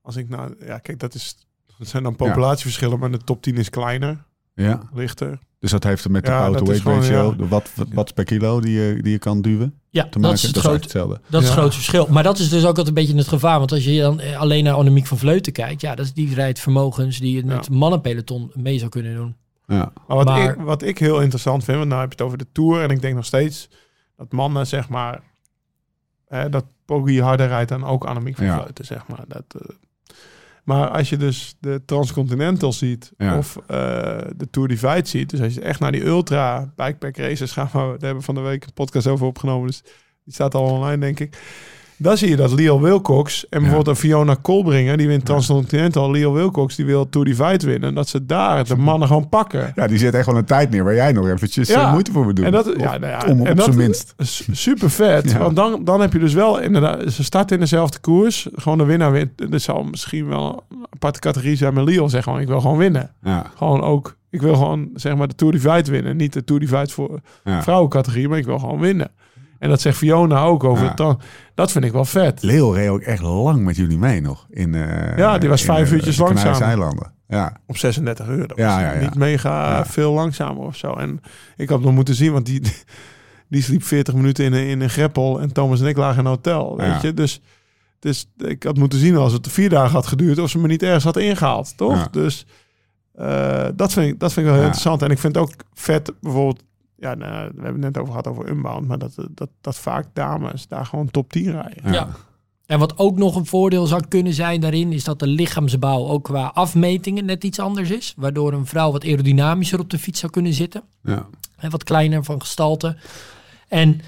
als 0.02 0.16
ik 0.16 0.30
nou, 0.30 0.56
ja, 0.66 0.78
kijk, 0.78 1.00
dat 1.00 1.14
is. 1.14 1.38
Dat 1.78 1.88
zijn 1.88 2.04
dan 2.04 2.16
populatieverschillen, 2.16 3.00
maar 3.00 3.12
de 3.12 3.18
top 3.18 3.42
10 3.42 3.56
is 3.56 3.70
kleiner, 3.70 4.26
ja. 4.54 4.90
lichter. 4.94 5.40
Dus 5.66 5.74
dat 5.74 5.84
heeft 5.84 6.04
er 6.04 6.12
met 6.12 6.26
de 6.26 6.32
Ja, 6.32 6.38
auto 6.40 6.66
dat 6.66 6.76
is 6.76 6.84
weight 6.84 7.06
gewoon, 7.06 7.20
ratio, 7.20 7.32
ja. 7.32 7.44
de 7.44 7.48
watt, 7.48 7.72
watts 7.94 8.12
per 8.12 8.24
kilo 8.24 8.60
die 8.62 8.80
je, 8.80 9.02
die 9.02 9.12
je 9.12 9.18
kan 9.18 9.42
duwen, 9.42 9.80
ja, 9.90 10.04
te 10.04 10.10
dat 10.10 10.22
maken. 10.22 10.36
is 10.36 10.42
het 10.42 10.54
dat 10.54 10.64
is 10.64 10.70
groot, 10.70 10.82
hetzelfde. 10.84 11.20
dat 11.30 11.42
is 11.42 11.48
het 11.48 11.58
grote 11.58 11.76
verschil. 11.76 12.08
Maar 12.10 12.24
dat 12.24 12.40
is 12.40 12.50
dus 12.50 12.62
ook 12.62 12.68
altijd 12.68 12.88
een 12.88 12.94
beetje 12.94 13.16
het 13.16 13.28
gevaar. 13.28 13.58
Want 13.60 13.72
als 13.72 13.84
je 13.86 14.00
dan 14.02 14.20
eh, 14.20 14.38
alleen 14.40 14.64
naar 14.64 14.74
Annemiek 14.74 15.06
van 15.08 15.18
Vleuten 15.18 15.54
kijkt, 15.54 15.82
ja, 15.82 15.96
dat 15.96 16.06
is 16.06 16.14
die 16.14 16.34
rijdt 16.34 16.60
vermogens 16.60 17.20
die 17.20 17.38
het 17.38 17.46
Ja. 17.48 17.56
met 17.56 17.70
mannenpeloton 17.70 18.52
mee 18.54 18.78
zou 18.78 18.90
kunnen 18.90 19.16
doen. 19.16 19.36
Ja. 19.68 19.92
Maar 20.08 20.18
wat, 20.18 20.26
Maar- 20.26 20.50
Ik, 20.50 20.56
wat 20.60 20.82
ik 20.82 20.98
heel 20.98 21.22
interessant 21.22 21.64
vind, 21.64 21.78
want 21.78 21.90
nou 21.90 22.02
heb 22.02 22.10
je 22.10 22.16
het 22.18 22.26
over 22.26 22.38
de 22.38 22.48
Tour. 22.52 22.82
En 22.82 22.90
ik 22.90 23.02
denk 23.02 23.16
nog 23.16 23.26
steeds 23.26 23.70
dat 24.18 24.32
mannen, 24.32 24.68
zeg 24.68 24.90
maar, 24.90 25.22
hè, 26.28 26.50
dat 26.50 26.66
Poggi 26.86 27.22
harder 27.22 27.48
rijdt 27.48 27.70
dan 27.70 27.84
ook 27.86 28.06
Annemiek 28.06 28.36
van 28.36 28.46
Ja. 28.46 28.60
Vleuten, 28.62 28.86
zeg 28.86 29.08
maar. 29.08 29.24
Dat, 29.28 29.44
eh, 29.62 29.76
maar 30.66 30.88
als 30.90 31.10
je 31.10 31.18
dus 31.18 31.56
de 31.60 31.82
Transcontinental 31.86 32.74
ziet, 32.74 33.12
Ja. 33.18 33.38
of 33.38 33.58
eh, 33.68 33.78
de 34.36 34.50
Tour 34.52 34.68
Divide 34.68 35.08
ziet, 35.08 35.30
dus 35.30 35.42
als 35.42 35.54
je 35.54 35.62
echt 35.62 35.80
naar 35.80 35.92
die 35.92 36.06
ultra 36.06 36.72
bikepack 36.76 37.18
races 37.18 37.52
gaat, 37.52 37.74
maar 37.74 37.84
daar 37.84 37.92
hebben 37.92 38.18
we 38.18 38.22
van 38.22 38.36
de 38.36 38.42
week 38.42 38.64
een 38.64 38.74
podcast 38.74 39.08
over 39.08 39.26
opgenomen, 39.26 39.68
dus 39.68 39.82
die 40.24 40.34
staat 40.34 40.56
al 40.56 40.64
online, 40.64 40.98
denk 40.98 41.20
ik. 41.20 41.38
Dan 41.98 42.18
zie 42.18 42.30
je 42.30 42.36
dat 42.36 42.52
Leo 42.52 42.80
Wilcox 42.80 43.50
en 43.50 43.60
bijvoorbeeld 43.60 43.88
een 43.88 44.02
Fiona 44.10 44.36
Kolbringer, 44.42 44.98
die 44.98 45.08
wint 45.08 45.26
Transcontinental, 45.26 46.12
Leo 46.12 46.34
Wilcox, 46.34 46.76
die 46.76 46.86
wil 46.86 47.10
Tour 47.10 47.26
Divide 47.28 47.66
winnen, 47.66 47.94
dat 47.94 48.08
ze 48.10 48.26
daar 48.26 48.64
de 48.68 48.76
mannen 48.76 49.08
gewoon 49.08 49.30
pakken. 49.30 49.72
ja, 49.76 49.88
die 49.88 49.98
zet 49.98 50.14
echt 50.14 50.26
wel 50.26 50.38
een 50.38 50.46
tijd 50.46 50.70
neer 50.70 50.84
waar 50.84 50.96
jij 50.96 51.12
nog 51.12 51.28
eventjes 51.28 51.68
Ja. 51.68 51.82
eh, 51.86 51.92
moeite 51.92 52.12
voor 52.12 52.24
moet 52.24 52.36
doen. 52.36 52.46
En 52.46 52.52
dat, 52.52 52.68
Of- 52.76 52.82
ja, 52.82 52.98
nou 52.98 53.12
ja, 53.12 53.22
om 53.32 53.46
en 53.46 53.52
op 53.52 53.56
dat 53.56 53.66
zijn 53.66 53.78
minst. 53.78 54.14
super 54.52 54.90
vet. 54.90 55.32
Ja. 55.32 55.38
Want 55.38 55.56
dan, 55.56 55.84
dan 55.84 56.02
heb 56.02 56.14
je 56.14 56.20
dus 56.20 56.34
wel 56.34 56.60
inderdaad, 56.60 57.12
ze 57.14 57.24
starten 57.24 57.56
in 57.56 57.62
dezelfde 57.62 58.00
koers. 58.00 58.48
Gewoon 58.56 58.78
de 58.78 58.84
winnaar 58.86 59.12
wint. 59.12 59.54
Er 59.54 59.60
zal 59.60 59.84
misschien 59.84 60.28
wel 60.28 60.64
een 60.70 60.86
aparte 60.90 61.20
categorie 61.20 61.56
zijn. 61.56 61.74
Maar 61.74 61.84
Leo 61.84 62.08
zegt 62.08 62.24
gewoon, 62.24 62.40
ik 62.40 62.48
wil 62.48 62.62
gewoon 62.62 62.78
winnen. 62.78 63.12
Ja, 63.24 63.52
Gewoon 63.56 63.82
ook, 63.82 64.16
ik 64.30 64.42
wil 64.42 64.54
gewoon 64.56 64.90
zeg 64.94 65.16
maar 65.16 65.28
de 65.28 65.36
Tour 65.36 65.54
Divide 65.54 65.92
winnen. 65.92 66.18
Niet 66.18 66.34
de 66.34 66.44
Tour 66.44 66.62
Divide 66.62 66.90
voor 66.90 67.20
vrouwencategorie, 67.44 68.28
maar 68.30 68.38
ik 68.38 68.46
wil 68.46 68.60
gewoon 68.60 68.80
winnen. 68.80 69.12
En 69.60 69.70
dat 69.70 69.82
zegt 69.82 69.98
Fiona 69.98 70.42
ook 70.44 70.64
over 70.64 70.94
Ja. 70.96 71.18
Dat 71.56 71.72
vind 71.72 71.86
ik 71.86 71.92
wel 71.92 72.06
vet. 72.06 72.42
Leo 72.44 72.70
reed 72.72 72.90
ook 72.90 73.02
echt 73.02 73.22
lang 73.22 73.64
met 73.64 73.76
jullie 73.76 73.98
mee 73.98 74.22
nog. 74.22 74.46
In, 74.50 74.76
eh, 74.76 75.18
Ja, 75.18 75.38
die 75.38 75.50
was 75.50 75.62
vijf 75.62 75.88
eh, 75.88 75.94
uurtjes 75.94 76.18
langzaam. 76.18 76.62
eilanden. 76.62 77.14
Ja, 77.28 77.58
Op 77.68 77.78
36 77.78 78.28
euro. 78.28 78.46
Dat 78.46 78.58
Ja, 78.58 78.74
was 78.84 78.94
ja, 78.94 79.00
niet 79.02 79.16
mega 79.16 79.86
veel 79.86 80.12
langzamer 80.14 80.64
of 80.64 80.76
zo. 80.76 80.94
En 80.94 81.20
ik 81.56 81.70
had 81.70 81.82
nog 81.82 81.94
moeten 81.94 82.16
zien, 82.16 82.32
want 82.32 82.46
die, 82.46 82.62
die 83.50 83.62
sliep 83.62 83.84
40 83.84 84.14
minuten 84.14 84.46
in 84.46 84.54
een, 84.54 84.68
in 84.68 84.82
een 84.82 84.90
greppel. 84.90 85.42
En 85.42 85.54
Thomas 85.54 85.82
en 85.82 85.88
ik 85.88 85.98
lagen 85.98 86.20
in 86.20 86.26
een 86.26 86.32
hotel. 86.32 86.78
Weet 86.78 87.02
je? 87.02 87.14
Dus, 87.14 87.42
dus 88.00 88.30
ik 88.38 88.64
had 88.64 88.78
moeten 88.78 89.00
zien 89.00 89.16
als 89.16 89.34
het 89.34 89.48
vier 89.48 89.70
dagen 89.70 89.92
had 89.92 90.08
geduurd. 90.08 90.40
Of 90.40 90.50
ze 90.50 90.58
me 90.60 90.68
niet 90.68 90.84
ergens 90.84 91.04
had 91.04 91.18
ingehaald. 91.18 91.78
Toch? 91.78 92.10
Dus 92.10 92.46
eh, 93.16 93.68
dat, 93.76 93.94
vind 93.94 94.12
ik, 94.14 94.20
dat 94.20 94.34
vind 94.34 94.46
ik 94.46 94.52
wel 94.52 94.62
heel 94.62 94.62
Ja. 94.62 94.66
interessant. 94.74 95.02
En 95.02 95.10
ik 95.12 95.20
vind 95.20 95.38
ook 95.38 95.52
vet 95.74 96.12
bijvoorbeeld. 96.22 96.64
Ja, 97.06 97.14
nou, 97.16 97.52
we 97.56 97.62
hebben 97.62 97.84
het 97.84 97.94
net 97.94 97.98
over 97.98 98.08
gehad 98.08 98.28
over 98.28 98.50
Unbound. 98.50 98.88
Maar 98.88 98.98
dat, 98.98 99.16
dat, 99.32 99.50
dat 99.62 99.76
vaak 99.76 100.06
dames 100.14 100.68
daar 100.68 100.86
gewoon 100.86 101.12
top 101.12 101.32
10 101.32 101.52
rijden. 101.52 101.84
ja. 101.84 101.92
Ja. 101.92 102.08
En 102.66 102.80
wat 102.80 102.98
ook 102.98 103.18
nog 103.18 103.36
een 103.36 103.46
voordeel 103.46 103.86
zou 103.86 104.08
kunnen 104.08 104.34
zijn 104.34 104.62
daarin, 104.62 104.94
is 104.94 105.04
dat 105.04 105.20
de 105.20 105.28
lichaamsbouw 105.28 106.08
ook 106.08 106.24
qua 106.24 106.52
afmetingen 106.54 107.26
net 107.26 107.44
iets 107.44 107.60
anders 107.60 107.90
is. 107.90 108.14
Waardoor 108.18 108.54
een 108.54 108.66
vrouw 108.66 108.92
wat 108.92 109.04
aerodynamischer 109.04 109.80
op 109.80 109.90
de 109.90 110.00
fiets 110.00 110.20
zou 110.20 110.32
kunnen 110.32 110.54
zitten. 110.54 110.84
ja. 111.04 111.26
En 111.56 111.70
wat 111.70 111.84
kleiner 111.84 112.24
van 112.24 112.42
gestalte. 112.42 112.98
En 113.68 114.02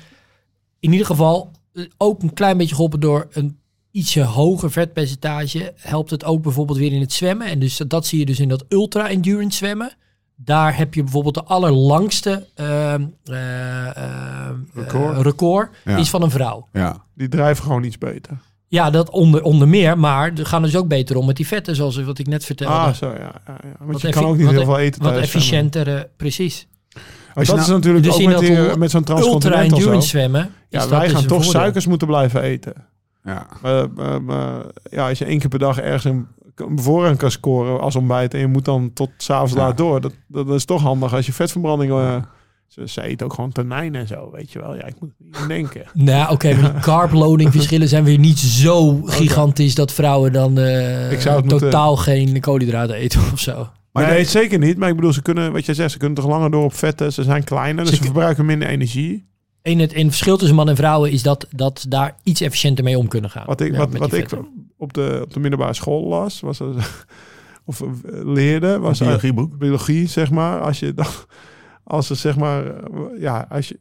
in 0.80 0.92
ieder 0.92 1.06
geval 1.06 1.52
eh, 1.74 1.84
ook 1.98 2.22
een 2.22 2.34
klein 2.34 2.58
beetje 2.58 2.76
geholpen 2.76 3.00
door 3.00 3.28
een 3.32 3.60
ietsje 3.92 4.24
hoger 4.24 4.72
vetpercentage. 4.72 5.74
Helpt 5.76 6.10
het 6.10 6.24
ook 6.24 6.42
bijvoorbeeld 6.42 6.78
weer 6.78 6.92
in 6.94 7.02
het 7.02 7.14
zwemmen. 7.14 7.48
En 7.48 7.60
dus 7.60 7.78
dat 7.88 8.06
zie 8.06 8.20
je 8.20 8.26
dus 8.26 8.40
in 8.40 8.50
dat 8.50 8.66
ultra-endurance 8.70 9.58
zwemmen. 9.58 9.94
Daar 10.40 10.78
heb 10.78 10.94
je 10.94 11.04
bijvoorbeeld 11.04 11.34
de 11.36 11.44
allerlangste 11.44 12.48
ehm, 12.56 13.06
eh, 13.24 13.88
eh, 13.98 14.50
Record. 14.74 15.16
eh, 15.18 15.22
record 15.22 15.70
Ja. 15.86 15.98
is 15.98 16.10
van 16.10 16.22
een 16.22 16.32
vrouw. 16.32 16.68
ja. 16.74 17.06
Die 17.16 17.28
drijven 17.28 17.64
gewoon 17.64 17.84
iets 17.84 17.98
beter. 17.98 18.38
Ja, 18.68 18.90
dat 18.90 19.10
onder, 19.10 19.44
onder 19.44 19.68
meer. 19.68 20.00
Maar 20.00 20.32
er 20.36 20.46
gaan 20.46 20.62
dus 20.62 20.76
ook 20.76 20.88
beter 20.88 21.16
om 21.18 21.26
met 21.26 21.36
die 21.36 21.48
vetten, 21.48 21.76
zoals 21.76 22.04
wat 22.04 22.20
ik 22.20 22.28
net 22.28 22.46
vertelde. 22.46 22.74
Ah, 22.74 22.94
zo 22.94 23.08
ja. 23.08 23.14
ja, 23.20 23.32
ja. 23.46 23.58
Want 23.80 23.92
Wat 23.92 24.02
je 24.02 24.10
kan 24.10 24.26
ook 24.26 24.38
niet 24.38 24.50
heel 24.50 24.62
e- 24.62 24.66
veel 24.66 24.78
eten 24.80 25.04
Wat 25.04 25.16
efficiënter, 25.18 26.10
precies. 26.18 26.68
Je 26.90 27.00
dat 27.34 27.48
nou- 27.48 27.60
is 27.60 27.68
natuurlijk 27.68 28.04
dus 28.04 28.14
ook 28.14 28.22
met, 28.22 28.32
dat 28.32 28.42
die, 28.42 28.78
met 28.78 28.92
zo'n 28.92 29.04
Transcontinental 29.04 30.02
zwemmen. 30.02 30.50
Ja, 30.70 30.88
wij 30.90 31.00
dus 31.00 31.12
gaan 31.12 31.22
een 31.22 31.28
toch 31.28 31.44
voordeel. 31.44 31.62
suikers 31.62 31.88
moeten 31.88 32.08
blijven 32.08 32.42
eten. 32.42 32.74
ja. 33.24 33.48
Eh, 33.64 33.84
ja, 34.92 35.08
als 35.10 35.18
je 35.20 35.26
één 35.26 35.40
keer 35.40 35.50
per 35.50 35.60
dag 35.60 35.80
ergens 35.80 36.04
een, 36.04 36.28
een 36.60 36.76
bevoorrading 36.76 37.18
kan 37.20 37.32
scoren 37.32 37.80
als 37.80 37.96
ontbijt 37.96 38.34
en 38.34 38.40
je 38.40 38.48
moet 38.48 38.66
dan 38.66 38.92
tot 38.94 39.10
s'avonds 39.18 39.54
Ja. 39.54 39.60
laat 39.60 39.78
door. 39.78 40.02
Dat, 40.02 40.14
dat 40.28 40.50
is 40.50 40.66
toch 40.66 40.82
handig 40.82 41.14
als 41.14 41.26
je 41.26 41.34
vetverbranding... 41.34 41.92
eh, 41.92 42.16
ze, 42.68 42.88
ze 42.88 43.02
eten 43.02 43.26
ook 43.26 43.34
gewoon 43.34 43.52
tonijn 43.52 43.96
en 43.96 44.08
zo, 44.08 44.30
weet 44.32 44.52
je 44.52 44.60
wel. 44.60 44.76
Ja, 44.76 44.86
ik 44.86 44.96
moet 45.00 45.12
niet 45.20 45.48
denken. 45.48 45.82
Nou, 45.94 46.32
oké, 46.32 46.54
maar 46.56 46.72
die 46.74 46.82
carb-loading 46.92 47.52
verschillen 47.52 47.88
zijn 47.88 48.04
weer 48.04 48.20
niet 48.20 48.40
zo 48.40 49.02
gigantisch 49.04 49.76
dat 49.76 49.92
vrouwen 49.94 50.34
dan 50.34 50.58
eh, 50.58 51.12
Ik 51.12 51.22
zou 51.22 51.40
moeten- 51.40 51.60
totaal 51.60 51.96
geen 51.96 52.40
koolhydraten 52.40 52.96
eten 52.96 53.22
of 53.34 53.40
zo. 53.40 53.68
Maar 53.92 54.08
nee, 54.08 54.24
zeker 54.26 54.60
niet. 54.60 54.78
Maar 54.78 54.90
ik 54.90 54.96
bedoel, 54.96 55.14
ze 55.14 55.22
kunnen, 55.22 55.52
wat 55.52 55.66
jij 55.66 55.76
zegt, 55.76 55.92
ze 55.92 55.98
kunnen 55.98 56.18
toch 56.18 56.28
langer 56.28 56.52
door 56.52 56.64
op 56.64 56.74
vetten. 56.74 57.14
Ze 57.14 57.24
zijn 57.24 57.44
kleiner, 57.44 57.84
dus 57.84 57.90
Ze 57.90 57.96
ze 57.96 58.04
verbruiken 58.04 58.46
minder 58.46 58.68
energie. 58.68 59.28
En 59.68 59.80
het, 59.80 59.94
en 59.94 60.00
het 60.00 60.08
verschil 60.08 60.38
tussen 60.38 60.56
man 60.56 60.70
en 60.70 60.76
vrouwen 60.76 61.12
is 61.12 61.24
dat, 61.24 61.48
dat 61.56 61.86
daar 61.90 62.16
iets 62.24 62.42
efficiënter 62.42 62.84
mee 62.84 62.98
om 62.98 63.08
kunnen 63.08 63.30
gaan. 63.30 63.46
Wat 63.46 63.62
ik, 63.62 63.72
Ja, 63.72 63.78
wat, 63.78 63.98
wat 63.98 64.14
ik 64.14 64.30
op 64.78 64.94
de, 64.94 65.20
op 65.24 65.34
de 65.34 65.40
middelbare 65.40 65.74
school 65.74 66.08
las, 66.08 66.40
was 66.40 66.60
er, 66.60 66.68
of 67.66 67.82
eh, 67.82 67.88
leerde, 68.24 68.80
was 68.80 69.00
Een 69.00 69.06
biologieboek. 69.06 69.58
biologie, 69.58 70.08
zeg 70.08 70.32
maar. 70.32 70.60
Als 70.62 70.80
je 70.80 70.94
dan, 70.94 71.06
als 71.84 72.10
er 72.10 72.16
zeg 72.16 72.38
maar, 72.38 72.64
ja, 73.20 73.46
als 73.50 73.68
je, 73.68 73.80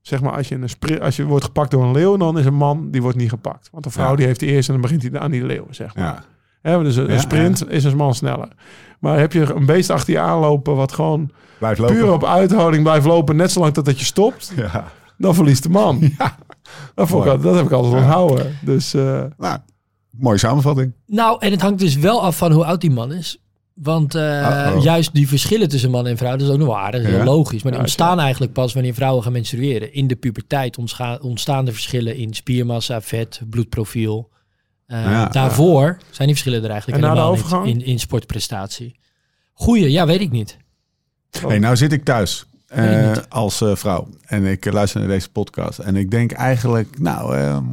zeg 0.00 0.20
maar, 0.20 0.32
als 0.32 0.48
je, 0.48 0.54
een 0.54 0.68
sprint, 0.68 1.00
als 1.00 1.16
je 1.16 1.24
wordt 1.24 1.44
gepakt 1.44 1.70
door 1.70 1.84
een 1.84 1.92
leeuw, 1.92 2.16
dan 2.16 2.38
is 2.38 2.44
een 2.46 2.54
man 2.54 2.90
die 2.90 3.02
wordt 3.02 3.16
niet 3.16 3.28
gepakt. 3.30 3.68
Want 3.72 3.84
een 3.84 3.90
vrouw 3.90 4.10
Ja. 4.10 4.16
die 4.16 4.26
heeft 4.26 4.40
die 4.40 4.48
eerst 4.50 4.66
en 4.68 4.72
dan 4.72 4.82
begint 4.82 5.02
hij 5.02 5.20
aan 5.20 5.30
die 5.30 5.44
leeuw, 5.44 5.66
zeg 5.70 5.94
maar. 5.94 6.04
Ja. 6.04 6.24
Hè, 6.70 6.82
dus 6.82 6.96
een, 6.96 7.08
Ja, 7.12 7.18
sprint 7.18 7.70
is 7.70 7.84
een 7.84 7.96
man 7.96 8.14
sneller. 8.14 8.48
Maar 9.00 9.18
heb 9.18 9.32
je 9.32 9.54
een 9.54 9.66
beest 9.66 9.90
achter 9.90 10.12
je 10.12 10.18
aanlopen 10.20 10.76
wat 10.76 10.92
gewoon 10.92 11.30
puur 11.76 12.12
op 12.12 12.24
uithouding 12.24 12.82
blijft 12.82 13.06
lopen, 13.06 13.36
net 13.36 13.50
zolang 13.52 13.74
totdat 13.74 13.98
je 13.98 14.04
stopt, 14.04 14.52
Ja. 14.56 14.92
Dan 15.18 15.34
verliest 15.34 15.62
de 15.62 15.68
man. 15.68 16.10
Dat, 16.94 17.08
vond 17.08 17.26
ik, 17.26 17.42
dat 17.42 17.54
heb 17.56 17.64
ik 17.64 17.70
altijd 17.72 17.94
onthouden. 17.94 18.58
Dus 18.60 18.94
eh, 18.94 19.24
Nou, 19.38 19.58
mooie 20.10 20.38
samenvatting. 20.38 20.92
Nou, 21.06 21.36
en 21.40 21.50
het 21.50 21.60
hangt 21.60 21.78
dus 21.78 21.96
wel 21.96 22.22
af 22.22 22.36
van 22.36 22.52
hoe 22.52 22.64
oud 22.64 22.80
die 22.80 22.90
man 22.90 23.12
is. 23.12 23.40
Want 23.74 24.14
eh, 24.14 24.76
juist 24.82 25.14
die 25.14 25.28
verschillen 25.28 25.68
tussen 25.68 25.90
man 25.90 26.06
en 26.06 26.16
vrouw, 26.16 26.30
dat 26.36 26.40
is 26.40 26.48
ook 26.52 26.58
nog 26.58 26.66
wel 26.66 26.78
aardig. 26.78 27.00
Dat 27.00 27.10
is 27.10 27.16
Ja? 27.16 27.22
heel 27.24 27.32
logisch. 27.34 27.62
Maar 27.62 27.72
die 27.72 27.80
Ja, 27.80 27.86
ontstaan 27.86 28.20
eigenlijk 28.20 28.52
pas 28.52 28.72
wanneer 28.72 28.94
vrouwen 28.94 29.22
gaan 29.22 29.32
menstrueren. 29.32 29.92
In 29.92 30.06
de 30.06 30.16
puberteit 30.16 30.78
ontstaan 31.20 31.64
de 31.64 31.72
verschillen 31.72 32.16
in 32.16 32.34
spiermassa, 32.34 33.00
vet, 33.00 33.40
bloedprofiel. 33.50 34.30
Eh, 34.86 35.02
Ja, 35.02 35.26
daarvoor 35.26 35.98
zijn 36.10 36.28
die 36.28 36.36
verschillen 36.36 36.64
er 36.64 36.70
eigenlijk 36.70 37.02
En 37.02 37.08
na 37.08 37.14
de 37.14 37.20
helemaal 37.20 37.38
overgang? 37.38 37.64
niet 37.64 37.76
in, 37.76 37.84
in 37.86 37.98
sportprestatie. 37.98 38.98
Goeie, 39.52 39.90
ja, 39.90 40.06
weet 40.06 40.20
ik 40.20 40.30
niet. 40.30 40.56
Hey, 41.46 41.58
nou 41.58 41.76
zit 41.76 41.92
ik 41.92 42.04
thuis 42.04 42.46
eh, 42.66 43.08
niet. 43.08 43.28
als 43.28 43.60
eh, 43.60 43.76
vrouw 43.76 44.08
en 44.26 44.44
ik 44.44 44.66
eh, 44.66 44.72
luister 44.72 45.00
naar 45.00 45.08
deze 45.08 45.30
podcast. 45.30 45.78
En 45.78 45.96
ik 45.96 46.10
denk 46.10 46.32
eigenlijk, 46.32 46.98
nou, 47.00 47.36
ehm, 47.36 47.64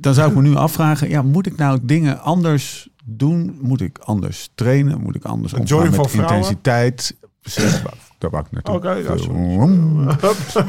dan 0.00 0.14
zou 0.14 0.28
ik 0.30 0.36
me 0.36 0.42
nu 0.42 0.54
afvragen, 0.56 1.08
ja, 1.08 1.22
moet 1.22 1.46
ik 1.46 1.56
nou 1.56 1.78
dingen 1.82 2.20
anders 2.20 2.88
doen? 3.04 3.58
Moet 3.60 3.80
ik 3.80 3.98
anders 3.98 4.50
trainen? 4.54 5.00
Moet 5.00 5.14
ik 5.14 5.24
anders 5.24 5.52
Een 5.52 5.58
omgaan 5.60 5.76
join 5.76 5.90
met 5.90 6.00
voor 6.00 6.08
vrouwen? 6.10 6.34
intensiteit? 6.36 7.16
Precies, 7.40 7.82
Daar 8.18 8.30
wou 8.30 8.44
ik 8.44 8.50
naartoe. 8.50 8.74
Ja. 9.02 10.16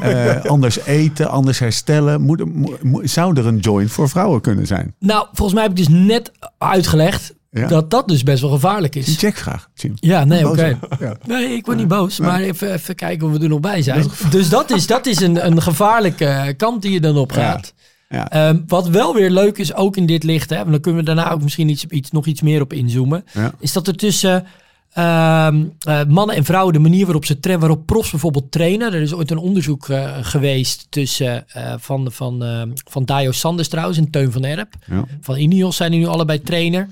Eh, 0.00 0.44
anders 0.44 0.78
eten, 0.84 1.28
anders 1.28 1.58
herstellen. 1.58 2.20
Moet, 2.20 2.54
mo- 2.54 2.76
mo- 2.82 3.06
zou 3.06 3.36
er 3.38 3.46
een 3.46 3.58
joint 3.58 3.90
voor 3.90 4.08
vrouwen 4.08 4.40
kunnen 4.40 4.66
zijn? 4.66 4.94
Nou, 4.98 5.26
volgens 5.32 5.52
mij 5.52 5.62
heb 5.62 5.70
ik 5.70 5.76
dus 5.86 5.88
net 5.88 6.32
uitgelegd 6.58 7.34
Ja. 7.56 7.66
dat 7.66 7.90
dat 7.90 8.08
dus 8.08 8.22
best 8.22 8.40
wel 8.40 8.50
gevaarlijk 8.50 8.94
is. 8.94 9.16
checkvraag. 9.16 9.68
Jim. 9.74 9.92
Ja, 9.94 10.24
nee, 10.24 10.48
oké. 10.48 10.78
Ja. 11.00 11.16
Nee, 11.26 11.48
ik 11.48 11.66
word 11.66 11.78
niet 11.78 11.88
boos, 11.88 12.18
maar 12.18 12.40
even, 12.40 12.72
even 12.72 12.94
kijken 12.94 13.26
of 13.26 13.32
we 13.32 13.42
er 13.42 13.48
nog 13.48 13.60
bij 13.60 13.82
zijn. 13.82 14.06
Dus 14.30 14.48
dat 14.48 14.70
is, 14.70 14.86
dat 14.86 15.06
is 15.06 15.20
een, 15.20 15.46
een 15.46 15.62
gevaarlijke 15.62 16.54
kant 16.56 16.82
die 16.82 16.92
je 16.92 17.00
dan 17.00 17.16
op 17.16 17.32
gaat. 17.32 17.74
Ja. 18.08 18.30
Ehm, 18.30 18.60
wat 18.66 18.88
wel 18.88 19.14
weer 19.14 19.30
leuk 19.30 19.58
is, 19.58 19.74
ook 19.74 19.96
in 19.96 20.06
dit 20.06 20.22
licht, 20.24 20.50
hè, 20.50 20.56
want 20.56 20.70
dan 20.70 20.80
kunnen 20.80 21.00
we 21.04 21.06
daarna 21.06 21.30
ook 21.30 21.42
misschien 21.42 21.68
iets, 21.68 21.84
iets, 21.86 22.10
nog 22.10 22.26
iets 22.26 22.42
meer 22.42 22.60
op 22.60 22.72
inzoomen, 22.72 23.24
Ja. 23.32 23.52
is 23.58 23.72
dat 23.72 23.86
er 23.86 23.96
tussen 23.96 24.44
ehm, 24.92 25.64
eh, 25.78 26.04
mannen 26.08 26.36
en 26.36 26.44
vrouwen 26.44 26.72
de 26.72 26.78
manier 26.78 27.04
waarop 27.04 27.24
ze 27.24 27.40
trainen, 27.40 27.66
waarop 27.66 27.86
profs 27.86 28.10
bijvoorbeeld 28.10 28.52
trainen. 28.52 28.92
Er 28.92 29.00
is 29.00 29.14
ooit 29.14 29.30
een 29.30 29.38
onderzoek 29.38 29.88
eh, 29.88 30.16
geweest 30.20 30.86
tussen 30.90 31.48
eh, 31.48 31.74
van, 31.78 32.12
van, 32.12 32.44
ehm, 32.44 32.70
van 32.90 33.04
Dio 33.04 33.32
Sanders 33.32 33.68
trouwens 33.68 33.98
en 33.98 34.10
Teun 34.10 34.32
van 34.32 34.44
Erp. 34.44 34.74
Ja. 34.86 35.04
Van 35.20 35.36
Ineos 35.36 35.76
zijn 35.76 35.90
die 35.90 36.00
nu 36.00 36.06
allebei 36.06 36.42
trainer. 36.42 36.88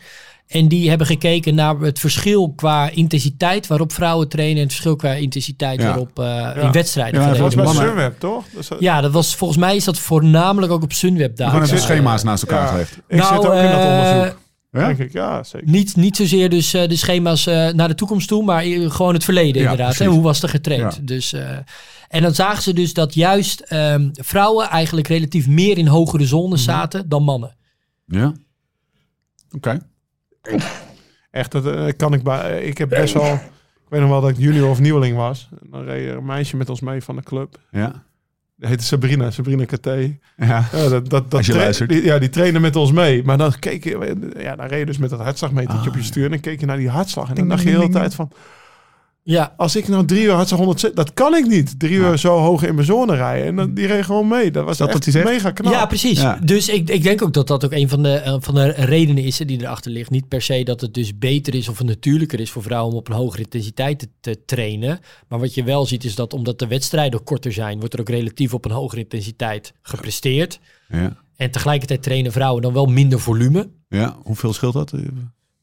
En 0.47 0.68
die 0.68 0.88
hebben 0.88 1.07
gekeken 1.07 1.55
naar 1.55 1.78
het 1.78 1.99
verschil 1.99 2.53
qua 2.57 2.90
intensiteit 2.90 3.66
waarop 3.66 3.92
vrouwen 3.92 4.28
trainen 4.28 4.57
en 4.57 4.62
het 4.62 4.70
verschil 4.72 4.97
qua 4.97 5.12
intensiteit 5.12 5.80
Ja. 5.80 5.86
waarop 5.86 6.18
eh, 6.18 6.62
in 6.64 6.72
wedstrijden 6.72 7.20
Ja, 7.20 7.28
dat 7.28 7.38
was 7.38 7.55
bij. 7.55 7.66
Sunweb, 7.66 8.18
toch? 8.20 8.45
Dus, 8.55 8.68
dat- 8.68 8.80
Ja, 8.80 9.01
dat 9.01 9.12
was 9.12 9.34
volgens 9.34 9.59
mij 9.59 9.76
is 9.76 9.84
dat 9.84 9.99
voornamelijk 9.99 10.72
ook 10.72 10.82
op 10.82 10.92
Sunweb 10.92 11.36
daar. 11.36 11.51
Gewoon 11.51 11.78
schema's 11.78 12.22
naast 12.22 12.42
elkaar 12.42 12.62
ja. 12.62 12.68
gelegd. 12.70 12.99
Ik 13.09 13.22
zit 13.22 13.32
ook 13.32 13.45
in 13.45 13.70
dat 13.70 13.80
eh, 13.80 13.86
onderzoek. 13.86 14.38
Ja? 14.72 14.86
Denk 14.86 14.99
ik, 14.99 15.12
ja, 15.12 15.42
zeker. 15.42 15.68
Niet, 15.68 15.97
niet 15.97 16.16
zozeer 16.16 16.49
dus 16.51 16.74
eh, 16.74 16.88
de 16.88 16.97
schema's 16.97 17.47
eh, 17.47 17.68
naar 17.72 17.88
de 17.88 17.95
toekomst 17.95 18.28
toe, 18.28 18.45
maar 18.45 18.62
gewoon 18.90 19.14
het 19.14 19.24
verleden 19.24 19.62
Ja, 19.62 19.70
inderdaad. 19.70 19.99
Hè? 19.99 20.07
Hoe 20.07 20.22
was 20.22 20.42
er 20.42 20.49
getraind? 20.49 20.95
Ja. 20.95 21.01
Dus, 21.03 21.32
eh, 21.32 21.49
en 22.09 22.22
dan 22.22 22.34
zagen 22.34 22.62
ze 22.62 22.72
dus 22.72 22.92
dat 22.95 23.14
juist 23.14 23.61
ehm, 23.61 24.09
vrouwen 24.12 24.68
eigenlijk 24.68 25.09
relatief 25.09 25.47
meer 25.47 25.78
in 25.78 25.86
hogere 25.86 26.26
zones 26.26 26.66
Mhm. 26.66 26.70
zaten 26.76 27.09
dan 27.09 27.22
mannen. 27.22 27.57
Ja. 28.07 28.32
Oké. 29.57 29.78
Echt, 31.30 31.53
dat 31.53 31.66
eh, 31.66 31.86
kan 31.97 32.12
ik 32.14 32.22
bij. 32.22 32.62
Ik 32.62 32.78
heb 32.78 32.88
best 32.88 33.14
wel. 33.14 33.32
Ik 33.34 33.90
weet 33.90 34.01
nog 34.01 34.11
wel 34.11 34.20
dat 34.20 34.30
ik 34.30 34.36
junior 34.38 34.68
of 34.70 34.80
nieuweling 34.80 35.16
was. 35.16 35.49
En 35.62 35.66
dan 35.70 35.84
reed 35.84 36.09
er 36.09 36.16
een 36.16 36.24
meisje 36.24 36.57
met 36.57 36.68
ons 36.68 36.80
mee 36.80 37.03
van 37.03 37.16
de 37.16 37.22
club. 37.22 37.59
Ja. 37.70 38.03
Die 38.57 38.68
heette 38.68 38.84
Sabrina, 38.84 39.30
Sabrina 39.30 39.64
KT. 39.64 39.86
Ja. 39.86 40.09
Ja, 40.36 40.64
dat, 40.72 40.90
dat, 40.90 41.11
dat 41.11 41.34
Als 41.34 41.47
je 41.47 41.53
tra- 41.53 41.61
luistert. 41.61 41.88
die, 41.88 42.05
ja, 42.05 42.18
die 42.18 42.28
trainde 42.28 42.59
met 42.61 42.76
ons 42.76 42.92
mee. 42.92 43.24
Maar 43.24 43.38
dan 43.38 43.59
keek 43.59 43.84
je, 43.84 44.16
ja, 44.38 44.57
dan 44.57 44.66
reed 44.66 44.78
je 44.78 44.86
dus 44.86 44.99
met 44.99 45.11
dat 45.11 45.20
hartslagmetertje 45.20 45.80
Ah, 45.80 45.86
op 45.86 45.95
je 45.95 46.03
stuur. 46.03 46.24
En 46.24 46.30
dan 46.30 46.40
keek 46.40 46.61
je 46.61 46.66
naar 46.66 46.76
die 46.76 46.88
hartslag. 46.88 47.28
En 47.28 47.34
dan 47.34 47.49
dacht 47.49 47.62
je 47.62 47.70
de 47.70 47.76
hele 47.78 47.88
tijd 47.88 48.14
van, 48.14 48.30
Ja, 49.27 49.55
als 49.57 49.77
ik 49.77 49.89
nou 49.89 50.05
drie 50.05 50.22
uur 50.25 50.33
hartslag 50.33 50.61
100, 50.61 50.97
dat 50.97 51.14
kan 51.14 51.35
ik 51.35 51.47
niet. 51.47 51.79
Drie 51.81 51.99
Ja. 52.01 52.09
uur 52.11 52.18
zo 52.18 52.39
hoog 52.39 52.62
in 52.62 52.75
mijn 52.75 52.87
zone 52.87 53.14
rijden. 53.14 53.47
En 53.47 53.57
dan, 53.57 53.75
die 53.75 53.87
reed 53.87 54.05
gewoon 54.05 54.29
mee. 54.29 54.51
Dat 54.51 54.64
was 54.64 54.77
dat 54.79 54.87
echt 54.89 54.97
wat 54.97 55.05
hij 55.05 55.12
zegt? 55.12 55.27
mega 55.35 55.51
knap. 55.51 55.72
Ja, 55.72 55.87
precies. 55.87 56.20
Ja. 56.20 56.39
Dus 56.43 56.68
ik, 56.68 56.89
ik 56.91 57.03
denk 57.03 57.22
ook 57.22 57.33
dat 57.33 57.47
dat 57.47 57.64
ook 57.64 57.72
een 57.72 57.89
van 57.89 58.03
de, 58.03 58.12
eh, 58.12 58.37
van 58.41 58.55
de 58.55 58.68
redenen 58.68 59.25
is 59.25 59.37
die 59.37 59.61
erachter 59.61 59.91
ligt. 59.91 60.11
Niet 60.11 60.29
per 60.29 60.43
se 60.43 60.62
dat 60.64 60.81
het 60.81 60.95
dus 60.95 61.18
beter 61.18 61.55
is 61.55 61.68
of 61.68 61.83
natuurlijker 61.83 62.41
is 62.41 62.51
voor 62.51 62.62
vrouwen 62.62 62.93
om 62.93 62.99
op 62.99 63.09
een 63.09 63.14
hogere 63.14 63.43
intensiteit 63.43 63.99
te, 63.99 64.09
te 64.20 64.45
trainen. 64.45 64.99
Maar 65.29 65.39
wat 65.39 65.55
je 65.55 65.64
wel 65.64 65.87
ziet 65.87 66.05
is 66.05 66.14
dat 66.14 66.33
omdat 66.33 66.59
de 66.59 66.66
wedstrijden 66.66 67.22
korter 67.22 67.53
zijn, 67.53 67.79
wordt 67.79 67.95
er 67.95 68.01
ook 68.01 68.09
relatief 68.09 68.55
op 68.55 68.64
een 68.64 68.70
hogere 68.70 69.01
intensiteit 69.03 69.72
gepresteerd. 69.83 70.61
Ja. 70.89 71.16
En 71.37 71.51
tegelijkertijd 71.51 72.03
trainen 72.03 72.33
vrouwen 72.33 72.62
dan 72.62 72.72
wel 72.72 72.87
minder 72.87 73.20
volume. 73.20 73.68
ja. 73.89 74.16
Hoeveel 74.22 74.53
scheelt 74.53 74.72
dat? 74.75 74.93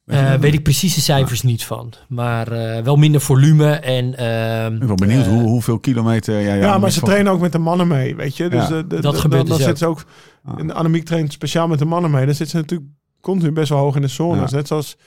Eh, 0.06 0.34
weet 0.34 0.54
ik 0.54 0.64
precies 0.64 0.96
de 0.96 1.02
cijfers 1.02 1.42
niet 1.42 1.64
van. 1.66 1.94
Maar 2.08 2.52
eh, 2.52 2.84
wel 2.84 2.96
minder 2.96 3.22
volume 3.22 3.72
en... 3.72 4.18
ehm, 4.18 4.74
Ik 4.74 4.80
ben 4.80 4.88
wel 4.88 4.96
benieuwd 4.96 5.26
eh, 5.26 5.32
hoe, 5.32 5.42
hoeveel 5.42 5.80
kilometer... 5.80 6.40
Ja, 6.40 6.54
ja, 6.54 6.62
Ja, 6.62 6.78
maar 6.78 6.92
ze 6.92 7.00
van- 7.00 7.10
trainen 7.10 7.32
ook 7.32 7.40
met 7.42 7.52
de 7.52 7.58
mannen 7.58 7.88
mee, 7.88 8.16
weet 8.16 8.38
je. 8.38 8.50
Dus 8.50 8.62
Ja. 8.62 8.68
de, 8.68 8.88
de- 8.88 9.02
Dat 9.02 9.14
de- 9.14 9.20
gebeurt 9.20 9.48
dan, 9.48 9.58
dus 9.58 9.66
dan 9.66 9.78
ze 9.78 9.86
ook... 9.86 10.04
Ah. 10.46 10.60
En 10.60 10.74
Annemiek 10.74 11.06
traint 11.06 11.32
speciaal 11.34 11.68
met 11.68 11.80
de 11.80 11.86
mannen 11.86 12.12
mee. 12.12 12.26
Dan 12.26 12.36
zitten 12.36 12.48
ze 12.58 12.58
natuurlijk 12.64 12.90
continu 13.22 13.52
best 13.52 13.70
wel 13.70 13.78
hoog 13.80 13.96
in 13.96 14.02
de 14.02 14.08
zones. 14.08 14.50
Ja. 14.52 14.56
Net 14.58 14.68
zoals... 14.68 14.98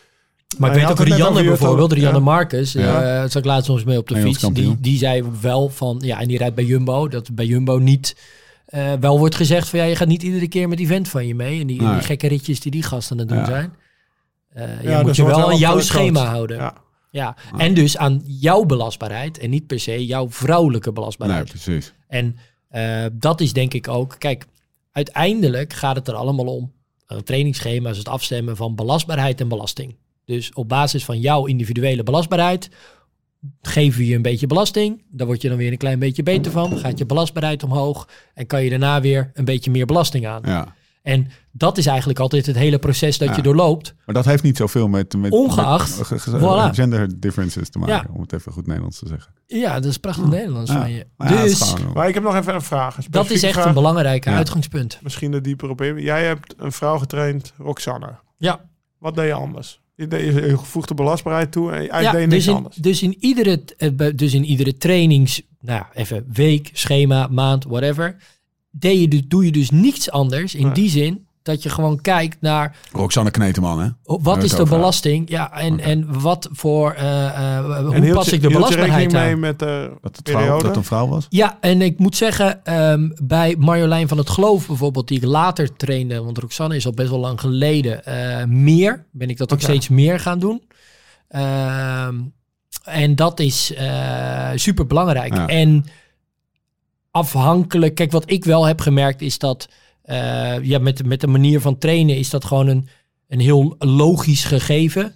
Maar 0.59 0.71
ik 0.77 0.81
weet 0.83 0.91
ook 0.91 1.07
Rianne 1.07 1.45
bijvoorbeeld, 1.45 1.93
Rianne. 1.93 2.21
Marcus, 2.21 2.73
daar 2.73 3.21
zat 3.31 3.35
ik 3.43 3.45
laatst 3.45 3.67
soms 3.67 3.85
mee 3.85 3.99
op 3.99 4.09
de 4.09 4.17
fiets. 4.17 4.41
Die, 4.53 4.77
die 4.81 4.99
zei 4.99 5.25
wel 5.41 5.69
van, 5.69 6.01
ja, 6.05 6.21
en 6.21 6.29
die 6.29 6.39
rijdt 6.39 6.55
bij 6.55 6.65
Jumbo, 6.65 7.09
dat 7.09 7.35
bij 7.35 7.45
Jumbo 7.47 7.77
niet 7.79 8.17
eh, 8.67 8.93
wel 9.01 9.19
wordt 9.19 9.35
gezegd 9.35 9.69
van, 9.69 9.79
ja, 9.79 9.85
je 9.85 9.97
gaat 9.97 10.09
niet 10.09 10.23
iedere 10.23 10.49
keer 10.49 10.69
met 10.69 10.79
die 10.79 10.87
vent 10.87 11.09
van 11.09 11.27
je 11.27 11.35
mee. 11.35 11.61
En 11.61 11.67
die, 11.67 11.83
Nee. 11.83 11.93
die 11.93 12.03
gekke 12.03 12.27
ritjes 12.29 12.61
die 12.61 12.71
die 12.73 12.83
gasten 12.83 13.21
aan 13.21 13.27
het 13.27 13.29
doen 13.47 13.55
Ja. 13.57 13.71
Eh, 14.55 14.83
je 14.83 14.89
Ja, 14.89 14.97
moet 14.97 15.07
dus 15.07 15.17
je 15.17 15.25
wel 15.25 15.51
aan 15.51 15.59
jouw 15.59 15.77
eh, 15.77 15.83
schema 15.83 16.25
houden. 16.25 16.57
Ja. 16.57 16.75
Ja. 17.11 17.37
En 17.57 17.75
dus 17.75 17.97
aan 17.97 18.23
jouw 18.25 18.65
belastbaarheid 18.65 19.39
en 19.39 19.51
niet 19.51 19.67
per 19.67 19.81
se 19.81 20.07
jouw 20.07 20.31
vrouwelijke 20.31 20.87
Nee, 20.87 20.95
belastbaarheid. 20.95 21.49
precies. 21.49 21.93
En 22.09 22.37
eh, 22.69 23.05
dat 23.13 23.41
is 23.41 23.53
denk 23.53 23.75
ik 23.75 23.89
ook, 23.89 24.15
kijk, 24.19 24.47
uiteindelijk 24.93 25.73
gaat 25.73 25.97
het 25.97 26.09
er 26.09 26.15
allemaal 26.15 26.47
om. 26.47 26.73
Een 27.07 27.23
trainingsschema 27.25 27.91
is 27.91 27.99
het 27.99 28.09
afstemmen 28.09 28.57
van 28.57 28.75
belastbaarheid 28.75 29.41
en 29.41 29.49
belasting. 29.49 29.97
Dus 30.25 30.53
op 30.53 30.69
basis 30.69 31.05
van 31.05 31.21
jouw 31.21 31.47
individuele 31.47 32.03
belastbaarheid 32.03 32.71
geven 33.63 33.99
we 33.99 34.07
je 34.07 34.15
een 34.17 34.23
beetje 34.23 34.47
belasting. 34.47 35.03
Daar 35.11 35.27
word 35.27 35.43
je 35.43 35.49
dan 35.49 35.57
weer 35.59 35.73
een 35.73 35.79
klein 35.79 35.99
beetje 35.99 36.23
beter 36.23 36.53
van. 36.53 36.79
Gaat 36.79 36.99
je 36.99 37.07
belastbaarheid 37.07 37.63
omhoog 37.63 38.09
en 38.35 38.47
kan 38.47 38.65
je 38.65 38.71
daarna 38.71 39.01
weer 39.01 39.31
een 39.35 39.45
beetje 39.45 39.71
meer 39.71 39.87
belasting 39.87 40.27
aan. 40.27 40.43
Ja. 40.45 40.75
En 41.05 41.27
dat 41.53 41.79
is 41.79 41.87
eigenlijk 41.87 42.19
altijd 42.19 42.47
het 42.47 42.57
hele 42.57 42.79
proces 42.79 43.19
dat 43.19 43.29
Ja. 43.29 43.37
je 43.37 43.43
doorloopt. 43.43 43.95
Maar 44.07 44.15
dat 44.15 44.25
heeft 44.25 44.43
niet 44.43 44.57
zoveel 44.57 44.89
met, 44.89 45.17
met, 45.17 45.33
Ongeacht. 45.33 45.99
met, 46.11 46.21
ge- 46.23 46.39
Voilà. 46.71 46.75
gender 46.75 47.21
differences 47.21 47.69
te 47.69 47.79
maken, 47.79 47.95
Ja. 47.95 48.15
om 48.15 48.21
het 48.21 48.33
even 48.33 48.53
goed 48.53 48.67
Nederlands 48.67 48.99
te 48.99 49.07
zeggen. 49.09 49.33
Ja, 49.47 49.75
dat 49.75 49.85
is 49.91 49.99
prachtig 49.99 50.27
Nederlands 50.29 50.71
Ja. 50.71 50.81
van 50.81 50.91
je. 50.93 51.07
Dus 51.17 51.75
Maar 51.95 52.09
ik 52.09 52.15
heb 52.15 52.23
nog 52.23 52.35
even 52.37 52.55
een 52.55 52.63
vraag. 52.63 52.97
Een 52.97 53.05
dat 53.11 53.31
is 53.31 53.43
echt 53.43 53.53
vraag. 53.53 53.67
een 53.67 53.75
belangrijk 53.75 54.25
Ja. 54.25 54.37
uitgangspunt. 54.37 54.99
Misschien 55.03 55.33
er 55.33 55.43
dieper 55.43 55.71
op 55.71 55.81
in. 55.81 55.99
Jij 56.01 56.25
hebt 56.25 56.55
een 56.57 56.73
vrouw 56.73 56.99
getraind, 56.99 57.53
Roxanne. 57.59 58.15
Ja. 58.37 58.61
Wat 58.99 59.15
deed 59.15 59.27
je 59.27 59.33
anders? 59.33 59.81
Je, 59.97 60.55
voegde 60.63 60.95
belastbaarheid 60.95 61.53
toe 61.53 61.73
en 61.73 61.91
hij 61.91 62.03
Ja, 62.03 62.13
deed 62.13 62.21
niks 62.29 62.35
dus 62.35 62.47
in, 62.47 62.55
anders. 62.55 62.77
dus 62.77 63.03
in 63.03 63.17
iedere, 63.21 63.63
eh, 63.77 63.91
dus 64.15 64.35
in 64.35 64.45
iedere 64.45 64.77
trainings, 64.77 65.43
nou 65.61 65.79
ja, 65.79 65.89
even 66.01 66.27
week, 66.33 66.71
schema, 66.73 67.27
maand, 67.31 67.65
whatever, 67.65 68.17
deed 68.79 69.01
je, 69.01 69.09
dus- 69.09 69.23
doe 69.29 69.45
je 69.45 69.53
dus 69.53 69.71
niets 69.71 70.11
anders 70.11 70.55
in 70.55 70.65
Nee. 70.65 70.73
die 70.73 70.91
zin 70.91 71.27
dat 71.43 71.63
je 71.63 71.69
gewoon 71.69 72.01
kijkt 72.01 72.37
naar 72.41 72.77
Roxanne 72.93 73.31
Kneteman, 73.31 73.81
hè? 73.81 73.89
oh, 74.05 74.25
wat 74.25 74.43
is 74.43 74.51
de 74.51 74.57
en 74.57 75.23
ja, 75.27 75.53
en, 75.53 75.81
en 75.81 76.21
wat 76.21 76.49
voor, 76.53 76.93
eh, 76.93 77.27
eh, 77.27 77.57
En 77.57 77.85
hoe 77.85 77.95
hield 78.05 78.15
pas 78.17 78.29
je- 78.29 78.37
ik 78.37 78.43
de 78.43 78.49
je 78.49 78.77
rekening 78.77 79.13
mee 79.13 79.37
met 79.37 79.59
de 79.59 79.91
Dat 80.03 80.17
het, 80.17 80.29
vrouw, 80.29 80.61
dat 80.61 80.77
een 80.77 80.85
vrouw 80.85 81.09
was? 81.09 81.27
Ja, 81.29 81.59
en 81.61 81.83
ik 81.83 81.99
moet 81.99 82.17
zeggen, 82.17 82.65
ehm, 82.65 83.09
bij 83.23 83.57
Marjolein 83.59 84.09
van 84.09 84.19
het 84.19 84.31
Geloof 84.31 84.67
bijvoorbeeld, 84.67 85.09
die 85.09 85.19
ik 85.19 85.25
later 85.25 85.77
trainde, 85.77 86.23
want 86.23 86.39
Roxanne 86.39 86.77
is 86.77 86.87
al 86.87 86.93
best 86.93 87.11
wel 87.11 87.19
lang 87.19 87.41
geleden, 87.41 88.05
eh, 88.05 88.45
meer, 88.47 89.05
ben 89.11 89.29
ik 89.29 89.37
dat 89.37 89.53
ook 89.53 89.61
steeds 89.61 89.89
meer 89.89 90.21
gaan 90.21 90.39
doen. 90.39 90.63
Ehm, 91.29 92.15
en 92.85 93.15
dat 93.17 93.41
is 93.41 93.73
super 94.55 94.87
belangrijk. 94.87 95.35
Ja. 95.35 95.47
En 95.47 95.85
afhankelijk, 97.15 97.95
kijk, 97.95 98.13
wat 98.13 98.31
ik 98.31 98.45
wel 98.45 98.65
heb 98.65 98.81
gemerkt 98.81 99.23
is 99.23 99.39
dat, 99.39 99.69
eh, 100.03 100.63
ja, 100.63 100.79
met, 100.79 101.07
met 101.07 101.21
de 101.21 101.27
manier 101.27 101.61
van 101.61 101.79
trainen 101.79 102.17
is 102.17 102.31
dat 102.31 102.45
gewoon 102.45 102.67
een, 102.67 102.89
een 103.29 103.41
heel 103.41 103.75
logisch 103.79 104.45
gegeven. 104.45 105.15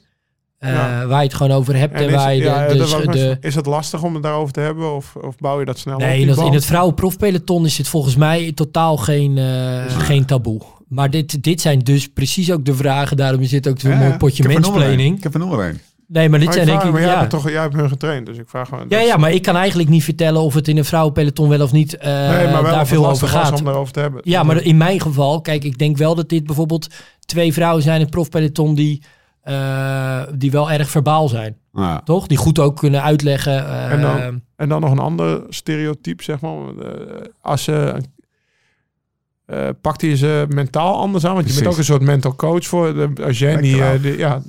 eh, 0.59 0.71
Ja. 0.73 1.07
Waar 1.07 1.19
je 1.21 1.27
het 1.29 1.37
gewoon 1.37 1.57
over 1.57 1.77
hebt 1.77 1.95
en, 1.95 2.01
En 2.03 2.09
is, 2.09 2.15
waar 2.15 2.35
je 2.35 2.43
ja, 2.43 2.67
de, 2.69 3.05
net- 3.07 3.45
is 3.45 3.55
het 3.55 3.67
lastig 3.67 4.03
om 4.03 4.15
het 4.15 4.23
daarover 4.23 4.53
te 4.53 4.61
hebben? 4.61 4.95
Of, 4.95 5.17
of 5.17 5.37
bouw 5.37 5.59
je 5.59 5.65
dat 5.65 5.79
snel 5.79 5.95
op? 5.95 6.01
Nee, 6.01 6.21
in, 6.21 6.27
dat, 6.27 6.37
in 6.37 6.43
band? 6.43 6.55
het 6.55 6.65
vrouwenprofpeloton 6.65 7.65
is 7.65 7.77
dit 7.77 7.89
volgens 7.89 8.17
mij 8.17 8.53
totaal 8.53 8.97
geen, 8.97 9.39
eh, 9.39 9.99
geen 9.99 10.25
taboe. 10.25 10.61
Maar 10.89 11.11
dit, 11.11 11.43
dit 11.43 11.61
zijn 11.61 11.79
dus 11.79 12.09
precies 12.09 12.53
ook 12.53 12.65
de 12.65 12.75
vragen. 12.75 13.17
Daarom 13.17 13.41
is 13.41 13.51
dit 13.51 13.69
ook 13.69 13.81
zo'n 13.81 13.91
Ja, 13.91 13.99
mooi 13.99 14.17
potje 14.17 14.43
Ik 14.45 14.51
heb 14.51 14.59
nog 14.63 14.73
wel 14.73 14.75
een. 14.75 14.87
mensplaning. 14.87 15.17
Ik 15.17 15.23
heb 15.23 15.35
er 15.35 15.41
nog 15.41 15.59
een. 15.59 15.81
Nee, 16.11 16.29
maar 16.29 16.39
dit 16.39 16.49
Maar, 16.49 16.57
zijn 16.57 16.67
ik 16.69 16.73
denk 16.75 16.85
ik... 16.87 16.93
maar 16.93 17.01
jij, 17.01 17.11
Ja. 17.11 17.19
hebt 17.19 17.31
toch, 17.31 17.51
jij 17.51 17.61
hebt 17.61 17.75
hun 17.75 17.89
getraind, 17.89 18.27
dus 18.27 18.37
ik 18.39 18.49
vraag 18.49 18.69
gewoon... 18.69 18.87
Ja, 18.89 18.99
ja, 18.99 19.17
maar 19.17 19.33
ik 19.33 19.43
kan 19.43 19.57
eigenlijk 19.57 19.89
niet 19.89 20.05
vertellen 20.05 20.41
of 20.41 20.55
het 20.55 20.69
in 20.69 20.77
een 20.77 20.85
vrouwenpeloton 20.85 21.49
wel 21.49 21.63
of 21.63 21.73
niet 21.73 21.97
eh, 21.97 22.07
nee, 22.29 22.45
maar 22.45 22.53
wel 22.53 22.63
daar 22.63 22.73
of 22.73 22.79
het 22.79 22.89
veel 22.89 23.09
over 23.09 23.29
gaat. 23.29 23.59
om 23.59 23.65
daarover 23.65 23.93
te 23.93 24.01
hebben. 24.01 24.21
Ja, 24.25 24.43
maar 24.43 24.63
in 24.63 24.77
mijn 24.77 25.01
geval, 25.01 25.41
kijk, 25.41 25.65
ik 25.65 25.79
denk 25.79 25.97
wel 25.97 26.15
dat 26.15 26.29
dit 26.29 26.47
bijvoorbeeld 26.47 26.87
twee 27.21 27.53
vrouwen 27.53 27.83
zijn 27.83 27.95
in 27.97 28.01
het 28.03 28.11
profpeloton 28.11 28.75
die, 28.75 29.03
eh, 29.41 30.23
die 30.35 30.51
wel 30.51 30.71
erg 30.71 30.91
verbaal 30.91 31.29
zijn. 31.29 31.57
Ja. 31.73 32.01
Toch? 32.05 32.27
Die 32.27 32.39
goed 32.39 32.59
ook 32.59 32.77
kunnen 32.77 33.03
uitleggen. 33.03 33.67
eh, 33.69 33.93
En 33.93 34.01
dan- 34.01 34.43
En 34.57 34.69
dan 34.69 34.81
nog 34.81 34.91
een 34.91 34.99
ander 34.99 35.43
stereotype, 35.49 36.23
zeg 36.23 36.41
maar. 36.41 36.53
Eh, 36.53 37.27
als 37.41 37.65
ze... 37.65 37.95
eh 39.47 39.69
pakt 39.81 40.01
hij 40.01 40.17
ze 40.17 40.47
mentaal 40.49 40.97
anders 40.97 41.25
aan? 41.27 41.35
Want 41.35 41.49
je 41.49 41.55
bent 41.55 41.67
ook 41.67 41.77
een 41.79 41.85
soort 41.85 42.03
mental 42.03 42.35
coach 42.35 42.65
voor. 42.67 42.95
De, 42.95 43.11
als 43.25 43.39
jij 43.39 43.57
niet... 43.57 43.79
Eh, 43.79 44.19
ja, 44.19 44.41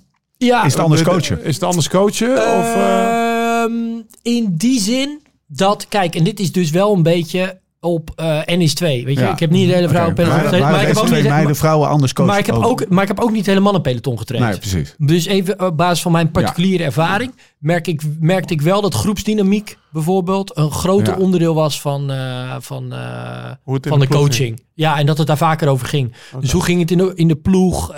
ja, 0.45 0.63
Is 0.65 0.73
het 0.73 0.81
anders 0.81 1.01
de- 1.01 1.07
de- 1.09 1.11
coachen? 1.15 1.43
Is 1.43 1.53
het 1.55 1.63
anders 1.63 1.89
coachen? 1.89 2.31
of, 2.31 2.75
eh, 2.75 3.17
Ehm, 3.63 3.73
in 4.21 4.53
die 4.57 4.79
zin 4.79 5.21
dat, 5.47 5.85
kijk, 5.89 6.15
en 6.15 6.23
dit 6.23 6.39
is 6.39 6.51
dus 6.51 6.69
wel 6.69 6.93
een 6.93 7.03
beetje 7.03 7.59
op 7.81 8.09
eh 8.15 8.39
NS2. 8.45 9.05
Weet 9.05 9.17
je, 9.17 9.23
Ja. 9.23 9.31
ik 9.31 9.39
heb 9.39 9.49
niet 9.49 9.67
de 9.69 9.73
hele 9.75 9.87
vrouwenpeloton 9.89 10.35
Maar- 10.35 10.43
getraind, 10.43 10.63
maar 10.71 10.71
maar, 10.73 10.81
ik 10.89 10.95
heb 10.95 10.97
ook 11.05 11.11
niet, 11.11 11.23
meiden, 11.23 11.43
maar, 11.43 11.55
vrouwen 11.55 11.89
anders 11.89 12.13
coachen. 12.13 12.31
maar 12.31 12.39
ik 12.41 12.45
heb 12.45 12.55
ook, 12.55 12.89
maar 12.89 13.01
ik 13.01 13.07
heb 13.07 13.19
ook 13.19 13.31
niet 13.31 13.45
hele 13.45 13.59
mannenpeloton 13.59 14.17
getraind. 14.17 14.49
Nee, 14.49 14.57
precies. 14.57 14.95
Dus 14.97 15.25
even 15.25 15.65
op 15.65 15.77
basis 15.77 16.01
van 16.01 16.11
mijn 16.11 16.31
particuliere 16.31 16.83
ervaring 16.83 17.31
merk 17.59 17.87
ik, 17.87 18.01
merkte 18.19 18.53
ik 18.53 18.61
wel 18.61 18.81
dat 18.81 18.93
groepsdynamiek 18.93 19.77
bijvoorbeeld 19.91 20.57
een 20.57 20.71
groter 20.71 21.13
Ja. 21.13 21.19
onderdeel 21.23 21.53
was 21.53 21.81
van, 21.81 22.11
eh, 22.11 22.55
van, 22.59 22.93
eh, 22.93 23.51
van 23.65 23.79
de, 23.81 23.97
de 23.99 24.07
coaching. 24.07 24.61
Ja, 24.73 24.97
en 24.97 25.05
dat 25.05 25.17
het 25.17 25.27
daar 25.27 25.37
vaker 25.37 25.67
over 25.67 25.87
ging. 25.87 26.13
Dus 26.39 26.51
hoe 26.51 26.63
ging 26.63 26.79
het 26.79 26.91
in 26.91 26.97
de, 26.97 27.11
in 27.15 27.27
de 27.27 27.35
ploeg? 27.35 27.93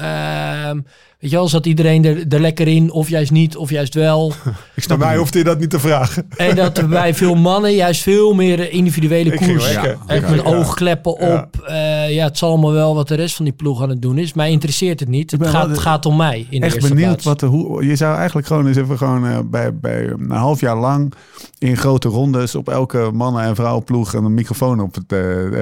Weet 1.21 1.29
je 1.31 1.35
wel, 1.37 1.47
zat 1.47 1.65
iedereen 1.65 2.05
er, 2.05 2.25
er 2.29 2.39
lekker 2.39 2.67
in 2.67 2.91
of 2.91 3.09
juist 3.09 3.31
niet 3.31 3.57
of 3.57 3.69
juist 3.69 3.93
wel? 3.93 4.33
Ik 4.75 4.83
snap 4.83 4.97
Bij 4.97 5.07
mij 5.07 5.17
hoeft 5.17 5.33
hij 5.33 5.43
dat 5.43 5.59
niet 5.59 5.69
te 5.69 5.79
vragen. 5.79 6.25
en 6.37 6.55
dat 6.55 6.77
er 6.77 6.87
bij 6.87 7.13
veel 7.15 7.35
mannen 7.35 7.73
juist 7.73 8.01
veel 8.01 8.33
meer 8.33 8.71
individuele 8.71 9.31
Ik 9.33 9.37
ging 9.41 9.51
koers. 9.57 9.73
lekker. 9.73 9.97
Echt 10.07 10.21
Ja, 10.21 10.29
met 10.29 10.41
ja. 10.45 10.55
oogkleppen 10.55 11.15
Ja. 11.19 11.37
op. 11.37 11.61
Eh, 11.65 12.11
ja, 12.13 12.25
het 12.25 12.37
zal 12.37 12.49
allemaal 12.49 12.71
wel 12.71 12.95
wat 12.95 13.07
de 13.07 13.15
rest 13.15 13.35
van 13.35 13.45
die 13.45 13.53
ploeg 13.53 13.81
aan 13.81 13.89
het 13.89 14.01
doen 14.01 14.17
is. 14.17 14.33
Mij 14.33 14.51
interesseert 14.51 14.99
het 14.99 15.09
niet. 15.09 15.31
Het 15.31 15.47
gaat, 15.47 15.69
de- 15.69 15.79
gaat 15.81 16.05
om 16.05 16.15
mij 16.15 16.47
in 16.49 16.59
de 16.59 16.65
echt 16.65 16.75
eerste 16.75 16.89
benieuwd 16.89 17.07
plaats. 17.09 17.25
wat 17.25 17.39
de 17.39 17.45
hoe. 17.45 17.85
Je 17.85 17.95
zou 17.95 18.15
eigenlijk 18.17 18.47
gewoon 18.47 18.67
eens 18.67 18.77
even 18.77 18.97
gewoon 18.97 19.27
eh, 19.27 19.37
bij, 19.45 19.75
bij 19.75 20.07
een 20.07 20.31
half 20.31 20.59
jaar 20.59 20.77
lang 20.77 21.13
in 21.57 21.77
grote 21.77 22.07
rondes 22.07 22.55
op 22.55 22.69
elke 22.69 23.09
mannen- 23.13 23.43
en 23.43 23.55
vrouwenploeg 23.55 24.13
een 24.13 24.33
microfoon 24.33 24.79
op 24.79 24.95
het, 24.95 25.03
eh, 25.03 25.17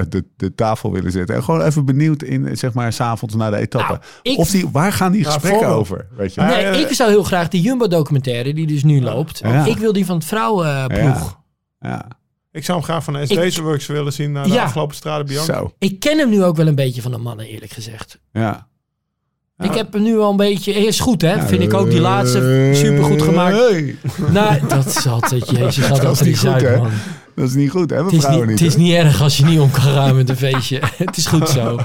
de, 0.10 0.24
de 0.38 0.56
tafel 0.56 0.92
willen 0.92 1.12
zetten. 1.12 1.36
En 1.36 1.44
gewoon 1.44 1.62
even 1.62 1.86
benieuwd 1.86 2.24
in, 2.24 2.58
zeg 2.58 2.74
maar, 2.74 2.94
s'avonds 2.94 3.36
na 3.36 3.50
de 3.50 3.58
etappe. 3.58 3.88
Nou, 3.94 4.04
ik- 4.22 4.38
of 4.38 4.50
die, 4.52 4.66
waar 4.72 4.92
gaan 4.94 5.12
die 5.12 5.22
Ja, 5.22 5.26
gesprekken 5.26 5.49
over? 5.56 6.08
Weet 6.18 6.34
je? 6.34 6.42
Ja, 6.42 6.48
Nee, 6.48 6.82
ik 6.82 6.94
zou 6.94 7.10
heel 7.10 7.24
graag 7.24 7.48
die 7.48 7.62
Jumbo-documentaire 7.62 8.54
die 8.54 8.68
dus 8.68 8.84
nu 8.84 9.02
loopt. 9.02 9.40
Ja. 9.44 9.66
Ik 9.66 9.78
wil 9.78 9.94
die 9.94 10.06
van 10.06 10.16
het 10.16 10.26
vrouwenploeg. 10.26 11.38
Ja. 11.80 12.08
Ik 12.52 12.66
zou 12.66 12.78
hem 12.78 12.88
graag 12.88 13.04
van 13.04 13.14
de 13.14 13.26
SD's 13.26 13.58
works 13.58 13.86
willen 13.86 14.14
zien 14.14 14.32
naar 14.32 14.44
de 14.44 14.50
Ja. 14.54 14.64
afgelopen 14.64 14.96
Strade 14.96 15.24
Bianca. 15.24 15.54
Zo. 15.54 15.74
Ik 15.80 16.00
ken 16.00 16.18
hem 16.18 16.30
nu 16.30 16.44
ook 16.44 16.56
wel 16.56 16.68
een 16.68 16.76
beetje 16.76 17.02
van 17.02 17.12
de 17.12 17.18
mannen, 17.18 17.46
eerlijk 17.46 17.72
gezegd. 17.72 18.20
Ja. 18.32 18.68
Ik 19.58 19.74
heb 19.74 19.94
hem 19.94 20.02
nu 20.04 20.20
al 20.20 20.30
een 20.32 20.38
beetje... 20.38 20.74
Is 20.74 21.00
goed, 21.00 21.22
hè? 21.22 21.48
Vind 21.48 21.62
ik 21.62 21.74
ook 21.74 21.90
die 21.90 22.00
laatste 22.00 22.72
supergoed 22.74 23.22
gemaakt. 23.22 23.56
Hey, 23.58 23.96
Nou, 24.32 24.68
dat 24.68 24.86
is 24.86 25.08
altijd... 25.08 25.50
Jezus, 25.50 25.88
had 25.88 25.96
Dat 25.98 26.06
dat 26.06 26.14
is 26.14 26.20
er 26.20 26.26
niet 26.28 26.40
goed, 26.40 26.50
uit, 26.50 26.62
hè? 26.62 26.80
Dat 27.36 27.48
is 27.48 27.54
niet 27.54 27.70
goed, 27.70 27.90
hè? 27.90 27.98
We 27.98 28.04
Het 28.04 28.14
is, 28.14 28.28
niet, 28.28 28.40
niet. 28.46 28.60
het 28.60 28.62
is 28.68 28.76
niet 28.76 28.94
erg 28.94 29.22
als 29.22 29.38
je 29.38 29.46
niet 29.46 29.60
om 29.60 29.72
kan 29.72 29.82
gaan 29.82 30.16
met 30.16 30.30
een 30.30 30.38
feestje. 30.38 30.80
het 30.98 31.18
is 31.18 31.26
goed 31.26 31.50
zo. 31.50 31.80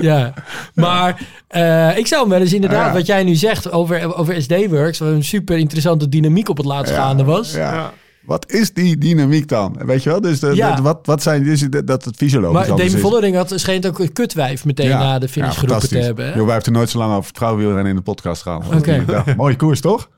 Ja. 0.00 0.34
Maar 0.74 1.20
eh, 1.48 1.96
ik 1.98 2.06
zou 2.06 2.20
hem 2.20 2.30
wel 2.30 2.40
eens 2.40 2.52
inderdaad, 2.52 2.86
Ja. 2.86 2.92
wat 2.92 3.06
jij 3.06 3.24
nu 3.24 3.34
zegt 3.34 3.70
over, 3.72 4.16
over 4.16 4.42
SD-Works, 4.42 4.98
wat 4.98 5.08
een 5.08 5.24
super 5.24 5.56
interessante 5.58 6.08
dynamiek 6.08 6.48
op 6.48 6.56
het 6.56 6.66
laatst 6.66 6.92
Ja, 6.94 7.00
gaande 7.02 7.24
was. 7.24 7.52
Ja. 7.52 7.92
Wat 8.22 8.52
is 8.52 8.72
die 8.72 8.98
dynamiek 8.98 9.48
dan? 9.48 9.76
Weet 9.84 10.02
je 10.02 10.10
wel? 10.10 10.20
Dus 10.20 10.40
de, 10.40 10.54
Ja. 10.54 10.74
de- 10.74 10.82
wat, 10.82 10.98
wat 11.02 11.22
zijn 11.22 11.44
dus 11.44 11.60
dat 11.60 11.86
dat 11.86 12.04
het 12.04 12.16
fysiologisch 12.16 12.68
Maar 12.68 12.80
is. 12.80 12.94
Vollering 12.94 13.36
had, 13.36 13.52
schijnt 13.54 13.86
ook 13.86 13.98
een 13.98 14.12
kutwijf 14.12 14.64
meteen 14.64 14.88
Ja. 14.88 14.98
na 14.98 15.18
de 15.18 15.28
finish 15.28 15.54
Ja, 15.54 15.60
geroepen 15.60 15.88
te 15.88 15.98
hebben. 15.98 16.24
hè? 16.24 16.30
Wij 16.32 16.44
hebben 16.44 16.62
er 16.64 16.72
nooit 16.72 16.90
zo 16.90 16.98
lang 16.98 17.10
over 17.14 17.28
het 17.28 17.36
vrouwenwielrennen 17.36 17.90
in 17.90 17.96
de 17.96 18.02
podcast 18.02 18.42
gehad. 18.42 18.64
Oké. 18.74 19.04
Ja, 19.06 19.24
mooie 19.36 19.56
koers, 19.56 19.80
toch? 19.80 20.08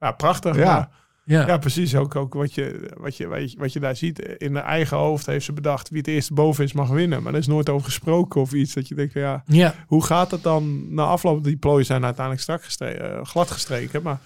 Ja, 0.00 0.10
prachtig. 0.12 0.56
Ja. 0.56 0.88
Ja. 1.28 1.46
Ja, 1.46 1.56
precies. 1.58 1.94
Ook, 1.94 2.16
ook 2.16 2.34
wat, 2.34 2.54
je, 2.54 2.90
wat, 2.96 3.16
je, 3.16 3.26
wat, 3.26 3.52
je, 3.52 3.58
wat 3.58 3.72
je 3.72 3.80
daar 3.80 3.96
ziet. 3.96 4.18
In 4.38 4.54
haar 4.54 4.64
eigen 4.64 4.96
hoofd 4.96 5.26
heeft 5.26 5.44
ze 5.44 5.52
bedacht 5.52 5.88
wie 5.88 5.98
het 5.98 6.06
eerste 6.08 6.34
boven 6.34 6.64
is 6.64 6.72
mag 6.72 6.88
winnen. 6.88 7.22
Maar 7.22 7.32
er 7.32 7.38
is 7.38 7.46
nooit 7.46 7.68
over 7.68 7.84
gesproken 7.86 8.40
of 8.40 8.52
iets. 8.52 8.74
Dat 8.74 8.88
je 8.88 8.94
denkt, 8.94 9.12
van, 9.12 9.20
ja, 9.22 9.42
ja. 9.46 9.74
hoe 9.86 10.04
gaat 10.04 10.30
het 10.30 10.42
dan 10.42 10.94
na 10.94 11.02
afloop? 11.04 11.44
Die 11.44 11.56
plooien 11.56 11.86
zijn 11.86 12.04
uiteindelijk 12.04 12.42
strak 12.44 12.64
gestreken, 12.64 13.16
eh, 13.18 13.24
glad 13.24 13.50
gestreken. 13.50 14.02
Maar 14.02 14.18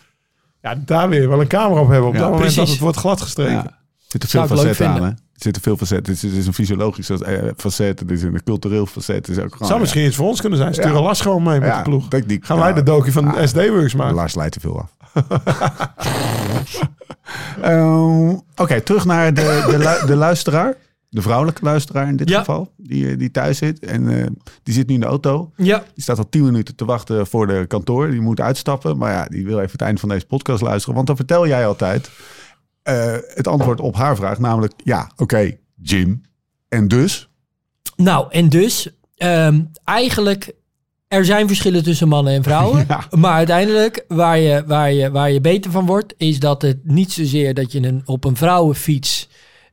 ja, 0.63 0.75
daar 0.85 1.09
weer 1.09 1.29
wel 1.29 1.41
een 1.41 1.47
camera 1.47 1.81
op 1.81 1.89
hebben. 1.89 2.09
Op 2.09 2.15
Ja, 2.15 2.21
dat 2.21 2.31
moment 2.31 2.55
dat 2.55 2.69
het 2.69 2.79
wordt 2.79 2.97
glad 2.99 3.21
gestreken. 3.21 3.53
Ja. 3.55 3.65
Er 3.65 3.77
zitten 4.09 4.29
veel 4.29 4.47
facetten 4.57 4.87
aan, 4.89 5.03
hè? 5.03 5.09
Er 5.09 5.47
zitten 5.47 5.63
veel 5.63 5.77
facetten. 5.77 6.13
Het 6.15 6.23
is, 6.23 6.31
het 6.31 6.41
is 6.41 6.47
een 6.47 6.55
fysiologisch 6.55 7.11
eh, 7.11 7.43
facet. 7.57 8.01
Het 8.01 8.11
is 8.11 8.23
een 8.23 8.43
cultureel 8.45 8.87
facet. 8.87 9.27
Het 9.27 9.29
is 9.37 9.39
ook 9.45 9.53
gewoon... 9.53 9.69
Zou 9.69 9.81
misschien 9.81 10.05
iets 10.07 10.17
voor 10.17 10.27
ons 10.29 10.41
kunnen 10.41 10.59
zijn. 10.59 10.73
Stuur 10.75 10.87
Ja. 10.91 10.95
een 10.97 11.03
las 11.03 11.21
gewoon 11.21 11.43
mee 11.43 11.61
met 11.61 11.69
ja, 11.69 11.77
de 11.77 11.83
ploeg. 11.83 12.09
denk 12.09 12.29
die- 12.29 12.39
Gaan 12.43 12.57
ja. 12.57 12.63
wij 12.63 12.73
de 12.73 12.83
docu 12.83 13.13
van 13.13 13.35
Ah. 13.35 13.47
SD-Works 13.47 13.95
maken? 13.95 14.15
Lars 14.15 14.35
leidt 14.35 14.53
te 14.53 14.61
veel 14.61 14.79
af. 14.81 15.00
Ehm, 17.63 18.29
Oké, 18.57 18.81
terug 18.81 19.05
naar 19.05 19.35
de, 19.35 19.65
de, 19.71 19.79
lu- 19.79 20.07
de 20.07 20.17
luisteraar. 20.17 20.75
De 21.09 21.23
vrouwelijke 21.23 21.65
luisteraar 21.65 22.09
in 22.09 22.17
dit 22.17 22.29
Ja. 22.29 22.39
geval. 22.39 22.73
Die, 22.77 23.11
eh, 23.11 23.19
die 23.19 23.31
thuis 23.31 23.59
zit. 23.59 23.79
En 23.85 24.19
eh, 24.21 24.27
die 24.63 24.75
zit 24.75 24.87
nu 24.89 24.95
in 24.95 25.01
de 25.01 25.07
auto. 25.07 25.53
ja. 25.57 25.79
Die 25.95 26.03
staat 26.03 26.19
al 26.19 26.29
tien 26.29 26.45
minuten 26.45 26.75
te 26.77 26.85
wachten 26.85 27.27
voor 27.27 27.47
de 27.47 27.65
kantoor. 27.69 28.11
Die 28.11 28.21
moet 28.21 28.41
uitstappen. 28.41 28.97
Maar 28.99 29.13
ja, 29.13 29.25
die 29.25 29.45
wil 29.45 29.59
even 29.59 29.73
het 29.73 29.81
einde 29.81 30.01
van 30.01 30.09
deze 30.09 30.27
podcast 30.27 30.63
luisteren. 30.63 30.95
Want 30.95 31.07
dan 31.07 31.17
vertel 31.17 31.47
jij 31.47 31.67
altijd 31.67 32.11
eh, 32.83 33.17
het 33.35 33.49
antwoord 33.49 33.81
op 33.81 33.95
haar 33.97 34.17
vraag. 34.17 34.39
Namelijk, 34.39 34.73
ja, 34.85 35.11
oké, 35.17 35.57
Jim. 35.83 36.21
En 36.69 36.89
dus? 36.89 37.29
Nou, 37.97 38.27
en 38.31 38.49
dus, 38.49 38.89
ehm, 39.17 39.61
eigenlijk, 39.85 40.53
er 41.11 41.25
zijn 41.25 41.47
verschillen 41.47 41.83
tussen 41.83 42.09
mannen 42.09 42.33
en 42.33 42.43
vrouwen. 42.43 42.85
Ja. 42.89 43.05
Maar 43.11 43.33
uiteindelijk, 43.33 44.05
waar 44.09 44.39
je, 44.39 44.63
waar, 44.67 44.93
je, 44.93 45.11
waar 45.11 45.31
je 45.31 45.41
beter 45.41 45.71
van 45.71 45.87
wordt, 45.87 46.15
is 46.17 46.39
dat 46.39 46.63
het 46.63 46.79
niet 46.83 47.13
zozeer 47.13 47.55
dat 47.55 47.73
je 47.73 47.83
een, 47.83 48.03
op 48.05 48.25
een 48.25 48.37
vrouwenfiets 48.37 49.29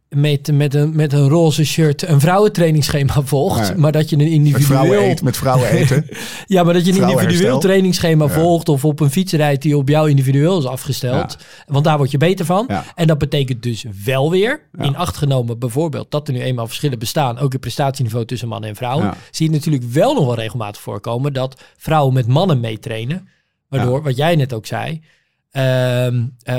met, 0.09 0.51
met, 0.53 0.73
een, 0.73 0.95
met 0.95 1.13
een 1.13 1.27
roze 1.29 1.65
shirt 1.65 2.07
een 2.07 2.19
vrouwentrainingsschema 2.19 3.21
volgt. 3.21 3.77
Maar 3.77 3.91
dat 3.91 4.09
je 4.09 4.15
een 4.17 4.51
Met 4.51 4.63
vrouwen 4.63 4.99
individueel... 4.99 5.23
met 5.23 5.37
vrouwen 5.37 5.69
eten. 5.69 6.05
Ja, 6.45 6.63
maar 6.63 6.73
dat 6.73 6.85
je 6.85 7.01
een 7.01 7.09
individueel 7.09 7.59
trainingsschema 7.59 8.25
Ja. 8.25 8.31
volgt 8.31 8.69
of 8.69 8.85
op 8.85 8.99
een 8.99 9.11
fiets 9.11 9.33
rijdt 9.33 9.61
die 9.61 9.77
op 9.77 9.89
jou 9.89 10.09
individueel 10.09 10.57
is 10.57 10.65
afgesteld. 10.65 11.37
Want 11.65 11.83
daar 11.83 11.97
word 11.97 12.11
je 12.11 12.17
beter 12.17 12.45
van. 12.45 12.69
En 12.95 13.07
dat 13.07 13.17
betekent 13.17 13.63
dus 13.63 13.85
wel 14.05 14.31
weer, 14.31 14.61
in 14.77 14.95
acht 14.95 15.17
genomen 15.17 15.59
bijvoorbeeld, 15.59 16.11
dat 16.11 16.27
er 16.27 16.33
nu 16.33 16.41
eenmaal 16.41 16.67
verschillen 16.67 16.99
bestaan, 16.99 17.37
ook 17.37 17.53
in 17.53 17.59
prestatieniveau 17.59 18.25
tussen 18.25 18.47
mannen 18.47 18.69
en 18.69 18.75
vrouwen, 18.75 19.13
zie 19.31 19.45
je 19.45 19.55
natuurlijk 19.55 19.83
wel 19.83 20.13
nog 20.13 20.25
wel 20.25 20.35
regelmatig 20.35 20.81
voorkomen 20.81 21.33
dat 21.33 21.61
vrouwen 21.77 22.13
met 22.13 22.27
mannen 22.27 22.59
meetrainen. 22.59 23.27
Waardoor, 23.69 24.03
wat 24.03 24.15
jij 24.15 24.35
net 24.35 24.53
ook 24.53 24.65
zei, 24.65 25.01
eh, 25.51 26.07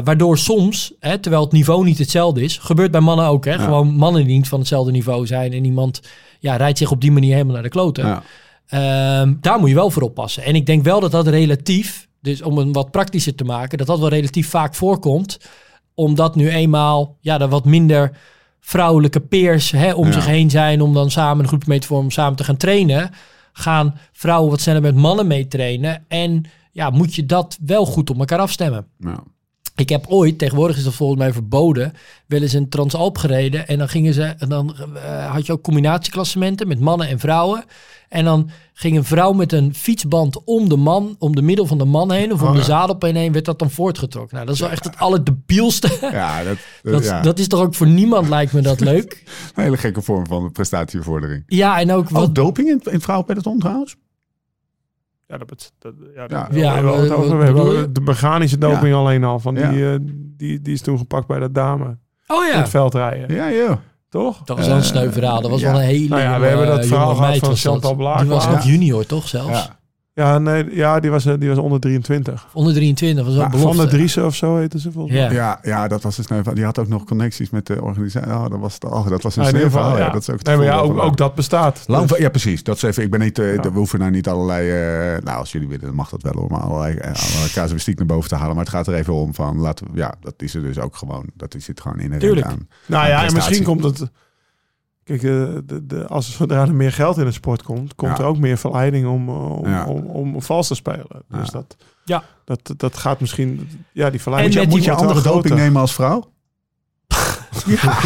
waardoor 0.04 0.38
soms, 0.38 0.92
hè, 1.00 1.18
terwijl 1.18 1.42
het 1.42 1.52
niveau 1.52 1.84
niet 1.84 1.98
hetzelfde 1.98 2.42
is, 2.42 2.58
gebeurt 2.58 2.90
bij 2.90 3.00
mannen 3.00 3.26
ook. 3.26 3.44
Hè, 3.44 3.52
Ja. 3.52 3.58
Gewoon 3.64 3.94
mannen 3.94 4.24
die 4.26 4.36
niet 4.36 4.48
van 4.48 4.58
hetzelfde 4.58 4.92
niveau 4.92 5.26
zijn 5.26 5.52
en 5.52 5.64
iemand 5.64 6.00
ja, 6.40 6.56
rijdt 6.56 6.78
zich 6.78 6.90
op 6.90 7.00
die 7.00 7.12
manier 7.12 7.32
helemaal 7.32 7.54
naar 7.54 7.62
de 7.62 7.68
kloten. 7.68 8.06
Ja. 8.06 8.22
Ehm, 8.68 9.34
daar 9.40 9.58
moet 9.58 9.68
je 9.68 9.74
wel 9.74 9.90
voor 9.90 10.02
oppassen. 10.02 10.44
En 10.44 10.54
ik 10.54 10.66
denk 10.66 10.84
wel 10.84 11.00
dat 11.00 11.10
dat 11.10 11.26
relatief, 11.26 12.08
dus 12.20 12.42
om 12.42 12.58
een 12.58 12.72
wat 12.72 12.90
praktischer 12.90 13.34
te 13.34 13.44
maken, 13.44 13.78
dat 13.78 13.86
dat 13.86 13.98
wel 13.98 14.08
relatief 14.08 14.48
vaak 14.48 14.74
voorkomt. 14.74 15.38
Omdat 15.94 16.34
nu 16.36 16.48
eenmaal 16.50 17.16
ja, 17.20 17.40
er 17.40 17.48
wat 17.48 17.64
minder 17.64 18.16
vrouwelijke 18.60 19.20
peers 19.20 19.70
hè, 19.70 19.92
om 19.92 20.06
Ja. 20.06 20.12
zich 20.12 20.26
heen 20.26 20.50
zijn 20.50 20.80
om 20.80 20.94
dan 20.94 21.10
samen 21.10 21.42
een 21.42 21.48
groep 21.48 21.66
mee 21.66 21.78
te 21.78 21.86
vormen 21.86 22.06
om 22.06 22.12
samen 22.12 22.36
te 22.36 22.44
gaan 22.44 22.56
trainen. 22.56 23.10
Gaan 23.52 23.98
vrouwen 24.12 24.50
wat 24.50 24.60
sneller 24.60 24.82
met 24.82 24.94
mannen 24.94 25.26
mee 25.26 25.48
trainen. 25.48 26.04
En 26.08 26.44
ja, 26.78 26.90
moet 26.90 27.14
je 27.14 27.26
dat 27.26 27.58
wel 27.66 27.84
goed 27.86 28.10
op 28.10 28.18
elkaar 28.18 28.38
afstemmen. 28.38 28.86
Ja. 28.98 29.22
Ik 29.74 29.88
heb 29.88 30.06
ooit, 30.06 30.38
tegenwoordig 30.38 30.76
is 30.76 30.84
dat 30.84 30.94
volgens 30.94 31.18
mij 31.18 31.32
verboden, 31.32 31.92
wel 32.26 32.42
eens 32.42 32.52
een 32.52 32.68
Transalp 32.68 33.18
gereden. 33.18 33.68
En 33.68 33.78
dan 33.78 33.88
gingen 33.88 34.14
ze, 34.14 34.22
en 34.24 34.48
dan 34.48 34.74
eh, 34.94 35.32
had 35.32 35.46
je 35.46 35.52
ook 35.52 35.62
combinatieklassementen 35.62 36.68
met 36.68 36.80
mannen 36.80 37.08
en 37.08 37.18
vrouwen. 37.18 37.64
En 38.08 38.24
dan 38.24 38.50
ging 38.74 38.96
een 38.96 39.04
vrouw 39.04 39.32
met 39.32 39.52
een 39.52 39.74
fietsband 39.74 40.44
om 40.44 40.68
de 40.68 40.76
man, 40.76 41.16
om 41.18 41.34
de 41.36 41.42
middel 41.42 41.66
van 41.66 41.78
de 41.78 41.84
man 41.84 42.12
heen, 42.12 42.32
of 42.32 42.40
om 42.42 42.46
Oh, 42.46 42.52
de 42.52 42.58
ja. 42.58 42.64
zadelpen 42.64 43.14
heen, 43.14 43.32
werd 43.32 43.44
dat 43.44 43.58
dan 43.58 43.70
voortgetrokken. 43.70 44.34
Nou, 44.34 44.46
dat 44.46 44.54
is 44.54 44.60
wel 44.60 44.70
echt 44.70 44.84
het 44.84 44.96
allerdebielste. 44.96 45.88
Ja, 46.12 46.42
dat, 46.42 46.56
dat, 46.82 46.92
Dat, 46.92 47.04
ja. 47.04 47.20
dat 47.20 47.38
is 47.38 47.48
toch 47.48 47.60
ook 47.60 47.74
voor 47.74 47.86
niemand 47.86 48.28
lijkt 48.28 48.52
me 48.52 48.60
dat 48.60 48.80
leuk. 48.92 49.22
een 49.54 49.62
hele 49.62 49.76
gekke 49.76 50.02
vorm 50.02 50.26
van 50.26 50.52
prestatiebevordering. 50.52 51.42
Ja, 51.46 51.80
en 51.80 51.92
ook 51.92 52.08
wat. 52.08 52.34
doping 52.34 52.68
in, 52.68 52.80
in 52.84 52.92
het 52.92 53.02
vrouwenpeloton 53.02 53.58
trouwens? 53.58 53.96
Ja, 55.28 55.38
dat, 55.38 55.48
dat, 55.48 55.72
dat- 55.78 55.94
ja, 56.14 56.48
we 56.50 56.58
Ja, 56.58 56.74
hebben 56.74 56.92
over. 56.92 57.38
We 57.38 57.92
de 57.92 58.00
mechanische 58.00 58.58
doping 58.58 58.94
alleen 58.94 59.24
al. 59.24 59.38
Van 59.38 59.54
Ja. 59.54 59.70
die, 59.70 59.90
eh, 59.90 59.96
die, 60.36 60.60
die 60.60 60.72
is 60.74 60.80
toen 60.80 60.98
gepakt 60.98 61.26
bij 61.26 61.38
dat 61.38 61.54
dame. 61.54 61.98
Oh 62.26 62.44
in 62.44 62.50
ja, 62.52 62.58
Het 62.58 62.68
veldrijden. 62.68 63.34
Ja, 63.34 63.46
ja. 63.46 63.80
Toch? 64.08 64.42
dat 64.44 64.56
was 64.56 64.66
wel 64.66 64.76
een 64.76 64.82
Eh, 64.82 64.86
sneu 64.88 65.10
verhaal. 65.12 65.40
Dat 65.40 65.50
was 65.50 65.60
ja. 65.60 65.70
wel 65.70 65.80
een 65.80 65.86
hele 65.86 66.08
Nou 66.08 66.20
ja, 66.20 66.26
we 66.28 66.32
jonge- 66.34 66.46
hebben 66.48 66.66
dat 66.66 66.74
jonge 66.76 66.86
verhaal 66.88 67.14
gehad 67.14 67.38
van. 67.38 67.56
Chantal 67.56 67.94
Blaak. 67.94 68.18
Die 68.18 68.28
was 68.28 68.44
Ja. 68.44 68.50
nog 68.50 68.64
junior 68.64 69.06
toch 69.06 69.28
zelfs? 69.28 69.70
Ja. 70.24 70.38
Nee, 70.38 70.74
ja 70.74 71.00
die, 71.00 71.10
was, 71.10 71.26
eh, 71.26 71.34
die 71.38 71.48
was 71.48 71.58
onder 71.58 71.80
23. 71.80 72.46
Onder 72.52 72.72
23 72.74 73.24
was 73.24 73.34
wel 73.34 73.42
Ja, 73.42 73.48
belofte. 73.50 73.76
van 73.76 73.84
de 73.84 73.90
Driessen 73.90 74.26
of 74.26 74.34
zo 74.34 74.56
heette 74.56 74.80
ze 74.80 74.92
volgens 74.92 75.14
mij. 75.14 75.24
Ja. 75.24 75.30
Ja, 75.32 75.58
ja, 75.62 75.88
dat 75.88 76.02
was 76.02 76.16
dus 76.16 76.26
nou, 76.26 76.54
die 76.54 76.64
had 76.64 76.78
ook 76.78 76.88
nog 76.88 77.04
connecties 77.04 77.50
met 77.50 77.66
de 77.66 77.82
organisatie. 77.82 78.32
Oh, 78.32 78.48
dat 78.50 78.58
was, 78.58 78.74
het, 78.74 78.84
oh, 78.84 79.08
dat 79.08 79.22
was 79.22 79.36
een 79.36 79.44
Ja, 79.44 79.50
geval, 79.58 79.90
Ja, 79.90 79.98
ja. 79.98 80.10
dat 80.10 80.20
is 80.22 80.30
ook 80.30 80.38
het 80.38 80.46
nee, 80.46 80.56
maar 80.56 80.64
ja, 80.64 80.76
ook, 80.78 80.98
ook 81.02 81.16
dat 81.16 81.34
bestaat. 81.34 81.84
Lang, 81.86 82.08
Dus- 82.08 82.18
ja, 82.18 82.28
precies. 82.28 82.62
Dat 82.62 82.76
is 82.76 82.82
even, 82.82 83.02
ik 83.02 83.10
ben 83.10 83.20
niet, 83.20 83.38
eh, 83.38 83.54
Ja. 83.54 83.60
We 83.62 83.68
hoeven 83.68 83.98
nou 83.98 84.10
niet 84.10 84.28
allerlei. 84.28 84.70
eh, 84.70 85.22
nou, 85.22 85.38
als 85.38 85.52
jullie 85.52 85.68
willen, 85.68 85.84
dan 85.86 85.94
mag 85.94 86.10
dat 86.10 86.22
wel 86.22 86.32
om 86.42 86.54
allerlei, 86.54 86.92
allerlei 87.00 87.50
casuïstiek 87.52 87.98
naar 87.98 88.06
boven 88.06 88.28
te 88.28 88.34
halen. 88.36 88.54
Maar 88.54 88.64
het 88.64 88.72
gaat 88.74 88.86
er 88.86 88.94
even 88.94 89.14
om 89.14 89.34
van. 89.34 89.58
Laten 89.58 89.86
we, 89.92 89.96
ja, 89.98 90.14
dat 90.20 90.34
is 90.36 90.54
er 90.54 90.62
dus 90.62 90.78
ook 90.78 90.96
gewoon. 90.96 91.24
Dat 91.34 91.54
is 91.54 91.66
het 91.66 91.80
gewoon 91.80 92.00
in 92.00 92.18
Tuurlijk. 92.18 92.46
aan. 92.46 92.68
Nou 92.86 93.08
ja, 93.08 93.24
en 93.26 93.34
misschien 93.34 93.64
komt 93.64 93.84
het... 93.84 94.10
Kijk, 95.08 95.22
eh, 95.22 95.28
de, 95.64 95.86
de, 95.86 96.06
als 96.06 96.26
er 96.26 96.32
zodra 96.32 96.60
er 96.62 96.74
meer 96.74 96.92
geld 96.92 97.18
in 97.18 97.24
de 97.24 97.32
sport 97.32 97.62
komt, 97.62 97.94
komt 97.94 98.16
Ja. 98.16 98.22
er 98.22 98.28
ook 98.28 98.38
meer 98.38 98.58
verleiding 98.58 99.06
om, 99.06 99.28
eh, 99.28 99.50
om, 99.58 99.68
Ja. 99.68 99.86
om, 99.86 100.06
om, 100.06 100.42
vals 100.42 100.68
te 100.68 100.74
spelen. 100.74 101.06
Dus 101.28 101.46
Ja. 101.46 101.52
dat, 101.52 101.76
Ja. 102.04 102.22
dat, 102.44 102.72
dat 102.76 102.96
gaat 102.96 103.20
misschien... 103.20 103.68
Ja, 103.92 104.10
die 104.10 104.20
verleiding 104.20 104.56
En 104.62 104.68
Moet 104.68 104.84
je 104.84 104.90
wel 104.90 104.98
andere 104.98 105.22
doping 105.22 105.44
groter. 105.46 105.64
nemen 105.64 105.80
als 105.80 105.94
vrouw? 105.94 106.30
ja. 107.66 107.98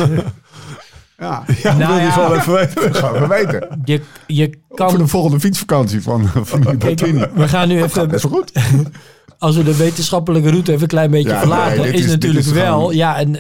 Ja, 1.19 1.45
Nou 1.63 1.79
wil 1.79 1.95
je 1.97 2.03
ja. 2.03 2.11
gewoon 2.11 2.33
even 2.39 2.53
weten. 2.55 2.83
Dat 2.93 2.97
gaan 2.97 3.13
we 3.13 3.27
weten. 3.27 3.81
Je, 3.85 4.01
je 4.27 4.59
Voor 4.69 4.87
de 4.91 4.97
kan... 4.97 5.09
volgende 5.09 5.41
fietsvakantie 5.41 6.03
van, 6.03 6.29
van 6.29 6.61
Bertini. 6.79 7.27
we 7.35 7.49
gaan 7.49 7.69
nu 7.69 7.83
even... 7.83 8.09
best 8.09 8.23
wel 8.23 8.33
goed. 8.33 8.53
Als 9.43 9.57
we 9.57 9.63
de 9.63 9.77
wetenschappelijke 9.77 10.51
route 10.51 10.71
even 10.71 10.83
een 10.83 10.89
klein 10.89 11.11
beetje 11.11 11.29
Ja, 11.29 11.39
verlagen... 11.39 11.81
nee, 11.81 11.93
dit 11.93 12.01
is, 12.01 12.07
natuurlijk 12.07 12.45
is 12.47 12.53
wel... 12.53 12.91
Ja, 12.93 13.21
een, 13.21 13.37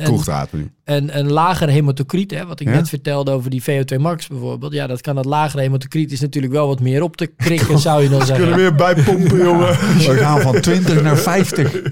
nu. 0.50 0.70
een, 0.84 1.18
een 1.18 1.30
lager 1.32 1.68
hematocriet, 1.68 2.30
hè, 2.30 2.46
wat 2.46 2.60
ik 2.60 2.66
Ja? 2.66 2.72
net 2.74 2.88
vertelde 2.88 3.30
over 3.30 3.50
die 3.50 3.62
VO2 3.62 4.00
max 4.00 4.26
bijvoorbeeld. 4.26 4.72
Ja, 4.72 4.86
dat 4.86 5.00
kan 5.00 5.14
dat 5.14 5.24
lagere 5.24 5.62
hematocriet 5.62 6.12
is 6.12 6.20
natuurlijk 6.20 6.52
wel 6.52 6.66
wat 6.66 6.80
meer 6.80 7.02
op 7.02 7.16
te 7.16 7.26
krikken, 7.26 7.78
zou 7.78 8.02
je 8.02 8.08
dan 8.08 8.18
Kunnen 8.18 8.36
zeggen. 8.36 8.56
weer 8.56 8.74
bijpompen, 8.74 9.38
jongen. 9.48 9.68
We 9.98 10.16
gaan 10.18 10.40
van 10.40 10.60
20 10.60 11.02
naar 11.02 11.16
50. 11.18 11.82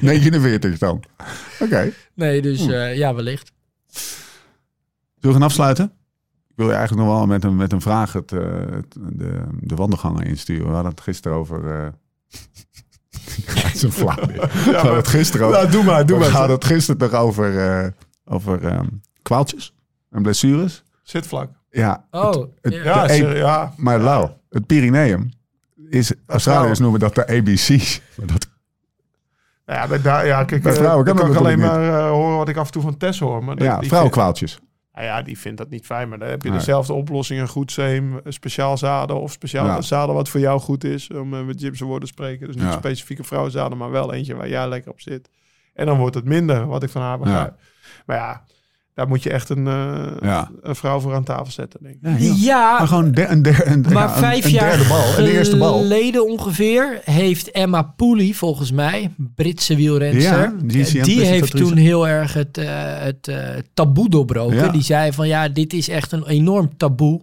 49 0.00 0.78
dan. 0.88 1.02
Oké. 1.60 1.92
Nee, 2.14 2.42
dus 2.42 2.66
eh, 2.66 2.96
ja, 2.96 3.14
wellicht. 3.14 3.52
Zullen 3.92 4.06
we 5.20 5.32
gaan 5.32 5.42
afsluiten? 5.42 5.84
Ik 6.48 6.54
wil 6.56 6.66
je 6.66 6.72
eigenlijk 6.72 7.06
nog 7.06 7.16
wel 7.16 7.26
met 7.26 7.44
een, 7.44 7.56
met 7.56 7.72
een 7.72 7.80
vraag 7.80 8.12
het, 8.12 8.32
eh, 8.32 8.40
het- 8.70 8.96
de, 9.18 9.40
de 9.60 9.74
wandelgangen 9.74 10.24
insturen. 10.26 10.66
We 10.66 10.72
hadden 10.72 10.90
het 10.90 11.00
gisteren 11.00 11.36
over... 11.38 11.70
eh 11.70 11.86
Het 13.44 13.74
is 13.74 13.82
een 13.82 13.92
flauw. 13.92 14.26
We 14.26 14.72
hadden 14.74 14.96
het 14.96 15.08
gisteren 15.08 15.46
over... 15.46 15.58
Nou, 15.58 15.70
doe 15.70 15.84
maar, 15.84 16.06
doe 16.06 16.16
we 16.18 16.22
maar. 16.24 16.32
hadden 16.32 16.54
het 16.56 16.64
gisteren 16.64 17.00
nog 17.10 17.20
over, 17.20 17.58
eh, 17.58 17.86
over 18.24 18.64
ehm, 18.66 18.86
kwaaltjes 19.22 19.74
en 20.10 20.22
blessures. 20.22 20.82
Zit 21.02 21.26
vlak. 21.26 21.50
Ja, 21.70 22.04
Oh, 22.10 22.32
het- 22.62 22.72
ja. 22.74 22.82
Ja, 22.82 23.06
De 23.06 23.14
ja. 23.34 23.72
maar 23.76 23.98
Lau, 24.00 24.30
het 24.50 24.66
Pyreneeum 24.66 25.30
is... 25.90 26.12
Australiërs 26.26 26.78
noemen 26.78 27.00
dat 27.00 27.14
de 27.14 27.26
ABC's. 27.28 28.00
Maar 28.16 28.26
dat, 28.26 28.48
Ja, 29.66 29.86
daar, 29.98 30.26
ja, 30.26 30.44
kijk, 30.44 30.64
eh, 30.64 30.72
vrouwen 30.72 31.04
kan 31.04 31.16
dat 31.16 31.28
ik 31.28 31.34
alleen 31.34 31.58
maar 31.58 31.88
eh, 31.88 32.10
horen 32.10 32.36
wat 32.36 32.48
ik 32.48 32.56
af 32.56 32.66
en 32.66 32.72
toe 32.72 32.82
van 32.82 32.96
Tess 32.96 33.20
hoor. 33.20 33.44
Maar 33.44 33.56
dat- 33.56 33.66
ja, 33.66 33.82
vrouwenkwaaltjes. 33.82 34.58
Nou 34.98 35.10
ja, 35.10 35.22
die 35.22 35.38
vindt 35.38 35.58
dat 35.58 35.70
niet 35.70 35.86
fijn. 35.86 36.08
Maar 36.08 36.18
dan 36.18 36.28
heb 36.28 36.42
je 36.42 36.48
Nee. 36.48 36.58
dezelfde 36.58 36.92
oplossing. 36.92 37.40
Een 37.40 37.48
goed 37.48 37.72
zeem, 37.72 38.20
een 38.24 38.32
speciaal 38.32 38.76
zadel 38.78 39.20
of 39.20 39.32
speciaal 39.32 39.66
Ja. 39.66 39.80
zadel 39.80 40.14
wat 40.14 40.28
voor 40.28 40.40
jou 40.40 40.60
goed 40.60 40.84
is. 40.84 41.10
Om 41.10 41.34
eh, 41.34 41.42
met 41.44 41.60
Jim's 41.60 41.80
woorden 41.80 42.08
te 42.08 42.14
spreken. 42.14 42.46
Dus 42.46 42.56
niet 42.56 42.64
Ja. 42.64 42.72
specifieke 42.72 43.24
vrouwenzadel, 43.24 43.76
maar 43.78 43.90
wel 43.90 44.12
eentje 44.12 44.34
waar 44.34 44.48
jij 44.48 44.68
lekker 44.68 44.90
op 44.90 45.00
zit. 45.00 45.30
En 45.74 45.86
dan 45.86 45.98
wordt 45.98 46.14
het 46.14 46.24
minder, 46.24 46.66
wat 46.66 46.82
ik 46.82 46.90
van 46.90 47.02
haar 47.02 47.18
begrijp. 47.18 47.54
Maar 48.06 48.16
ja, 48.16 48.44
daar 48.98 49.08
moet 49.08 49.22
je 49.22 49.30
echt 49.30 49.48
een, 49.48 49.66
eh, 49.66 50.06
Ja. 50.20 50.50
een 50.62 50.76
vrouw 50.76 51.00
voor 51.00 51.14
aan 51.14 51.24
tafel 51.24 51.52
zetten, 51.52 51.80
denk 51.82 51.94
ik. 52.20 52.32
Ja, 52.36 52.78
Maar 52.78 52.86
gewoon 52.88 53.12
de, 53.12 53.26
een, 53.26 53.42
der, 53.42 53.66
een, 53.66 53.80
maar 53.80 53.92
ja, 53.92 54.12
een- 54.12 54.18
vijf 54.18 54.44
een 54.44 54.50
jaar 54.50 54.70
derde 54.76 54.88
bal. 54.88 55.18
Een 55.18 55.26
eerste 55.26 55.56
bal. 55.56 55.78
geleden 55.78 56.26
ongeveer 56.26 57.00
heeft 57.04 57.50
Emma 57.50 57.82
Pooley, 57.82 58.32
volgens 58.32 58.72
mij, 58.72 59.10
Britse 59.34 59.76
wielrenster, 59.76 60.22
Ja, 60.38 60.52
GCM 60.66 61.02
die 61.02 61.20
heeft 61.24 61.56
toen 61.56 61.76
heel 61.76 62.08
erg 62.08 62.32
het, 62.32 62.58
eh, 62.58 62.66
het 62.98 63.28
eh, 63.28 63.36
taboe 63.74 64.08
doorbroken. 64.08 64.56
Ja. 64.56 64.68
Die 64.68 64.82
zei 64.82 65.12
van 65.12 65.28
ja, 65.28 65.48
dit 65.48 65.72
is 65.72 65.88
echt 65.88 66.12
een 66.12 66.26
enorm 66.26 66.76
taboe. 66.76 67.20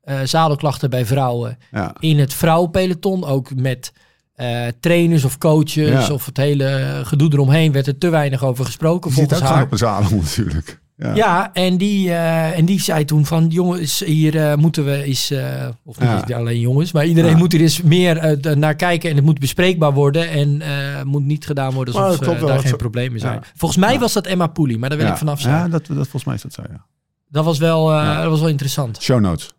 eh, 0.00 0.18
zadelklachten 0.24 0.90
bij 0.90 1.06
vrouwen 1.06 1.58
Ja. 1.70 1.94
in 1.98 2.18
het 2.18 2.34
vrouwenpeloton, 2.34 3.24
ook 3.24 3.54
met 3.54 3.92
eh, 4.34 4.66
trainers 4.80 5.24
of 5.24 5.38
coaches 5.38 6.06
Ja. 6.06 6.12
of 6.12 6.26
het 6.26 6.36
hele 6.36 7.00
gedoe 7.04 7.32
eromheen 7.32 7.72
werd 7.72 7.86
er 7.86 7.98
te 7.98 8.08
weinig 8.08 8.44
over 8.44 8.64
gesproken 8.64 9.10
Je 9.10 9.16
zit 9.16 9.28
volgens 9.28 9.40
ook 9.40 9.46
gewoon 9.46 9.56
haar. 9.56 9.66
op 9.66 9.72
een 9.72 9.78
zadel 10.10 10.16
natuurlijk. 10.22 10.82
Ja. 10.96 11.14
Ja, 11.14 11.52
en 11.52 11.76
die, 11.76 12.10
eh, 12.10 12.58
en 12.58 12.64
die 12.64 12.80
zei 12.80 13.04
toen 13.04 13.26
van 13.26 13.46
jongens, 13.48 14.00
hier 14.04 14.36
eh, 14.50 14.56
moeten 14.56 14.84
we 14.84 15.02
eens, 15.02 15.30
eh, 15.30 15.68
of 15.84 15.98
niet 16.00 16.22
Ja. 16.26 16.38
alleen 16.38 16.60
jongens, 16.60 16.92
maar 16.92 17.06
iedereen 17.06 17.30
Ja. 17.30 17.36
moet 17.36 17.52
er 17.52 17.60
eens 17.60 17.82
meer 17.82 18.38
naar 18.56 18.74
kijken 18.74 19.10
en 19.10 19.16
het 19.16 19.24
moet 19.24 19.38
bespreekbaar 19.38 19.92
worden 19.92 20.28
en 20.30 20.60
eh, 20.62 21.02
moet 21.02 21.24
niet 21.24 21.46
gedaan 21.46 21.72
worden 21.72 21.94
alsof 21.94 22.26
wel, 22.26 22.46
daar 22.46 22.58
geen 22.58 22.68
zo- 22.68 22.76
problemen 22.76 23.20
zijn. 23.20 23.34
Ja. 23.34 23.42
Volgens 23.56 23.80
mij 23.80 23.92
Ja. 23.92 23.98
was 23.98 24.12
dat 24.12 24.26
Emma 24.26 24.46
Pooley, 24.46 24.76
maar 24.76 24.88
daar 24.88 24.98
wil 24.98 25.06
ja. 25.06 25.12
ik 25.12 25.18
vanaf 25.18 25.40
zijn. 25.40 25.54
Ja, 25.54 25.68
dat, 25.68 25.86
dat 25.86 25.94
volgens 25.96 26.24
mij 26.24 26.34
is 26.34 26.42
dat 26.42 26.52
zo, 26.52 26.62
ja. 26.70 26.86
Dat 27.28 27.44
was 27.44 27.58
wel, 27.58 27.90
eh, 27.92 27.96
Ja. 27.96 28.20
dat 28.20 28.30
was 28.30 28.40
wel 28.40 28.48
interessant. 28.48 29.02
Show 29.02 29.20
notes. 29.20 29.54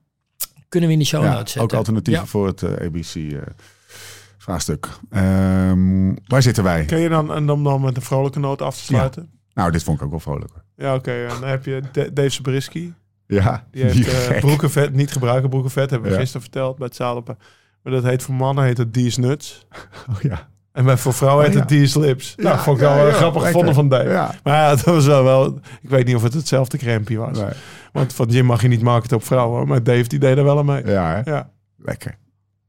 Kunnen 0.70 0.90
we 0.90 0.96
in 0.96 1.02
de 1.02 1.08
show 1.08 1.24
ja, 1.24 1.28
notes 1.30 1.42
zetten. 1.52 1.62
ook 1.62 1.74
alternatieven 1.74 2.24
Ja. 2.24 2.30
voor 2.30 2.48
het 2.48 2.64
eh, 2.64 2.72
ABC-vraagstuk. 2.86 4.88
Ehm, 5.10 6.14
waar 6.28 6.42
zitten 6.42 6.64
wij? 6.64 6.86
Kun 6.86 7.00
je 7.00 7.10
dan, 7.10 7.34
en 7.34 7.46
dan, 7.46 7.64
dan 7.64 7.82
met 7.82 7.96
een 7.96 8.02
vrolijke 8.02 8.40
noot 8.40 8.62
af 8.62 8.78
te 8.78 8.84
sluiten? 8.84 9.30
Nou, 9.54 9.72
dit 9.72 9.84
vond 9.84 9.98
ik 9.98 10.04
ook 10.04 10.10
wel 10.10 10.20
vrolijk. 10.20 10.52
Ja, 10.78 10.96
oké. 10.96 11.12
en 11.12 11.40
dan 11.40 11.50
heb 11.50 11.66
je 11.66 11.82
Da- 11.92 12.10
Dave 12.14 12.30
Sabrisky. 12.30 12.92
Ja, 13.28 13.66
Die 13.72 13.84
heeft 13.84 14.30
eh 14.32 14.40
broekenvet, 14.40 14.94
niet 14.94 15.12
gebruiken 15.12 15.50
broekenvet, 15.50 15.90
hebben 15.90 16.08
we 16.10 16.14
Ja. 16.16 16.20
gisteren 16.22 16.42
verteld 16.42 16.78
bij 16.78 16.88
het 16.88 16.96
zadelpen. 16.96 17.38
Maar 17.84 17.94
dat 17.94 18.04
heet 18.04 18.24
voor 18.24 18.36
mannen 18.36 18.64
heet 18.64 18.78
het 18.78 18.94
D's 18.94 19.18
Nuts. 19.18 19.66
Oh, 20.10 20.22
ja. 20.22 20.48
En 20.72 20.86
bij 20.86 20.98
voor 20.98 21.14
vrouwen 21.14 21.46
Oh, 21.46 21.52
heet 21.52 21.60
het 21.60 21.70
ja. 21.70 21.86
D's 21.86 21.96
Lips. 21.96 22.34
Ja, 22.38 22.44
nou, 22.44 22.60
vond 22.60 22.78
ik 22.78 22.84
ja, 22.84 22.96
wel 22.96 23.06
eh, 23.06 23.12
ja, 23.12 23.18
grappig 23.18 23.46
gevonden 23.46 23.74
van 23.74 23.90
Dave. 23.90 24.10
Ja. 24.10 24.36
Maar 24.44 24.54
ja, 24.56 24.70
dat 24.76 24.82
was 24.86 25.06
wel 25.06 25.24
wel... 25.24 25.60
Ik 25.82 25.90
weet 25.90 26.06
niet 26.06 26.16
of 26.16 26.24
het 26.24 26.34
hetzelfde 26.34 26.78
krempje 26.78 27.18
was. 27.18 27.38
Nee. 27.38 27.50
Want 27.92 28.14
van 28.14 28.28
Jim 28.28 28.46
mag 28.46 28.62
je 28.62 28.68
niet 28.68 28.82
marketen 28.82 29.18
op 29.18 29.24
vrouwen. 29.24 29.68
Maar 29.68 29.84
Dave 29.84 30.08
die 30.08 30.20
deed 30.20 30.38
er 30.38 30.44
wel 30.44 30.58
aan 30.58 30.66
mee. 30.66 30.86
Ja, 30.88 31.22
hè? 31.24 31.32
Ja. 31.32 31.50
lekker. 31.78 32.18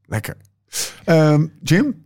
Lekker. 0.05 0.35
Ehm, 1.05 1.45
Jim, 1.63 2.05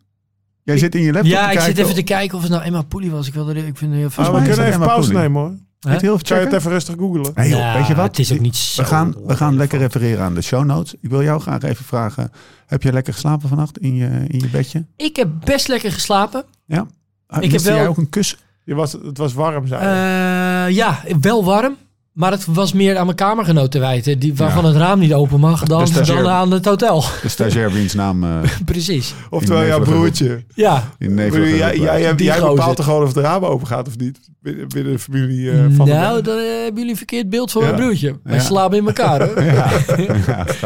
jij 0.63 0.77
zit 0.77 0.95
in 0.95 1.01
je 1.01 1.11
laptop 1.11 1.31
Ja, 1.31 1.47
te 1.47 1.53
ik 1.53 1.59
zit 1.59 1.77
even 1.77 1.95
te 1.95 2.03
kijken 2.03 2.35
of 2.37 2.43
het 2.43 2.51
nou 2.51 2.63
Emma 2.63 2.81
Pooley 2.81 3.09
was. 3.09 3.27
Ik 3.27 3.33
wilde, 3.33 3.55
ik 3.55 3.77
vind 3.77 3.91
het 3.91 3.99
heel 3.99 4.09
veel. 4.09 4.31
Mij 4.31 4.41
we 4.41 4.47
kunnen 4.47 4.65
even 4.65 4.79
pauze 4.79 5.13
nemen 5.13 5.41
hoor. 5.41 5.53
Het 5.89 6.01
heel 6.01 6.19
Zou 6.23 6.39
je 6.39 6.45
het 6.45 6.55
even 6.55 6.71
rustig 6.71 6.95
googelen? 6.95 7.31
Nee, 7.35 7.49
joh, 7.49 7.59
Ja, 7.59 7.73
weet 7.77 7.87
je 7.87 7.95
wat? 7.95 8.05
Het 8.05 8.19
is 8.19 8.33
ook 8.33 8.39
niet 8.39 8.55
zo. 8.55 8.81
We 8.81 8.87
gaan, 8.87 9.15
we 9.25 9.35
gaan 9.35 9.55
lekker 9.55 9.79
refereren 9.79 10.23
aan 10.23 10.33
de 10.33 10.41
show 10.41 10.65
notes. 10.65 10.93
Ik 11.01 11.09
wil 11.09 11.23
jou 11.23 11.41
graag 11.41 11.61
even 11.61 11.85
vragen. 11.85 12.31
Heb 12.65 12.83
je 12.83 12.93
lekker 12.93 13.13
geslapen 13.13 13.49
vannacht 13.49 13.77
in 13.77 13.95
je, 13.95 14.25
in 14.27 14.39
je 14.39 14.49
bedje? 14.49 14.85
Ik 14.95 15.15
heb 15.15 15.29
best 15.43 15.67
lekker 15.67 15.91
geslapen. 15.91 16.43
Ja. 16.65 16.87
Ah, 17.27 17.41
heb 17.41 17.61
wel- 17.61 17.75
jij 17.75 17.87
ook 17.87 17.97
een 17.97 18.09
kus? 18.09 18.37
Je 18.63 18.75
was, 18.75 18.91
het 18.91 19.17
was 19.17 19.33
warm, 19.33 19.67
zei 19.67 19.81
je. 19.81 19.87
Eh, 19.87 20.75
ja, 20.75 21.01
wel 21.21 21.45
warm. 21.45 21.77
Maar 22.11 22.31
het 22.31 22.45
was 22.45 22.73
meer 22.73 22.97
aan 22.97 23.05
mijn 23.05 23.17
kamergenoot 23.17 23.71
te 23.71 23.79
wijten. 23.79 24.19
Die, 24.19 24.35
waarvan 24.35 24.63
Ja. 24.63 24.69
het 24.69 24.77
raam 24.77 24.99
niet 24.99 25.13
open 25.13 25.39
mag. 25.39 25.63
Dan, 25.63 25.85
dan 26.05 26.27
aan 26.29 26.51
het 26.51 26.65
hotel. 26.65 27.03
De 27.21 27.29
stagiair 27.29 27.71
wiens 27.71 27.93
naam 27.93 28.23
eh, 28.23 28.39
Precies. 28.65 29.13
Oftewel 29.29 29.65
jouw 29.65 29.79
broertje. 29.79 30.43
Ja. 30.55 30.89
in 30.97 31.15
jij, 31.15 32.15
bepaalt 32.15 32.75
toch 32.75 32.85
gewoon 32.85 33.01
of 33.03 33.07
het 33.15 33.23
raam 33.23 33.43
open 33.45 33.67
gaat 33.67 33.87
of 33.87 33.97
niet? 33.97 34.19
Binnen, 34.41 34.67
binnen 34.67 34.93
de 34.93 34.99
familie 34.99 35.51
eh, 35.51 35.65
van 35.71 35.87
nou, 35.87 36.21
dan 36.21 36.37
hebben 36.37 36.73
jullie 36.75 36.89
een 36.89 36.97
verkeerd 36.97 37.29
beeld 37.29 37.51
van 37.51 37.61
Ja. 37.61 37.67
mijn 37.67 37.81
broertje. 37.81 38.19
Wij 38.23 38.35
Ja. 38.35 38.41
slapen 38.41 38.77
in 38.77 38.85
elkaar 38.87 39.21
hoor. 39.27 39.35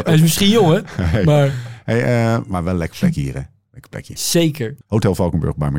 Hij 0.04 0.14
is 0.14 0.22
misschien 0.22 0.50
jong 0.50 0.74
hè. 0.74 0.80
Hey. 1.04 1.24
Maar 1.24 1.52
Hey, 1.84 2.04
eh, 2.34 2.40
maar 2.48 2.64
wel 2.64 2.74
lekker 2.76 2.98
plekje 3.00 3.22
hier, 3.22 3.34
hè? 3.34 3.42
Lekker 3.72 3.90
plekje. 3.90 4.14
zeker. 4.18 4.76
Hotel 4.88 5.16
Valkenburg 5.16 5.56
bij 5.56 5.72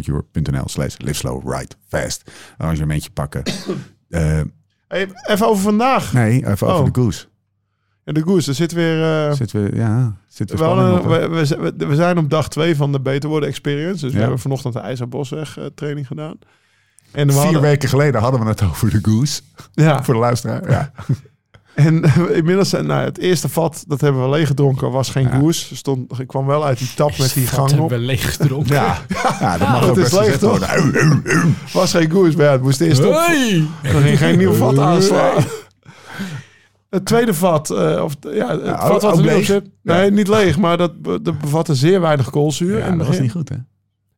slash 0.69 0.95
live 0.99 1.15
slow, 1.15 1.53
ride 1.53 1.75
fast. 1.89 2.31
Arrangementje 2.57 3.11
pakken. 3.11 3.43
Eh, 4.89 4.99
Hey, 4.99 5.09
even 5.35 5.47
over 5.47 5.63
vandaag. 5.63 6.13
nee, 6.13 6.47
even 6.47 6.67
over 6.67 6.81
Oh. 6.81 6.85
de 6.93 7.01
goose. 7.01 7.27
En 8.05 8.15
de 8.15 8.23
Goose, 8.23 8.49
er 8.49 8.55
zit 8.55 8.73
weer... 8.73 9.03
eh, 9.29 9.33
Zitten 9.33 9.63
we, 9.65 9.77
ja, 9.77 10.17
zitten 10.29 10.57
we 10.59 11.75
we, 11.87 11.95
zijn 11.95 12.19
op 12.19 12.31
dag 12.31 12.49
twee 12.49 12.77
van 12.77 12.93
de 12.93 13.01
Beter 13.01 13.29
Worden 13.29 13.49
Experience. 13.49 14.05
Dus 14.05 14.15
we 14.15 14.21
hebben 14.21 14.39
vanochtend 14.39 14.75
de 14.75 14.81
IJzerbosweg 14.81 15.59
eh, 15.59 15.65
training 15.75 16.07
gedaan. 16.07 16.39
En 17.13 17.31
Vier 17.33 17.41
hadden- 17.43 17.61
weken 17.61 17.89
geleden 17.89 18.21
hadden 18.21 18.41
we 18.41 18.47
het 18.47 18.63
over 18.63 18.91
de 18.91 18.99
goose. 19.03 19.41
Ja, 19.73 20.03
Voor 20.05 20.15
de 20.15 20.21
luisteraar. 20.21 20.71
Ja. 20.71 20.93
En 21.77 22.03
inmiddels, 22.35 22.69
zijn- 22.69 22.87
nou, 22.87 23.05
het 23.05 23.19
eerste 23.19 23.49
vat, 23.49 23.85
dat 23.87 24.01
hebben 24.01 24.23
we 24.23 24.29
leeg 24.37 24.47
gedronken, 24.47 24.91
was 24.91 25.11
geen 25.11 25.29
Ja. 25.29 25.39
goose. 25.39 25.77
Stond, 25.77 26.19
ik 26.21 26.27
kwam 26.27 26.47
wel 26.47 26.65
uit 26.65 26.79
die 26.79 26.89
tap 26.95 27.19
met 27.19 27.35
die 27.35 27.47
gang 27.47 27.67
hebben 27.67 27.85
op. 27.85 27.91
we 27.91 27.99
leeg 27.99 28.37
gedronken. 28.37 28.75
Ja. 28.75 28.99
ja, 29.41 29.59
dat 29.59 29.69
mag 29.69 29.81
dat 29.87 29.91
ook 29.91 29.97
is 29.97 30.03
best 30.03 30.19
leeg, 30.21 30.39
toch? 30.39 31.73
Was 31.73 31.91
geen 31.91 32.11
goose, 32.11 32.37
maar 32.37 32.47
ja, 32.47 32.53
het 32.53 32.63
moest 32.63 32.81
eerst 32.81 33.05
op. 33.05 33.13
Hey! 33.13 33.65
Er 33.83 34.01
ging 34.01 34.19
geen 34.19 34.39
nieuw 34.39 34.53
vat 34.53 34.79
aanslaan. 34.79 35.45
Het 36.91 37.05
tweede 37.05 37.35
vat, 37.35 37.71
eh, 37.71 38.03
of 38.05 38.13
ja, 38.21 38.49
het 38.51 38.65
Ja, 38.65 38.79
vat 38.89 39.03
wat 39.03 39.05
ook 39.05 39.17
er 39.17 39.23
nu 39.23 39.29
op 39.29 39.35
leeg? 39.35 39.45
zit. 39.47 39.65
Nee, 39.83 40.11
niet 40.11 40.29
leeg, 40.29 40.59
maar 40.59 40.77
dat, 40.77 40.93
dat 41.23 41.39
bevatte 41.39 41.75
zeer 41.75 42.01
weinig 42.01 42.31
koolzuur. 42.31 42.85
Het 42.85 42.99
dat 42.99 43.07
was 43.07 43.19
niet 43.21 43.31
goed, 43.33 43.49
hè? 43.49 43.57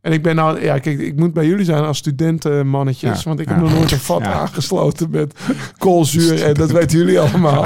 En 0.01 0.13
ik 0.13 0.23
ben 0.23 0.37
nou, 0.37 0.63
ja, 0.63 0.79
kijk, 0.79 0.99
ik 0.99 1.17
moet 1.17 1.33
bij 1.33 1.47
jullie 1.47 1.65
zijn 1.65 1.85
als 1.85 1.99
studentenmannetjes. 1.99 3.23
Ja, 3.23 3.29
want 3.29 3.41
ik 3.41 3.49
ja. 3.49 3.53
heb 3.55 3.63
nog 3.63 3.73
nooit 3.73 3.93
een 3.93 3.99
vat 3.99 4.21
Ja. 4.23 4.33
aangesloten 4.33 5.11
met 5.11 5.35
koolzuur. 5.79 6.45
En 6.45 6.55
dat 6.55 6.71
weten 6.71 6.99
jullie 6.99 7.21
allemaal. 7.21 7.65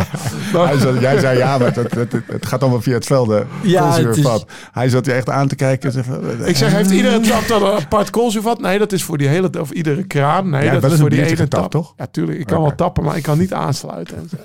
Hij 0.53 0.79
zat- 0.79 1.01
jij 1.01 1.19
zei 1.19 1.39
ja, 1.39 1.59
maar 1.59 1.75
het, 1.75 1.93
het, 2.27 2.47
gaat 2.47 2.61
allemaal 2.63 2.81
via 2.81 2.95
hetzelfde 2.95 3.47
Ja, 3.63 3.99
het 3.99 4.17
is-. 4.17 4.45
Hij 4.73 4.89
zat 4.89 5.07
je 5.07 5.13
echt 5.13 5.31
aan 5.31 5.49
te 5.49 5.55
kijken. 5.55 6.05
van, 6.05 6.47
ik 6.47 6.57
zeg, 6.57 6.73
heeft 6.73 6.91
iedere 6.91 7.21
trap 7.21 7.49
dan 7.49 7.63
een 7.63 7.73
apart 7.73 8.11
koolzuurvat? 8.11 8.61
Nee, 8.61 8.79
dat 8.79 8.93
is 8.93 9.03
voor 9.05 9.19
die 9.19 9.29
hele, 9.29 9.51
of 9.61 9.71
iedere 9.71 10.05
kraan. 10.05 10.51
Nee, 10.51 10.71
dat 10.81 10.93
is 10.93 11.01
voor 11.01 11.11
die 11.11 11.25
ene 11.27 11.49
tap. 11.49 11.71
toch? 11.71 11.95
Ja, 11.97 12.07
tuurlijk. 12.07 12.39
Ik 12.39 12.47
kan 12.47 12.61
wel 12.63 12.75
tappen, 12.75 13.05
maar 13.05 13.17
ik 13.17 13.23
kan 13.23 13.39
niet 13.39 13.53
aansluiten. 13.53 14.17
En 14.17 14.29
zo. 14.29 14.37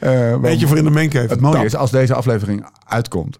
eh, 0.10 0.40
Weet 0.40 0.60
je 0.60 0.66
voor 0.66 0.76
in 0.78 0.84
de 0.84 0.90
mencave. 0.90 1.26
Het 1.26 1.40
mooie 1.40 1.54
Tap. 1.54 1.64
is, 1.64 1.76
als 1.76 1.90
deze 1.90 2.14
aflevering 2.14 2.66
uitkomt, 2.86 3.38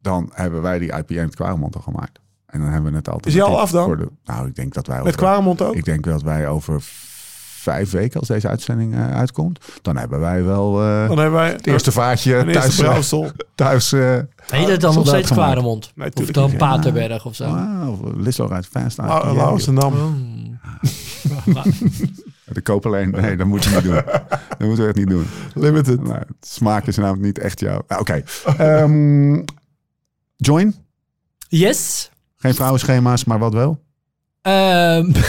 dan 0.00 0.30
hebben 0.34 0.62
wij 0.62 0.78
die 0.78 0.88
IPA 0.96 1.22
met 1.22 1.34
Kwaremond 1.34 1.74
al 1.76 1.80
gemaakt. 1.82 2.20
En 2.52 2.60
dan 2.60 2.68
hebben 2.70 2.90
we 2.90 2.96
het 2.96 3.08
altijd. 3.08 3.26
Is 3.26 3.32
die 3.32 3.42
al 3.42 3.60
af 3.60 3.70
dan? 3.70 3.84
Voor 3.84 3.96
de, 3.96 4.08
nou, 4.24 4.46
ik 4.48 4.54
denk 4.54 4.74
dat 4.74 4.86
wij 4.86 5.02
Met 5.02 5.16
Kwaremond 5.16 5.62
ook? 5.62 5.74
Ik 5.74 5.84
denk 5.84 6.04
dat 6.04 6.22
wij 6.22 6.48
over 6.48 6.80
vijf 7.62 7.90
weken, 7.90 8.18
als 8.20 8.28
deze 8.28 8.48
uitzending 8.48 8.94
eh, 8.94 9.16
uitkomt, 9.16 9.64
dan 9.82 9.96
hebben 9.96 10.20
wij 10.20 10.44
wel 10.44 10.80
eh, 10.82 11.08
Dan 11.08 11.18
hebben 11.18 11.32
wij 11.38 11.50
het 11.50 11.66
eerste 11.66 11.92
vaartje 11.92 12.36
een 12.36 12.52
thuis. 12.52 12.64
eerste 12.64 12.82
eh, 12.82 12.88
brouwsel. 12.88 13.30
thuis 13.54 13.92
eh, 13.92 14.18
Heet 14.46 14.68
het 14.68 14.80
dan 14.80 14.94
nog 14.94 15.06
steeds. 15.06 15.30
Kwaremond? 15.30 15.92
Nee, 15.94 16.10
of 16.14 16.26
dan. 16.26 16.56
Paterberg 16.56 17.26
of 17.26 17.34
zo? 17.34 17.44
ah, 17.44 17.88
of 17.90 17.98
Lissel 18.16 18.52
uit 18.52 18.66
IPA. 18.66 19.32
Lauwersdam. 19.32 19.94
Oh. 19.94 20.12
De 22.52 22.62
koop 22.62 22.86
alleen. 22.86 23.10
Nee, 23.10 23.36
dat 23.36 23.46
moeten 23.46 23.70
we 23.70 23.76
niet 23.76 23.84
doen. 23.84 23.94
Dat 24.48 24.68
moeten 24.68 24.82
we 24.84 24.86
echt 24.86 24.96
niet 24.96 25.08
doen. 25.08 25.26
Limited. 25.54 26.02
Nou, 26.02 26.22
smaak 26.40 26.86
is 26.86 26.96
namelijk 26.96 27.22
niet 27.22 27.38
echt 27.38 27.60
jouw. 27.60 27.82
Nou, 27.88 28.00
Oké. 28.00 28.22
Ehm, 28.58 29.42
join. 30.36 30.74
Yes. 31.48 32.10
Geen 32.42 32.54
vrouwenschema's, 32.54 33.24
maar 33.24 33.38
wat 33.38 33.52
wel? 33.52 33.82
Ehm, 34.42 35.12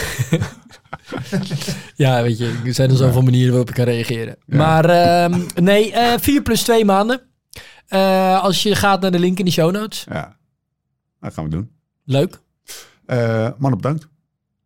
ja, 2.04 2.22
weet 2.22 2.38
je, 2.38 2.60
er 2.64 2.74
zijn 2.74 2.90
er 2.90 2.96
zoveel 2.96 3.22
manieren 3.22 3.48
waarop 3.48 3.68
ik 3.68 3.74
kan 3.74 3.84
reageren. 3.84 4.36
Ja. 4.46 4.56
Maar 4.56 4.84
ehm, 4.84 5.40
nee, 5.62 5.92
eh 5.92 6.18
4 6.18 6.42
plus 6.42 6.62
2 6.62 6.84
maanden. 6.84 7.20
Eh, 7.86 8.42
als 8.42 8.62
je 8.62 8.74
gaat 8.74 9.00
naar 9.00 9.10
de 9.10 9.18
link 9.18 9.38
in 9.38 9.44
de 9.44 9.50
show 9.50 9.72
notes. 9.72 10.06
Ja. 10.10 10.36
Dat 11.20 11.34
gaan 11.34 11.44
we 11.44 11.50
doen. 11.50 11.70
Leuk. 12.04 12.40
Eh, 13.06 13.48
mannen, 13.58 13.80
bedankt. 13.80 14.08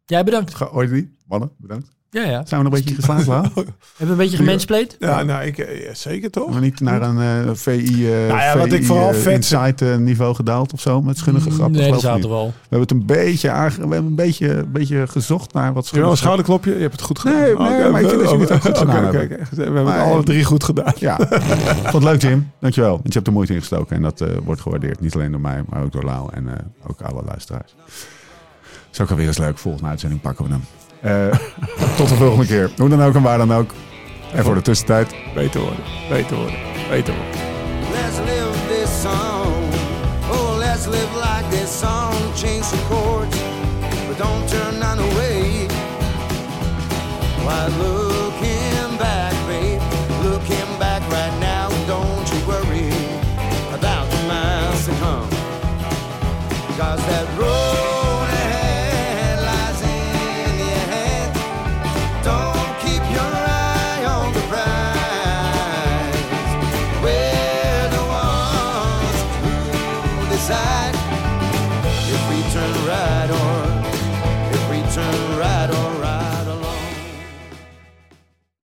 Jij 0.07 0.25
bedankt. 0.25 0.59
Je 0.59 0.89
die? 0.89 1.17
Mannen, 1.27 1.51
bedankt. 1.57 1.89
Ja, 2.11 2.23
ja. 2.23 2.43
Zijn 2.47 2.63
we 2.63 2.69
nog 2.69 2.79
een 2.79 2.85
beetje 2.85 2.95
geslaagd? 2.95 3.27
Hebben 3.55 3.75
we 3.97 4.05
een 4.07 4.17
beetje 4.17 4.37
gemansplayed? 4.37 4.97
Ja, 4.99 5.23
nou, 5.23 5.45
ik, 5.47 5.59
eh, 5.59 5.85
ja, 5.87 5.95
zeker 5.95 6.31
toch? 6.31 6.43
Hebben 6.45 6.61
we 6.63 6.67
niet 6.69 6.81
naar 6.81 7.03
een 7.03 7.47
eh, 7.49 7.55
VI, 7.55 8.07
eh 8.13 8.27
Nou 8.29 8.41
ja, 8.41 8.57
wat 8.59 8.67
ik 8.73 8.81
VI, 8.81 8.85
vooral 8.87 9.13
vet- 9.15 9.33
Insight 9.35 9.83
eh, 9.83 9.97
niveau 9.97 10.35
gedaald 10.35 10.73
of 10.73 10.81
zo? 10.81 11.03
Met 11.03 11.19
schunnige 11.19 11.51
grappen? 11.51 11.81
Nee, 11.81 11.91
dat 11.91 12.01
zaten 12.01 12.29
wel. 12.29 12.47
We 12.47 12.53
hebben 12.61 12.81
het 12.81 12.91
een 12.91 13.07
beetje, 13.07 13.51
aange- 13.51 13.75
we 13.75 13.81
hebben 13.81 14.05
een 14.05 14.15
beetje, 14.15 14.49
een 14.59 14.73
beetje 14.73 15.07
gezocht 15.07 15.53
naar 15.53 15.73
wat 15.73 15.85
Heb 15.85 15.95
je 15.95 16.01
wel 16.01 16.11
schunnige 16.11 16.11
een 16.11 16.17
schouderklopje? 16.17 16.75
Je 16.75 16.81
hebt 16.81 16.93
het 16.93 17.03
goed 17.03 17.19
gedaan. 17.19 17.41
Nee, 17.41 17.55
nee, 17.81 17.91
maar 17.91 18.01
ik 18.01 18.09
vind 18.09 18.21
dat 18.21 18.31
jullie 18.31 18.45
het 18.47 18.53
ook 18.55 18.61
goed 18.61 18.71
Oké, 18.71 18.79
gedaan 18.79 19.07
oké, 19.07 19.17
hebben. 19.19 19.37
oké. 19.41 19.47
We 19.57 19.63
hebben 19.63 19.85
Maar- 19.85 19.99
het 19.99 20.07
alle 20.13 20.23
drie 20.23 20.45
goed 20.45 20.65
gedaan. 20.65 20.93
Ja, 20.99 21.17
vond 21.93 21.93
het 21.93 22.03
leuk 22.03 22.23
Jim. 22.23 22.51
Dankjewel. 22.61 22.91
Want 22.93 23.07
je 23.07 23.13
hebt 23.15 23.27
er 23.27 23.33
moeite 23.33 23.53
in 23.53 23.59
gestoken 23.59 23.97
en 23.97 24.03
dat 24.03 24.21
eh, 24.21 24.29
wordt 24.45 24.61
gewaardeerd. 24.61 25.01
Niet 25.01 25.15
alleen 25.15 25.31
door 25.31 25.41
mij, 25.41 25.63
maar 25.69 25.83
ook 25.83 25.93
door 25.93 26.05
Lau 26.05 26.29
en 26.33 26.49
eh, 26.49 26.55
ook 26.91 27.01
alle 27.01 27.23
luisteraars. 27.27 27.75
Is 28.93 29.01
ook 29.01 29.11
alweer 29.11 29.27
eens 29.27 29.39
leuk. 29.39 29.59
Volgende 29.59 29.89
uitzending 29.89 30.21
pakken 30.21 30.45
we 30.45 30.51
hem. 30.51 30.63
Eh, 31.01 31.27
tot 31.97 32.09
de 32.09 32.15
volgende 32.15 32.47
keer. 32.47 32.71
Hoe 32.77 32.89
dan 32.89 33.03
ook 33.03 33.15
en 33.15 33.23
waar 33.23 33.39
dan 33.39 33.55
ook. 33.55 33.71
En 34.33 34.45
voor 34.45 34.55
de 34.55 34.63
tussentijd. 34.63 35.15
Beter 35.35 35.61
worden, 35.61 35.85
beter 36.09 36.37
worden, 36.37 36.59
beter 36.91 37.15
worden. 37.15 37.49